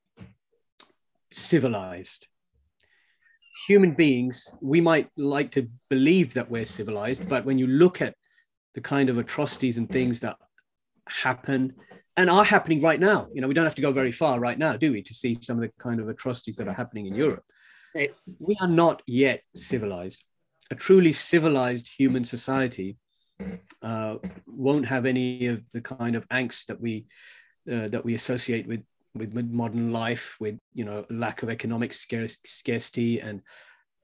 civilized 1.31 2.27
human 3.67 3.93
beings, 3.93 4.51
we 4.61 4.81
might 4.81 5.09
like 5.17 5.51
to 5.51 5.67
believe 5.89 6.33
that 6.33 6.49
we're 6.49 6.65
civilized, 6.65 7.27
but 7.27 7.45
when 7.45 7.57
you 7.57 7.67
look 7.67 8.01
at 8.01 8.15
the 8.75 8.81
kind 8.81 9.09
of 9.09 9.17
atrocities 9.17 9.77
and 9.77 9.89
things 9.89 10.19
that 10.21 10.37
happen 11.07 11.73
and 12.17 12.29
are 12.29 12.43
happening 12.43 12.81
right 12.81 12.99
now, 12.99 13.27
you 13.33 13.41
know, 13.41 13.47
we 13.47 13.53
don't 13.53 13.65
have 13.65 13.75
to 13.75 13.81
go 13.81 13.91
very 13.91 14.11
far 14.11 14.39
right 14.39 14.57
now, 14.57 14.77
do 14.77 14.91
we, 14.91 15.01
to 15.01 15.13
see 15.13 15.37
some 15.41 15.57
of 15.57 15.61
the 15.61 15.71
kind 15.79 15.99
of 15.99 16.09
atrocities 16.09 16.57
that 16.57 16.67
are 16.67 16.73
happening 16.73 17.07
in 17.07 17.15
Europe. 17.15 17.43
We 18.39 18.55
are 18.61 18.67
not 18.67 19.01
yet 19.07 19.41
civilized. 19.55 20.23
A 20.71 20.75
truly 20.75 21.13
civilized 21.13 21.89
human 21.97 22.23
society 22.25 22.97
uh, 23.81 24.15
won't 24.45 24.85
have 24.85 25.05
any 25.05 25.47
of 25.47 25.63
the 25.71 25.81
kind 25.81 26.15
of 26.15 26.27
angst 26.29 26.67
that 26.67 26.79
we 26.79 27.07
uh, 27.71 27.87
that 27.89 28.03
we 28.05 28.13
associate 28.15 28.67
with 28.67 28.81
with 29.15 29.33
modern 29.33 29.91
life, 29.91 30.35
with 30.39 30.57
you 30.73 30.85
know 30.85 31.05
lack 31.09 31.43
of 31.43 31.49
economic 31.49 31.93
scarcity 31.93 33.19
and 33.19 33.41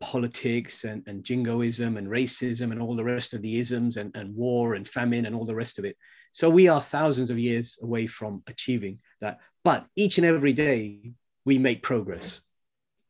politics 0.01 0.83
and, 0.83 1.03
and 1.07 1.23
jingoism 1.23 1.97
and 1.97 2.07
racism 2.07 2.71
and 2.71 2.81
all 2.81 2.95
the 2.95 3.03
rest 3.03 3.33
of 3.33 3.41
the 3.41 3.57
isms 3.59 3.97
and, 3.97 4.15
and 4.15 4.35
war 4.35 4.75
and 4.75 4.87
famine 4.87 5.25
and 5.25 5.35
all 5.35 5.45
the 5.45 5.55
rest 5.55 5.79
of 5.79 5.85
it. 5.85 5.97
So 6.31 6.49
we 6.49 6.67
are 6.67 6.81
thousands 6.81 7.29
of 7.29 7.39
years 7.39 7.79
away 7.81 8.07
from 8.07 8.43
achieving 8.47 8.99
that. 9.21 9.39
But 9.63 9.87
each 9.95 10.17
and 10.17 10.27
every 10.27 10.53
day 10.53 11.13
we 11.45 11.57
make 11.57 11.81
progress. 11.81 12.41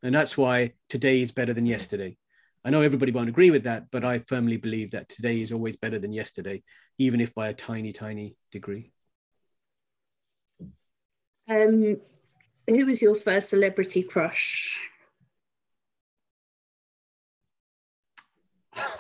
And 0.04 0.14
that's 0.14 0.38
why 0.38 0.74
today 0.90 1.22
is 1.22 1.32
better 1.32 1.54
than 1.54 1.66
yesterday. 1.66 2.18
I 2.64 2.70
know 2.70 2.82
everybody 2.82 3.12
won't 3.12 3.30
agree 3.30 3.52
with 3.52 3.64
that, 3.64 3.86
but 3.92 4.04
I 4.04 4.20
firmly 4.28 4.58
believe 4.58 4.92
that 4.92 5.10
today 5.10 5.42
is 5.42 5.52
always 5.52 5.78
better 5.78 6.00
than 6.00 6.14
yesterday, 6.14 6.64
even 6.98 7.22
if 7.22 7.34
by 7.34 7.50
a 7.50 7.54
tiny, 7.54 7.94
tiny 7.94 8.38
degree. 8.52 8.95
Um, 11.48 11.98
who 12.68 12.86
was 12.86 13.02
your 13.02 13.16
first 13.16 13.50
celebrity 13.50 14.04
crush? 14.04 14.80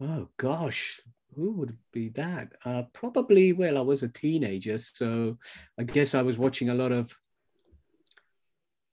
oh 0.00 0.28
gosh, 0.36 1.00
who 1.34 1.52
would 1.52 1.76
be 1.92 2.10
that? 2.10 2.52
Uh, 2.64 2.82
probably, 2.92 3.52
well, 3.52 3.78
I 3.78 3.80
was 3.80 4.02
a 4.02 4.08
teenager, 4.08 4.78
so 4.78 5.38
I 5.78 5.84
guess 5.84 6.14
I 6.14 6.22
was 6.22 6.38
watching 6.38 6.68
a 6.68 6.74
lot 6.74 6.92
of 6.92 7.16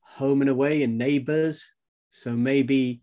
Home 0.02 0.42
and 0.42 0.50
Away 0.50 0.84
and 0.84 0.98
Neighbours. 0.98 1.70
So 2.10 2.32
maybe, 2.34 3.02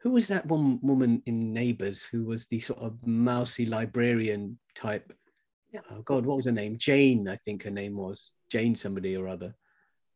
who 0.00 0.10
was 0.10 0.28
that 0.28 0.46
one 0.46 0.80
woman 0.82 1.22
in 1.26 1.52
Neighbours 1.52 2.02
who 2.02 2.24
was 2.24 2.46
the 2.46 2.60
sort 2.60 2.80
of 2.80 3.06
mousy 3.06 3.66
librarian 3.66 4.58
type? 4.74 5.12
Yeah. 5.72 5.80
Oh 5.90 6.02
God, 6.02 6.26
what 6.26 6.36
was 6.36 6.46
her 6.46 6.52
name? 6.52 6.76
Jane, 6.76 7.28
I 7.28 7.36
think 7.36 7.64
her 7.64 7.70
name 7.70 7.96
was 7.96 8.30
Jane, 8.50 8.74
somebody 8.74 9.16
or 9.16 9.26
other. 9.26 9.54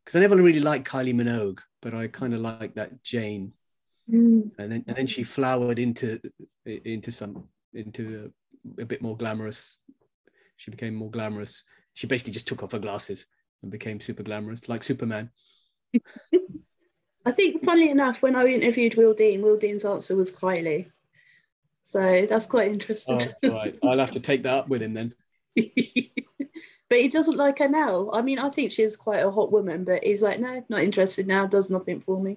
Because 0.04 0.16
I 0.16 0.20
never 0.20 0.36
really 0.36 0.60
liked 0.60 0.88
Kylie 0.88 1.14
Minogue, 1.14 1.60
but 1.80 1.94
I 1.94 2.06
kind 2.08 2.34
of 2.34 2.40
like 2.40 2.74
that 2.74 3.02
Jane. 3.02 3.52
Mm. 4.10 4.52
And 4.58 4.72
then 4.72 4.84
and 4.86 4.96
then 4.96 5.06
she 5.06 5.22
flowered 5.22 5.78
into 5.78 6.20
into 6.64 7.10
some 7.10 7.48
into 7.74 8.30
a, 8.78 8.82
a 8.82 8.84
bit 8.84 9.02
more 9.02 9.16
glamorous. 9.16 9.78
She 10.56 10.70
became 10.70 10.94
more 10.94 11.10
glamorous. 11.10 11.62
She 11.94 12.06
basically 12.06 12.32
just 12.32 12.46
took 12.46 12.62
off 12.62 12.72
her 12.72 12.78
glasses 12.78 13.26
and 13.62 13.72
became 13.72 14.00
super 14.00 14.22
glamorous, 14.22 14.68
like 14.68 14.82
Superman. 14.82 15.30
I 17.26 17.32
think, 17.32 17.64
funnily 17.64 17.90
enough, 17.90 18.22
when 18.22 18.36
I 18.36 18.46
interviewed 18.46 18.94
Will 18.94 19.12
Dean, 19.12 19.42
Will 19.42 19.56
Dean's 19.56 19.84
answer 19.84 20.14
was 20.14 20.36
Kylie. 20.36 20.90
So 21.82 22.26
that's 22.28 22.46
quite 22.46 22.68
interesting. 22.68 23.20
Oh, 23.44 23.50
right. 23.50 23.76
I'll 23.82 23.98
have 23.98 24.12
to 24.12 24.20
take 24.20 24.44
that 24.44 24.54
up 24.54 24.68
with 24.68 24.82
him 24.82 24.94
then. 24.94 25.14
but 26.88 26.98
he 26.98 27.08
doesn't 27.08 27.36
like 27.36 27.58
her 27.58 27.68
now. 27.68 28.10
I 28.12 28.22
mean, 28.22 28.38
I 28.38 28.50
think 28.50 28.72
she's 28.72 28.96
quite 28.96 29.24
a 29.24 29.30
hot 29.30 29.52
woman, 29.52 29.84
but 29.84 30.04
he's 30.04 30.22
like, 30.22 30.40
no, 30.40 30.62
not 30.68 30.82
interested 30.82 31.26
now. 31.26 31.46
Does 31.46 31.70
nothing 31.70 32.00
for 32.00 32.22
me. 32.22 32.36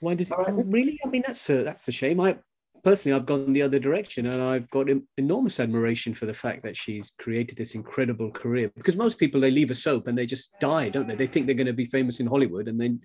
Why 0.00 0.14
does 0.14 0.30
it? 0.30 0.36
Oh, 0.38 0.64
really? 0.64 0.98
I 1.04 1.08
mean, 1.08 1.22
that's 1.24 1.48
a 1.50 1.62
that's 1.62 1.86
a 1.88 1.92
shame. 1.92 2.20
I 2.20 2.38
personally, 2.82 3.16
I've 3.16 3.26
gone 3.26 3.52
the 3.52 3.62
other 3.62 3.78
direction, 3.78 4.26
and 4.26 4.42
I've 4.42 4.68
got 4.70 4.88
enormous 5.16 5.60
admiration 5.60 6.14
for 6.14 6.26
the 6.26 6.34
fact 6.34 6.62
that 6.64 6.76
she's 6.76 7.10
created 7.10 7.56
this 7.56 7.74
incredible 7.74 8.30
career. 8.30 8.70
Because 8.74 8.96
most 8.96 9.18
people 9.18 9.40
they 9.40 9.50
leave 9.50 9.70
a 9.70 9.74
soap 9.74 10.08
and 10.08 10.18
they 10.18 10.26
just 10.26 10.58
die, 10.60 10.88
don't 10.88 11.06
they? 11.06 11.14
They 11.14 11.28
think 11.28 11.46
they're 11.46 11.54
going 11.54 11.66
to 11.66 11.72
be 11.72 11.84
famous 11.84 12.20
in 12.20 12.26
Hollywood, 12.26 12.68
and 12.68 12.80
then 12.80 13.00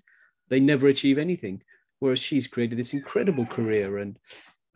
they 0.48 0.60
never 0.60 0.88
achieve 0.88 1.18
anything. 1.18 1.62
Whereas 2.00 2.18
she's 2.20 2.46
created 2.46 2.78
this 2.78 2.94
incredible 2.94 3.46
career, 3.46 3.98
and 3.98 4.18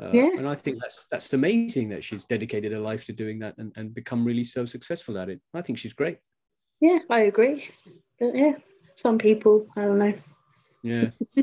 uh, 0.03 0.11
yeah. 0.13 0.31
and 0.37 0.49
I 0.49 0.55
think 0.55 0.81
that's 0.81 1.07
that's 1.11 1.33
amazing 1.33 1.89
that 1.91 2.03
she's 2.03 2.25
dedicated 2.25 2.73
her 2.73 2.79
life 2.79 3.05
to 3.07 3.13
doing 3.13 3.39
that 3.41 3.57
and, 3.59 3.73
and 3.77 3.95
become 3.95 4.25
really 4.25 4.45
so 4.45 4.65
successful 4.65 5.19
at 5.19 5.29
it. 5.29 5.41
I 5.55 5.63
think 5.63 5.79
she's 5.79 5.93
great. 5.93 6.19
Yeah, 6.81 6.99
I 7.09 7.21
agree. 7.21 7.69
But 8.19 8.35
yeah, 8.35 8.55
some 8.97 9.19
people, 9.19 9.67
I 9.77 9.83
don't 9.83 9.99
know. 9.99 10.15
Yeah. 10.83 11.11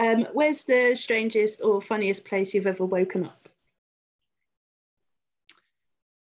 Um, 0.00 0.26
where's 0.32 0.64
the 0.64 0.94
strangest 0.94 1.60
or 1.62 1.78
funniest 1.82 2.24
place 2.24 2.54
you've 2.54 2.66
ever 2.66 2.86
woken 2.86 3.26
up? 3.26 3.48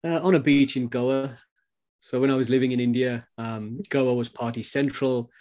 Uh, 0.05 0.19
on 0.21 0.35
a 0.35 0.39
beach 0.39 0.77
in 0.77 0.87
Goa. 0.87 1.39
So 1.99 2.19
when 2.19 2.29
I 2.29 2.35
was 2.35 2.47
living 2.47 2.73
in 2.73 2.79
India, 2.79 3.27
um, 3.39 3.79
Goa 3.89 4.13
was 4.13 4.29
party 4.29 4.61
central, 4.61 5.31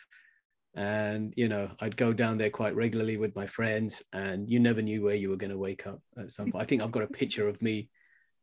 and 0.74 1.32
you 1.36 1.48
know 1.48 1.70
I'd 1.80 1.96
go 1.96 2.12
down 2.12 2.38
there 2.38 2.50
quite 2.50 2.74
regularly 2.74 3.16
with 3.16 3.34
my 3.36 3.46
friends, 3.46 4.02
and 4.12 4.48
you 4.48 4.60
never 4.60 4.82
knew 4.82 5.02
where 5.02 5.14
you 5.14 5.30
were 5.30 5.36
going 5.36 5.52
to 5.52 5.58
wake 5.58 5.86
up 5.86 6.00
at 6.18 6.32
some 6.32 6.50
point. 6.50 6.62
I 6.62 6.66
think 6.66 6.82
I've 6.82 6.92
got 6.92 7.02
a 7.02 7.08
picture 7.08 7.48
of 7.48 7.60
me 7.62 7.88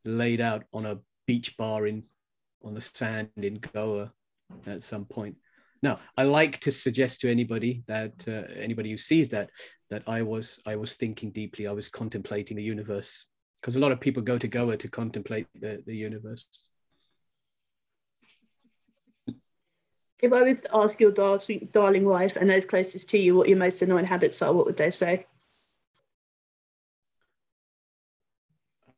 laid 0.05 0.41
out 0.41 0.63
on 0.73 0.85
a 0.85 0.99
beach 1.27 1.55
bar 1.57 1.87
in 1.87 2.03
on 2.63 2.73
the 2.73 2.81
sand 2.81 3.29
in 3.37 3.59
Goa 3.73 4.11
at 4.65 4.83
some 4.83 5.05
point. 5.05 5.35
Now, 5.83 5.99
I 6.15 6.23
like 6.23 6.59
to 6.59 6.71
suggest 6.71 7.21
to 7.21 7.31
anybody 7.31 7.83
that 7.87 8.27
uh, 8.27 8.43
anybody 8.55 8.91
who 8.91 8.97
sees 8.97 9.29
that 9.29 9.49
that 9.89 10.03
I 10.07 10.21
was 10.21 10.59
I 10.65 10.75
was 10.75 10.93
thinking 10.95 11.31
deeply. 11.31 11.67
I 11.67 11.71
was 11.71 11.89
contemplating 11.89 12.57
the 12.57 12.63
universe 12.63 13.25
because 13.59 13.75
a 13.75 13.79
lot 13.79 13.91
of 13.91 13.99
people 13.99 14.21
go 14.21 14.37
to 14.37 14.47
Goa 14.47 14.77
to 14.77 14.87
contemplate 14.87 15.47
the, 15.59 15.83
the 15.85 15.95
universe. 15.95 16.69
If 20.21 20.31
I 20.33 20.43
was 20.43 20.57
to 20.61 20.75
ask 20.75 20.99
your 20.99 21.11
darling, 21.11 21.69
darling 21.73 22.05
wife 22.05 22.35
and 22.35 22.49
those 22.49 22.65
closest 22.65 23.09
to 23.09 23.17
you 23.17 23.35
what 23.35 23.49
your 23.49 23.57
most 23.57 23.81
annoying 23.81 24.05
habits 24.05 24.41
are, 24.43 24.53
what 24.53 24.67
would 24.67 24.77
they 24.77 24.91
say? 24.91 25.25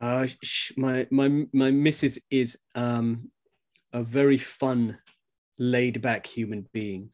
Uh, 0.01 0.28
my 0.76 1.07
my 1.11 1.47
my 1.53 1.71
missus 1.71 2.19
is 2.30 2.57
um, 2.76 3.32
a 3.93 4.03
very 4.03 4.38
fun 4.38 4.97
laid 5.57 6.01
back 6.01 6.28
human 6.28 6.67
being, 6.74 7.09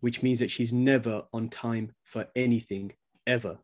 which 0.00 0.22
means 0.22 0.40
that 0.40 0.50
she's 0.50 0.74
never 0.74 1.22
on 1.32 1.48
time 1.48 1.92
for 2.02 2.26
anything 2.36 2.92
ever. 3.26 3.58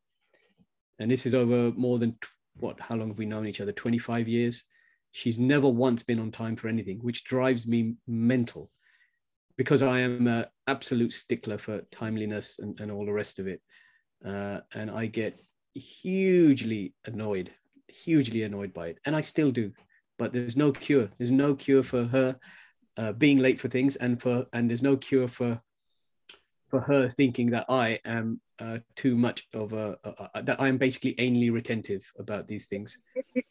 And 0.99 1.11
this 1.11 1.27
is 1.27 1.35
over 1.35 1.73
more 1.73 1.99
than 1.99 2.17
what, 2.55 2.81
how 2.81 2.95
long 2.95 3.09
have 3.09 3.19
we 3.19 3.27
known 3.27 3.47
each 3.47 3.61
other? 3.61 3.73
25 3.73 4.29
years. 4.29 4.65
She's 5.13 5.39
never 5.39 5.69
once 5.69 6.03
been 6.03 6.19
on 6.19 6.31
time 6.31 6.57
for 6.57 6.69
anything, 6.69 7.01
which 7.01 7.25
drives 7.25 7.67
me 7.67 7.97
mental 8.07 8.71
because 9.57 9.83
I 9.83 10.01
am 10.01 10.27
an 10.27 10.47
absolute 10.67 11.13
stickler 11.13 11.59
for 11.59 11.83
timeliness 11.91 12.59
and, 12.59 12.79
and 12.81 12.91
all 12.91 13.07
the 13.07 13.13
rest 13.13 13.39
of 13.39 13.47
it. 13.47 13.63
Uh, 14.25 14.61
and 14.75 14.91
I 14.91 15.07
get 15.07 15.41
hugely 15.75 16.95
annoyed, 17.05 17.51
hugely 17.89 18.43
annoyed 18.43 18.73
by 18.73 18.89
it. 18.89 18.99
And 19.05 19.17
I 19.17 19.21
still 19.21 19.51
do. 19.51 19.73
But 20.19 20.33
there's 20.33 20.57
no 20.57 20.73
cure. 20.73 21.11
There's 21.19 21.31
no 21.31 21.55
cure 21.55 21.83
for 21.83 22.05
her 22.05 22.37
uh, 22.97 23.13
being 23.13 23.39
late 23.39 23.61
for 23.61 23.69
things 23.69 23.97
and 23.97 24.21
for 24.21 24.47
and 24.53 24.71
there's 24.71 24.83
no 24.83 24.97
cure 24.97 25.29
for 25.29 25.61
for 26.69 26.81
her 26.81 27.09
thinking 27.09 27.51
that 27.51 27.67
I 27.69 28.01
am 28.05 28.41
uh, 28.59 28.79
too 28.97 29.17
much 29.17 29.47
of 29.55 29.73
a, 29.73 29.97
a, 30.03 30.29
a, 30.35 30.43
that 30.43 30.61
I 30.61 30.69
am 30.69 30.79
basically 30.79 31.15
anally 31.15 31.53
retentive 31.53 32.11
about 32.19 32.49
these 32.49 32.67
things. 32.67 32.99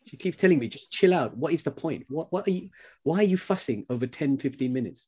She 0.06 0.18
keeps 0.18 0.38
telling 0.38 0.60
me, 0.60 0.68
just 0.68 0.92
chill 0.92 1.14
out. 1.14 1.38
What 1.38 1.54
is 1.54 1.64
the 1.64 1.72
point? 1.72 2.06
What 2.10 2.32
what 2.32 2.48
are 2.48 2.52
you 2.52 2.70
why 3.04 3.20
are 3.20 3.24
you 3.24 3.38
fussing 3.38 3.86
over 3.90 4.08
10, 4.08 4.38
15 4.38 4.74
minutes? 4.74 5.08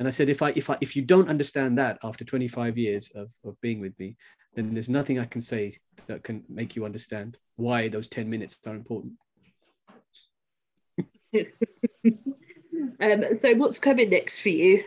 And 0.00 0.08
I 0.08 0.10
said, 0.10 0.30
if 0.30 0.40
I 0.40 0.48
if 0.56 0.70
I 0.70 0.78
if 0.80 0.96
you 0.96 1.02
don't 1.02 1.28
understand 1.28 1.76
that 1.76 1.98
after 2.02 2.24
25 2.24 2.78
years 2.78 3.10
of, 3.14 3.28
of 3.44 3.60
being 3.60 3.80
with 3.80 3.96
me, 3.98 4.16
then 4.54 4.72
there's 4.72 4.88
nothing 4.88 5.18
I 5.18 5.26
can 5.26 5.42
say 5.42 5.78
that 6.06 6.24
can 6.24 6.42
make 6.48 6.74
you 6.74 6.86
understand 6.86 7.36
why 7.56 7.88
those 7.88 8.08
10 8.08 8.28
minutes 8.28 8.58
are 8.66 8.74
important. 8.74 9.12
Um, 12.98 13.24
so 13.40 13.54
what's 13.54 13.78
coming 13.78 14.10
next 14.10 14.40
for 14.40 14.48
you? 14.50 14.84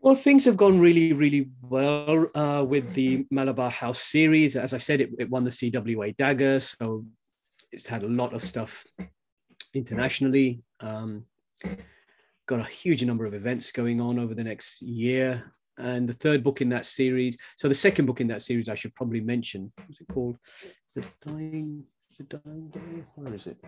Well, 0.00 0.14
things 0.14 0.44
have 0.44 0.56
gone 0.56 0.78
really, 0.80 1.12
really 1.12 1.50
well 1.62 2.26
uh, 2.34 2.64
with 2.66 2.92
the 2.94 3.26
Malabar 3.30 3.70
House 3.70 4.00
series. 4.00 4.56
As 4.56 4.72
I 4.72 4.78
said, 4.78 5.00
it, 5.00 5.10
it, 5.18 5.30
won 5.30 5.44
the 5.44 5.50
CWA 5.50 6.16
Dagger, 6.16 6.60
so 6.60 7.04
it's 7.72 7.86
had 7.86 8.02
a 8.02 8.08
lot 8.08 8.32
of 8.34 8.42
stuff 8.42 8.84
internationally. 9.74 10.62
Um, 10.80 11.24
got 12.48 12.60
a 12.60 12.64
huge 12.64 13.04
number 13.04 13.26
of 13.26 13.34
events 13.34 13.70
going 13.70 14.00
on 14.00 14.18
over 14.18 14.34
the 14.34 14.42
next 14.42 14.82
year. 14.82 15.52
And 15.76 16.08
the 16.08 16.14
third 16.14 16.42
book 16.42 16.60
in 16.60 16.70
that 16.70 16.86
series, 16.86 17.36
so 17.56 17.68
the 17.68 17.74
second 17.74 18.06
book 18.06 18.20
in 18.20 18.26
that 18.28 18.42
series, 18.42 18.68
I 18.68 18.74
should 18.74 18.94
probably 18.96 19.20
mention. 19.20 19.70
What's 19.86 20.00
it 20.00 20.08
called? 20.12 20.36
The 20.96 21.04
Dying, 21.24 21.84
the 22.16 22.24
Dying 22.24 22.68
Day. 22.70 23.04
Where 23.14 23.32
is 23.32 23.46
it? 23.46 23.58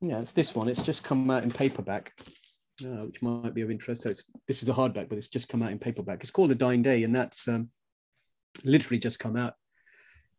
Yeah, 0.00 0.20
it's 0.20 0.32
this 0.32 0.54
one. 0.54 0.68
It's 0.68 0.82
just 0.82 1.02
come 1.02 1.28
out 1.28 1.42
in 1.42 1.50
paperback, 1.50 2.12
uh, 2.84 3.04
which 3.06 3.20
might 3.20 3.52
be 3.52 3.62
of 3.62 3.70
interest. 3.70 4.02
So 4.02 4.10
this 4.46 4.62
is 4.62 4.68
a 4.68 4.72
hardback, 4.72 5.08
but 5.08 5.18
it's 5.18 5.26
just 5.28 5.48
come 5.48 5.62
out 5.62 5.72
in 5.72 5.78
paperback. 5.80 6.20
It's 6.20 6.30
called 6.30 6.50
The 6.50 6.54
Dying 6.54 6.82
Day, 6.82 7.02
and 7.02 7.14
that's 7.14 7.48
um, 7.48 7.70
literally 8.62 9.00
just 9.00 9.18
come 9.18 9.36
out 9.36 9.54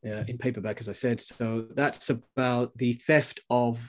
uh, 0.06 0.24
in 0.28 0.38
paperback, 0.38 0.80
as 0.80 0.88
I 0.88 0.94
said. 0.94 1.20
So 1.20 1.66
that's 1.76 2.10
about 2.10 2.78
the 2.78 2.94
theft 2.94 3.42
of 3.50 3.80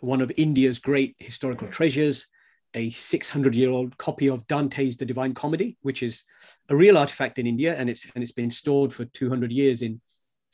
one 0.00 0.20
of 0.20 0.30
India's 0.36 0.78
great 0.78 1.16
historical 1.18 1.68
treasures, 1.68 2.26
a 2.74 2.90
600 2.90 3.54
year 3.54 3.70
old 3.70 3.96
copy 3.98 4.28
of 4.28 4.46
Dante's 4.46 4.96
The 4.96 5.06
Divine 5.06 5.34
Comedy, 5.34 5.76
which 5.82 6.02
is 6.02 6.22
a 6.68 6.76
real 6.76 6.96
artifact 6.96 7.38
in 7.38 7.46
India, 7.46 7.74
and 7.76 7.90
it's 7.90 8.06
and 8.14 8.22
it's 8.22 8.32
been 8.32 8.50
stored 8.50 8.92
for 8.92 9.04
200 9.04 9.52
years 9.52 9.82
in 9.82 10.00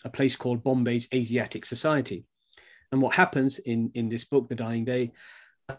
a 0.04 0.10
place 0.10 0.36
called 0.36 0.62
Bombay's 0.62 1.08
Asiatic 1.12 1.64
Society. 1.64 2.24
And 2.92 3.02
what 3.02 3.14
happens 3.14 3.58
in, 3.58 3.90
in 3.94 4.08
this 4.08 4.24
book, 4.24 4.48
The 4.48 4.54
Dying 4.54 4.84
Day, 4.84 5.12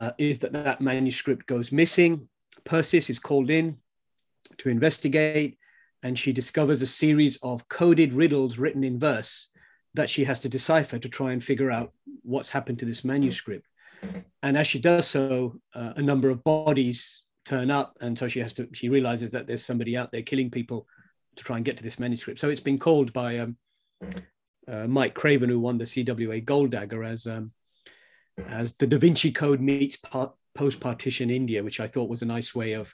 uh, 0.02 0.12
is 0.18 0.40
that 0.40 0.54
that 0.54 0.82
manuscript 0.82 1.48
goes 1.48 1.72
missing. 1.72 2.28
Persis 2.66 3.10
is 3.10 3.20
called 3.20 3.50
in 3.50 3.78
to 4.58 4.70
investigate, 4.70 5.58
and 6.04 6.18
she 6.18 6.34
discovers 6.34 6.82
a 6.82 6.88
series 6.88 7.38
of 7.42 7.68
coded 7.70 8.14
riddles 8.14 8.58
written 8.58 8.84
in 8.84 9.00
verse 9.00 9.50
that 9.94 10.10
she 10.10 10.26
has 10.26 10.40
to 10.42 10.50
decipher 10.50 11.00
to 11.00 11.10
try 11.10 11.32
and 11.32 11.44
figure 11.44 11.72
out 11.72 11.94
what's 12.24 12.50
happened 12.50 12.80
to 12.80 12.86
this 12.86 13.04
manuscript. 13.04 13.67
And 14.44 14.58
as 14.58 14.68
she 14.68 14.80
does 14.80 15.08
so, 15.08 15.60
uh, 15.74 15.94
a 15.96 16.02
number 16.02 16.30
of 16.30 16.44
bodies 16.44 17.24
turn 17.46 17.72
up, 17.72 17.98
and 18.02 18.18
so 18.18 18.28
she 18.28 18.40
has 18.40 18.54
to. 18.54 18.68
She 18.74 18.90
realizes 18.90 19.32
that 19.32 19.48
there's 19.48 19.66
somebody 19.66 19.98
out 19.98 20.12
there 20.12 20.22
killing 20.22 20.52
people 20.52 20.88
to 21.36 21.44
try 21.44 21.56
and 21.56 21.66
get 21.66 21.78
to 21.78 21.84
this 21.84 22.00
manuscript. 22.00 22.40
So 22.40 22.50
it's 22.50 22.60
been 22.60 22.80
called 22.80 23.14
by 23.14 23.40
um, 23.40 23.58
uh, 24.68 24.88
Mike 24.88 25.14
Craven, 25.14 25.50
who 25.50 25.60
won 25.60 25.78
the 25.78 25.86
CWA 25.86 26.44
Gold 26.44 26.72
Dagger, 26.72 27.04
as 27.04 27.26
um, 27.26 27.52
as 28.48 28.74
the 28.74 28.88
Da 28.88 28.98
Vinci 28.98 29.32
Code 29.32 29.62
meets 29.62 29.98
post 30.56 30.80
partition 30.80 31.30
India, 31.30 31.64
which 31.64 31.80
I 31.80 31.88
thought 31.88 32.10
was 32.10 32.22
a 32.22 32.26
nice 32.26 32.54
way 32.54 32.74
of 32.74 32.94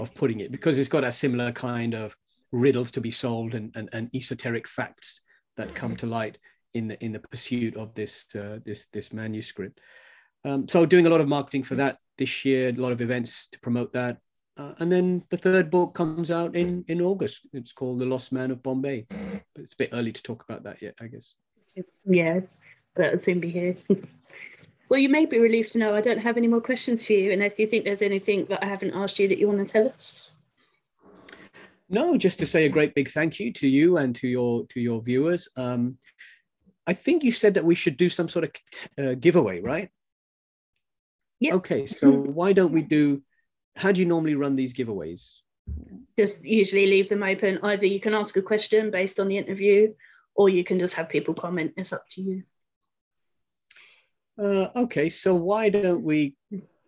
of 0.00 0.14
putting 0.14 0.40
it 0.40 0.50
because 0.50 0.78
it's 0.78 0.88
got 0.88 1.04
a 1.04 1.12
similar 1.12 1.52
kind 1.52 1.94
of 1.94 2.16
riddles 2.50 2.90
to 2.92 3.00
be 3.00 3.10
solved 3.10 3.54
and, 3.54 3.72
and, 3.74 3.88
and 3.92 4.10
esoteric 4.14 4.66
facts 4.66 5.20
that 5.56 5.74
come 5.74 5.96
to 5.96 6.06
light 6.06 6.38
in 6.74 6.88
the 6.88 7.02
in 7.04 7.12
the 7.12 7.18
pursuit 7.18 7.76
of 7.76 7.94
this 7.94 8.34
uh, 8.34 8.58
this 8.64 8.86
this 8.86 9.12
manuscript. 9.12 9.80
Um, 10.44 10.68
so 10.68 10.84
doing 10.86 11.06
a 11.06 11.10
lot 11.10 11.20
of 11.20 11.28
marketing 11.28 11.62
for 11.62 11.76
that 11.76 11.98
this 12.18 12.44
year, 12.44 12.70
a 12.70 12.72
lot 12.72 12.92
of 12.92 13.00
events 13.00 13.48
to 13.48 13.60
promote 13.60 13.92
that. 13.92 14.18
Uh, 14.56 14.74
and 14.78 14.92
then 14.92 15.24
the 15.30 15.36
third 15.36 15.70
book 15.70 15.94
comes 15.94 16.30
out 16.30 16.54
in 16.54 16.84
in 16.88 17.00
August. 17.00 17.40
It's 17.52 17.72
called 17.72 17.98
The 17.98 18.06
Lost 18.06 18.32
Man 18.32 18.50
of 18.50 18.62
Bombay, 18.62 19.06
but 19.08 19.62
it's 19.62 19.72
a 19.72 19.76
bit 19.76 19.90
early 19.92 20.12
to 20.12 20.22
talk 20.22 20.44
about 20.46 20.64
that 20.64 20.82
yet, 20.82 20.94
I 21.00 21.06
guess. 21.06 21.34
Yeah, 22.04 22.40
that'll 22.96 23.18
soon 23.18 23.40
be 23.40 23.48
here. 23.48 23.76
well, 24.90 25.00
you 25.00 25.08
may 25.08 25.24
be 25.24 25.38
relieved 25.38 25.72
to 25.72 25.78
know 25.78 25.94
I 25.94 26.02
don't 26.02 26.18
have 26.18 26.36
any 26.36 26.48
more 26.48 26.60
questions 26.60 27.06
for 27.06 27.14
you, 27.14 27.32
and 27.32 27.42
if 27.42 27.58
you 27.58 27.66
think 27.66 27.86
there's 27.86 28.02
anything 28.02 28.44
that 28.50 28.62
I 28.62 28.66
haven't 28.66 28.94
asked 28.94 29.18
you 29.18 29.28
that 29.28 29.38
you 29.38 29.48
want 29.48 29.66
to 29.66 29.72
tell 29.72 29.88
us. 29.88 30.34
No, 31.88 32.16
just 32.18 32.38
to 32.40 32.46
say 32.46 32.64
a 32.66 32.70
great 32.70 32.94
big 32.94 33.08
thank 33.08 33.40
you 33.40 33.52
to 33.54 33.68
you 33.68 33.96
and 33.96 34.14
to 34.16 34.28
your 34.28 34.66
to 34.68 34.80
your 34.80 35.00
viewers. 35.00 35.48
Um, 35.56 35.98
I 36.86 36.92
think 36.92 37.22
you 37.22 37.32
said 37.32 37.54
that 37.54 37.64
we 37.64 37.74
should 37.74 37.96
do 37.96 38.08
some 38.08 38.28
sort 38.28 38.44
of 38.44 39.04
uh, 39.04 39.14
giveaway, 39.14 39.60
right? 39.60 39.90
Okay, 41.50 41.86
so 41.86 42.10
why 42.10 42.52
don't 42.52 42.72
we 42.72 42.82
do? 42.82 43.22
How 43.76 43.90
do 43.90 44.00
you 44.00 44.06
normally 44.06 44.34
run 44.34 44.54
these 44.54 44.74
giveaways? 44.74 45.40
Just 46.18 46.44
usually 46.44 46.86
leave 46.86 47.08
them 47.08 47.22
open. 47.22 47.58
Either 47.62 47.86
you 47.86 48.00
can 48.00 48.14
ask 48.14 48.36
a 48.36 48.42
question 48.42 48.90
based 48.90 49.18
on 49.18 49.28
the 49.28 49.38
interview, 49.38 49.94
or 50.34 50.48
you 50.48 50.62
can 50.62 50.78
just 50.78 50.94
have 50.94 51.08
people 51.08 51.34
comment. 51.34 51.72
It's 51.76 51.92
up 51.92 52.04
to 52.10 52.22
you. 52.22 52.42
Uh, 54.42 54.68
okay, 54.76 55.08
so 55.08 55.34
why 55.34 55.68
don't 55.68 56.02
we 56.02 56.36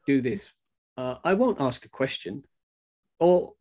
do 0.06 0.20
this? 0.20 0.50
Uh, 0.96 1.16
I 1.24 1.34
won't 1.34 1.60
ask 1.60 1.84
a 1.84 1.88
question, 1.88 2.44
or 3.18 3.54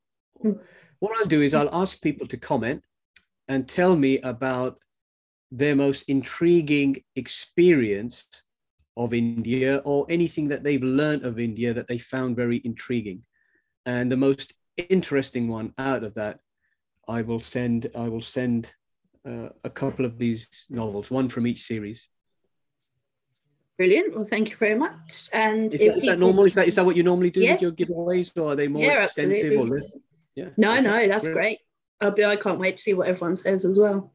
what 0.99 1.17
I'll 1.17 1.25
do 1.25 1.41
is 1.41 1.53
I'll 1.53 1.73
ask 1.73 2.01
people 2.01 2.27
to 2.27 2.37
comment 2.37 2.83
and 3.47 3.67
tell 3.67 3.95
me 3.95 4.19
about 4.19 4.77
their 5.51 5.75
most 5.75 6.03
intriguing 6.03 7.03
experience 7.15 8.42
of 8.95 9.13
India 9.13 9.81
or 9.85 10.05
anything 10.09 10.49
that 10.49 10.63
they've 10.63 10.83
learned 10.83 11.25
of 11.25 11.39
India 11.39 11.73
that 11.73 11.87
they 11.87 11.97
found 11.97 12.35
very 12.35 12.61
intriguing. 12.63 13.23
And 13.85 14.11
the 14.11 14.17
most 14.17 14.53
interesting 14.89 15.47
one 15.47 15.73
out 15.77 16.03
of 16.03 16.13
that, 16.15 16.39
I 17.07 17.21
will 17.21 17.39
send. 17.39 17.89
I 17.95 18.07
will 18.07 18.21
send 18.21 18.71
uh, 19.27 19.49
a 19.63 19.69
couple 19.69 20.05
of 20.05 20.17
these 20.17 20.65
novels, 20.69 21.11
one 21.11 21.29
from 21.29 21.47
each 21.47 21.63
series. 21.63 22.07
Brilliant. 23.77 24.15
Well, 24.15 24.23
thank 24.23 24.51
you 24.51 24.57
very 24.57 24.75
much. 24.75 25.29
And 25.33 25.73
is 25.73 25.81
that, 25.81 25.97
is 25.97 26.05
that 26.05 26.19
normal? 26.19 26.45
Is 26.45 26.53
that 26.53 26.67
is 26.67 26.75
that 26.75 26.85
what 26.85 26.95
you 26.95 27.03
normally 27.03 27.31
do 27.31 27.41
yeah. 27.41 27.53
with 27.53 27.61
your 27.61 27.71
giveaways, 27.71 28.31
or 28.37 28.51
are 28.51 28.55
they 28.55 28.67
more 28.67 28.83
yeah, 28.83 29.03
extensive 29.03 29.35
absolutely. 29.37 29.57
or 29.57 29.75
less? 29.75 29.97
Yeah. 30.35 30.49
No, 30.57 30.73
okay. 30.73 30.81
no, 30.81 31.07
that's 31.07 31.25
great. 31.25 31.33
great. 31.33 31.59
I'll 32.01 32.11
be. 32.11 32.23
I 32.23 32.35
can't 32.35 32.59
wait 32.59 32.77
to 32.77 32.83
see 32.83 32.93
what 32.93 33.07
everyone 33.07 33.35
says 33.35 33.65
as 33.65 33.79
well. 33.79 34.11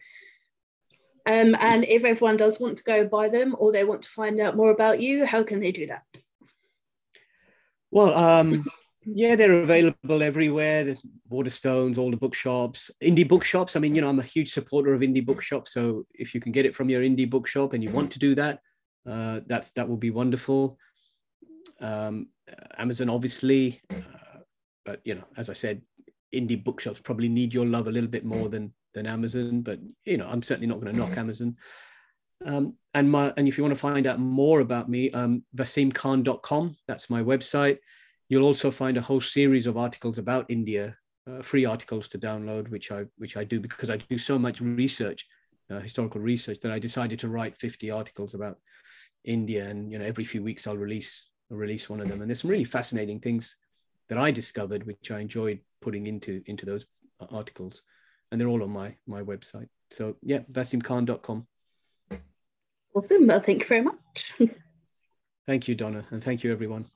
Um, 1.28 1.54
and 1.60 1.84
if 1.84 2.06
everyone 2.06 2.38
does 2.38 2.58
want 2.58 2.78
to 2.78 2.84
go 2.84 3.06
buy 3.06 3.28
them 3.28 3.54
or 3.58 3.70
they 3.70 3.84
want 3.84 4.00
to 4.02 4.08
find 4.08 4.40
out 4.40 4.56
more 4.56 4.70
about 4.70 4.98
you, 4.98 5.26
how 5.26 5.42
can 5.42 5.60
they 5.60 5.72
do 5.72 5.86
that? 5.88 6.02
Well, 7.90 8.14
um, 8.14 8.64
yeah, 9.04 9.36
they're 9.36 9.62
available 9.62 10.22
everywhere. 10.22 10.84
The 10.84 10.96
Waterstones, 11.30 11.98
all 11.98 12.10
the 12.10 12.16
bookshops, 12.16 12.90
indie 13.02 13.28
bookshops. 13.28 13.76
I 13.76 13.80
mean, 13.80 13.94
you 13.94 14.00
know, 14.00 14.08
I'm 14.08 14.18
a 14.18 14.22
huge 14.22 14.50
supporter 14.50 14.94
of 14.94 15.02
indie 15.02 15.24
bookshops. 15.24 15.74
So 15.74 16.06
if 16.14 16.34
you 16.34 16.40
can 16.40 16.50
get 16.50 16.64
it 16.64 16.74
from 16.74 16.88
your 16.88 17.02
indie 17.02 17.28
bookshop 17.28 17.74
and 17.74 17.84
you 17.84 17.90
want 17.90 18.10
to 18.12 18.18
do 18.18 18.34
that, 18.34 18.60
uh, 19.06 19.40
that's 19.46 19.70
that 19.72 19.86
will 19.86 19.98
be 19.98 20.10
wonderful. 20.10 20.78
Um, 21.78 22.28
Amazon, 22.78 23.10
obviously, 23.10 23.82
uh, 23.90 24.40
but 24.86 25.00
you 25.04 25.14
know, 25.14 25.24
as 25.36 25.50
I 25.50 25.54
said, 25.54 25.82
indie 26.34 26.62
bookshops 26.62 27.00
probably 27.00 27.28
need 27.28 27.52
your 27.52 27.66
love 27.66 27.86
a 27.86 27.92
little 27.92 28.10
bit 28.10 28.24
more 28.24 28.48
than 28.48 28.72
than 28.94 29.06
Amazon, 29.06 29.62
but 29.62 29.78
you 30.04 30.16
know, 30.16 30.26
I'm 30.26 30.42
certainly 30.42 30.66
not 30.66 30.80
going 30.80 30.92
to 30.92 30.98
knock 30.98 31.16
Amazon. 31.16 31.56
Um, 32.44 32.74
and 32.94 33.10
my 33.10 33.32
and 33.36 33.48
if 33.48 33.58
you 33.58 33.64
want 33.64 33.74
to 33.74 33.80
find 33.80 34.06
out 34.06 34.20
more 34.20 34.60
about 34.60 34.88
me, 34.88 35.10
um, 35.10 35.44
vaseemkhan.com. 35.56 36.76
That's 36.86 37.10
my 37.10 37.22
website. 37.22 37.78
You'll 38.28 38.44
also 38.44 38.70
find 38.70 38.96
a 38.96 39.02
whole 39.02 39.20
series 39.20 39.66
of 39.66 39.76
articles 39.76 40.18
about 40.18 40.46
India, 40.48 40.96
uh, 41.28 41.42
free 41.42 41.64
articles 41.64 42.08
to 42.08 42.18
download, 42.18 42.68
which 42.68 42.92
I 42.92 43.06
which 43.16 43.36
I 43.36 43.44
do 43.44 43.60
because 43.60 43.90
I 43.90 43.96
do 43.96 44.18
so 44.18 44.38
much 44.38 44.60
research, 44.60 45.26
uh, 45.70 45.80
historical 45.80 46.20
research, 46.20 46.60
that 46.60 46.72
I 46.72 46.78
decided 46.78 47.18
to 47.20 47.28
write 47.28 47.56
50 47.56 47.90
articles 47.90 48.34
about 48.34 48.58
India. 49.24 49.64
And 49.68 49.90
you 49.90 49.98
know, 49.98 50.04
every 50.04 50.24
few 50.24 50.42
weeks 50.42 50.66
I'll 50.66 50.76
release 50.76 51.30
release 51.50 51.88
one 51.88 52.00
of 52.00 52.08
them. 52.08 52.20
And 52.20 52.30
there's 52.30 52.42
some 52.42 52.50
really 52.50 52.64
fascinating 52.64 53.18
things 53.18 53.56
that 54.08 54.18
I 54.18 54.30
discovered, 54.30 54.86
which 54.86 55.10
I 55.10 55.20
enjoyed 55.20 55.60
putting 55.80 56.06
into 56.06 56.42
into 56.46 56.66
those 56.66 56.86
articles 57.30 57.82
and 58.30 58.40
they're 58.40 58.48
all 58.48 58.62
on 58.62 58.70
my 58.70 58.96
my 59.06 59.22
website. 59.22 59.68
So 59.90 60.16
yeah, 60.22 60.40
vaseemkhan.com. 60.52 61.46
Awesome. 62.94 63.26
Well, 63.26 63.40
thank 63.40 63.62
you 63.62 63.68
very 63.68 63.82
much. 63.82 64.32
thank 65.46 65.68
you, 65.68 65.74
Donna, 65.74 66.04
and 66.10 66.22
thank 66.22 66.42
you, 66.42 66.52
everyone. 66.52 66.86